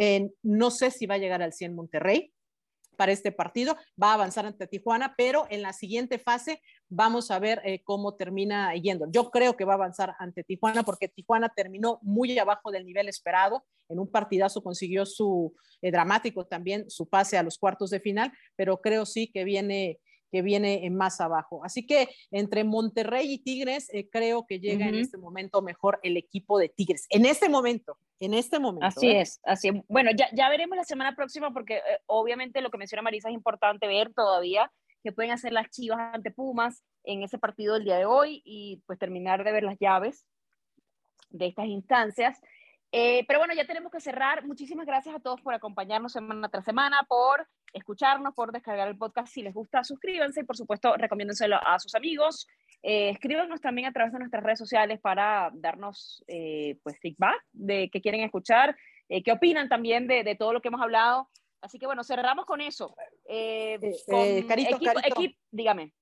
no 0.42 0.70
sé 0.70 0.90
si 0.90 1.06
va 1.06 1.16
a 1.16 1.18
llegar 1.18 1.42
al 1.42 1.52
100 1.52 1.74
Monterrey, 1.74 2.32
para 3.00 3.12
este 3.12 3.32
partido. 3.32 3.78
Va 4.00 4.10
a 4.10 4.14
avanzar 4.14 4.44
ante 4.44 4.66
Tijuana, 4.66 5.14
pero 5.16 5.46
en 5.48 5.62
la 5.62 5.72
siguiente 5.72 6.18
fase 6.18 6.60
vamos 6.90 7.30
a 7.30 7.38
ver 7.38 7.62
eh, 7.64 7.82
cómo 7.82 8.14
termina 8.14 8.74
yendo. 8.74 9.06
Yo 9.10 9.30
creo 9.30 9.56
que 9.56 9.64
va 9.64 9.72
a 9.72 9.76
avanzar 9.76 10.14
ante 10.18 10.44
Tijuana 10.44 10.82
porque 10.82 11.08
Tijuana 11.08 11.48
terminó 11.48 11.98
muy 12.02 12.38
abajo 12.38 12.70
del 12.70 12.84
nivel 12.84 13.08
esperado. 13.08 13.64
En 13.88 14.00
un 14.00 14.10
partidazo 14.10 14.62
consiguió 14.62 15.06
su 15.06 15.54
eh, 15.80 15.90
dramático 15.90 16.44
también 16.44 16.90
su 16.90 17.08
pase 17.08 17.38
a 17.38 17.42
los 17.42 17.56
cuartos 17.56 17.88
de 17.88 18.00
final, 18.00 18.34
pero 18.54 18.82
creo 18.82 19.06
sí 19.06 19.32
que 19.32 19.44
viene 19.44 19.98
que 20.30 20.42
viene 20.42 20.88
más 20.90 21.20
abajo. 21.20 21.64
Así 21.64 21.86
que 21.86 22.08
entre 22.30 22.64
Monterrey 22.64 23.32
y 23.32 23.38
Tigres, 23.38 23.92
eh, 23.92 24.08
creo 24.10 24.46
que 24.46 24.60
llega 24.60 24.86
en 24.86 24.94
este 24.94 25.18
momento 25.18 25.62
mejor 25.62 26.00
el 26.02 26.16
equipo 26.16 26.58
de 26.58 26.68
Tigres. 26.68 27.06
En 27.10 27.26
este 27.26 27.48
momento, 27.48 27.98
en 28.18 28.34
este 28.34 28.58
momento. 28.58 28.86
Así 28.86 29.08
¿eh? 29.08 29.22
es, 29.22 29.40
así 29.44 29.68
es. 29.68 29.74
Bueno, 29.88 30.10
ya, 30.16 30.28
ya 30.32 30.48
veremos 30.48 30.76
la 30.76 30.84
semana 30.84 31.14
próxima 31.16 31.52
porque 31.52 31.76
eh, 31.76 31.98
obviamente 32.06 32.60
lo 32.60 32.70
que 32.70 32.78
menciona 32.78 33.02
Marisa 33.02 33.28
es 33.28 33.34
importante 33.34 33.86
ver 33.86 34.12
todavía 34.14 34.70
que 35.02 35.12
pueden 35.12 35.32
hacer 35.32 35.52
las 35.52 35.70
Chivas 35.70 35.98
ante 36.14 36.30
Pumas 36.30 36.84
en 37.04 37.22
ese 37.22 37.38
partido 37.38 37.74
del 37.74 37.84
día 37.84 37.96
de 37.96 38.04
hoy 38.04 38.42
y 38.44 38.82
pues 38.86 38.98
terminar 38.98 39.44
de 39.44 39.52
ver 39.52 39.62
las 39.62 39.78
llaves 39.78 40.26
de 41.30 41.46
estas 41.46 41.66
instancias. 41.66 42.40
Pero 42.90 43.38
bueno, 43.38 43.54
ya 43.54 43.66
tenemos 43.66 43.92
que 43.92 44.00
cerrar. 44.00 44.44
Muchísimas 44.44 44.86
gracias 44.86 45.14
a 45.14 45.20
todos 45.20 45.40
por 45.40 45.54
acompañarnos 45.54 46.12
semana 46.12 46.48
tras 46.48 46.64
semana, 46.64 47.04
por 47.08 47.46
escucharnos, 47.72 48.34
por 48.34 48.52
descargar 48.52 48.88
el 48.88 48.98
podcast. 48.98 49.32
Si 49.32 49.42
les 49.42 49.54
gusta, 49.54 49.84
suscríbanse 49.84 50.40
y 50.40 50.44
por 50.44 50.56
supuesto 50.56 50.96
recomiéndenselo 50.96 51.56
a 51.56 51.78
sus 51.78 51.94
amigos. 51.94 52.46
Eh, 52.82 53.10
escríbanos 53.10 53.60
también 53.60 53.88
a 53.88 53.92
través 53.92 54.12
de 54.12 54.18
nuestras 54.18 54.42
redes 54.42 54.58
sociales 54.58 55.00
para 55.00 55.50
darnos 55.54 56.24
eh, 56.26 56.78
pues 56.82 56.98
feedback 57.00 57.40
de 57.52 57.90
qué 57.90 58.00
quieren 58.00 58.22
escuchar, 58.22 58.76
eh, 59.08 59.22
qué 59.22 59.32
opinan 59.32 59.68
también 59.68 60.06
de, 60.06 60.24
de, 60.24 60.34
todo 60.34 60.52
lo 60.52 60.60
que 60.60 60.68
hemos 60.68 60.80
hablado. 60.80 61.28
Así 61.60 61.78
que 61.78 61.86
bueno, 61.86 62.02
cerramos 62.04 62.46
con 62.46 62.60
eso. 62.60 62.94
Eh, 63.28 63.78
con 64.06 64.42
carito, 64.48 64.78
carito. 64.78 65.36
dígame. 65.50 65.92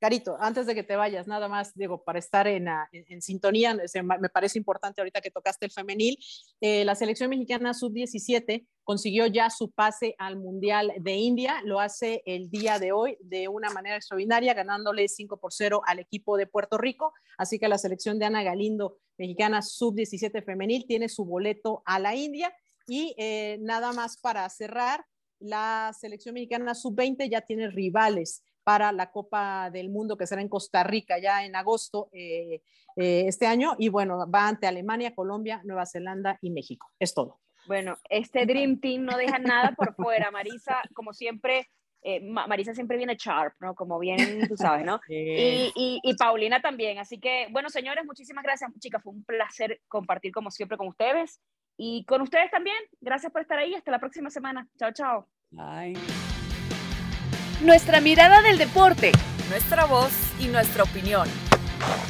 Carito, 0.00 0.36
antes 0.38 0.66
de 0.66 0.76
que 0.76 0.84
te 0.84 0.94
vayas, 0.94 1.26
nada 1.26 1.48
más, 1.48 1.74
digo, 1.74 2.04
para 2.04 2.20
estar 2.20 2.46
en, 2.46 2.68
en, 2.92 3.20
sintonía, 3.20 3.76
me 4.20 4.28
parece 4.28 4.56
importante 4.56 5.00
ahorita 5.00 5.20
que 5.20 5.32
tocaste 5.32 5.66
el 5.66 5.72
femenil, 5.72 6.16
eh, 6.60 6.84
la 6.84 6.94
selección 6.94 7.30
mexicana 7.30 7.74
sub-17 7.74 8.64
consiguió 8.84 9.26
ya 9.26 9.50
su 9.50 9.72
pase 9.72 10.14
al 10.18 10.36
Mundial 10.36 10.92
de 11.00 11.16
India, 11.16 11.60
lo 11.64 11.80
hace 11.80 12.22
el 12.26 12.48
día 12.48 12.78
de 12.78 12.92
hoy 12.92 13.18
de 13.20 13.48
una 13.48 13.70
manera 13.70 13.96
extraordinaria, 13.96 14.54
ganándole 14.54 15.08
5 15.08 15.36
por 15.38 15.52
0 15.52 15.82
al 15.84 15.98
equipo 15.98 16.36
de 16.36 16.46
Puerto 16.46 16.78
Rico, 16.78 17.12
así 17.36 17.58
que 17.58 17.66
la 17.66 17.76
selección 17.76 18.20
de 18.20 18.26
Ana 18.26 18.44
Galindo, 18.44 18.98
mexicana 19.16 19.62
sub-17 19.62 20.44
femenil, 20.44 20.86
tiene 20.86 21.08
su 21.08 21.24
boleto 21.24 21.82
a 21.84 21.98
la 21.98 22.14
India. 22.14 22.54
Y 22.86 23.14
eh, 23.18 23.58
nada 23.60 23.92
más 23.92 24.16
para 24.16 24.48
cerrar, 24.48 25.04
la 25.40 25.92
selección 25.98 26.34
mexicana 26.34 26.74
sub-20 26.74 27.30
ya 27.30 27.42
tiene 27.42 27.68
rivales 27.68 28.42
para 28.68 28.92
la 28.92 29.10
Copa 29.10 29.70
del 29.70 29.88
Mundo 29.88 30.18
que 30.18 30.26
será 30.26 30.42
en 30.42 30.50
Costa 30.50 30.84
Rica 30.84 31.18
ya 31.18 31.42
en 31.42 31.56
agosto 31.56 32.10
eh, 32.12 32.60
eh, 32.96 33.24
este 33.26 33.46
año. 33.46 33.74
Y 33.78 33.88
bueno, 33.88 34.30
va 34.30 34.46
ante 34.46 34.66
Alemania, 34.66 35.14
Colombia, 35.14 35.62
Nueva 35.64 35.86
Zelanda 35.86 36.38
y 36.42 36.50
México. 36.50 36.86
Es 36.98 37.14
todo. 37.14 37.40
Bueno, 37.66 37.96
este 38.10 38.44
Dream 38.44 38.78
Team 38.78 39.06
no 39.06 39.16
deja 39.16 39.38
nada 39.38 39.72
por 39.74 39.94
fuera. 39.94 40.30
Marisa, 40.30 40.82
como 40.92 41.14
siempre, 41.14 41.70
eh, 42.02 42.20
Marisa 42.20 42.74
siempre 42.74 42.98
viene 42.98 43.16
sharp, 43.18 43.54
¿no? 43.58 43.74
Como 43.74 43.98
bien, 43.98 44.46
tú 44.46 44.58
sabes, 44.58 44.84
¿no? 44.84 45.00
Y, 45.08 45.72
y, 45.74 46.00
y, 46.02 46.14
Paulina 46.18 46.60
también. 46.60 46.98
Así 46.98 47.18
que, 47.18 47.46
bueno, 47.50 47.70
señores, 47.70 48.04
muchísimas 48.04 48.44
gracias, 48.44 48.70
chicas. 48.80 49.02
Fue 49.02 49.14
un 49.14 49.24
placer 49.24 49.80
compartir 49.88 50.30
como 50.30 50.50
siempre 50.50 50.76
con 50.76 50.88
ustedes. 50.88 51.40
Y 51.78 52.04
con 52.04 52.20
ustedes 52.20 52.50
también. 52.50 52.76
Gracias 53.00 53.32
por 53.32 53.40
estar 53.40 53.58
ahí. 53.58 53.74
Hasta 53.74 53.90
la 53.90 53.98
próxima 53.98 54.28
semana. 54.28 54.68
Chao, 54.78 54.92
chao. 54.92 55.26
Bye. 55.52 56.37
Nuestra 57.62 58.00
mirada 58.00 58.40
del 58.40 58.56
deporte. 58.56 59.10
Nuestra 59.50 59.84
voz 59.84 60.12
y 60.38 60.46
nuestra 60.46 60.84
opinión. 60.84 61.26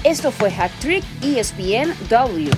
Esto 0.05 0.31
fue 0.31 0.51
Hat 0.51 0.71
Trick 0.81 1.03
ESPN 1.23 1.95
W. 2.11 2.51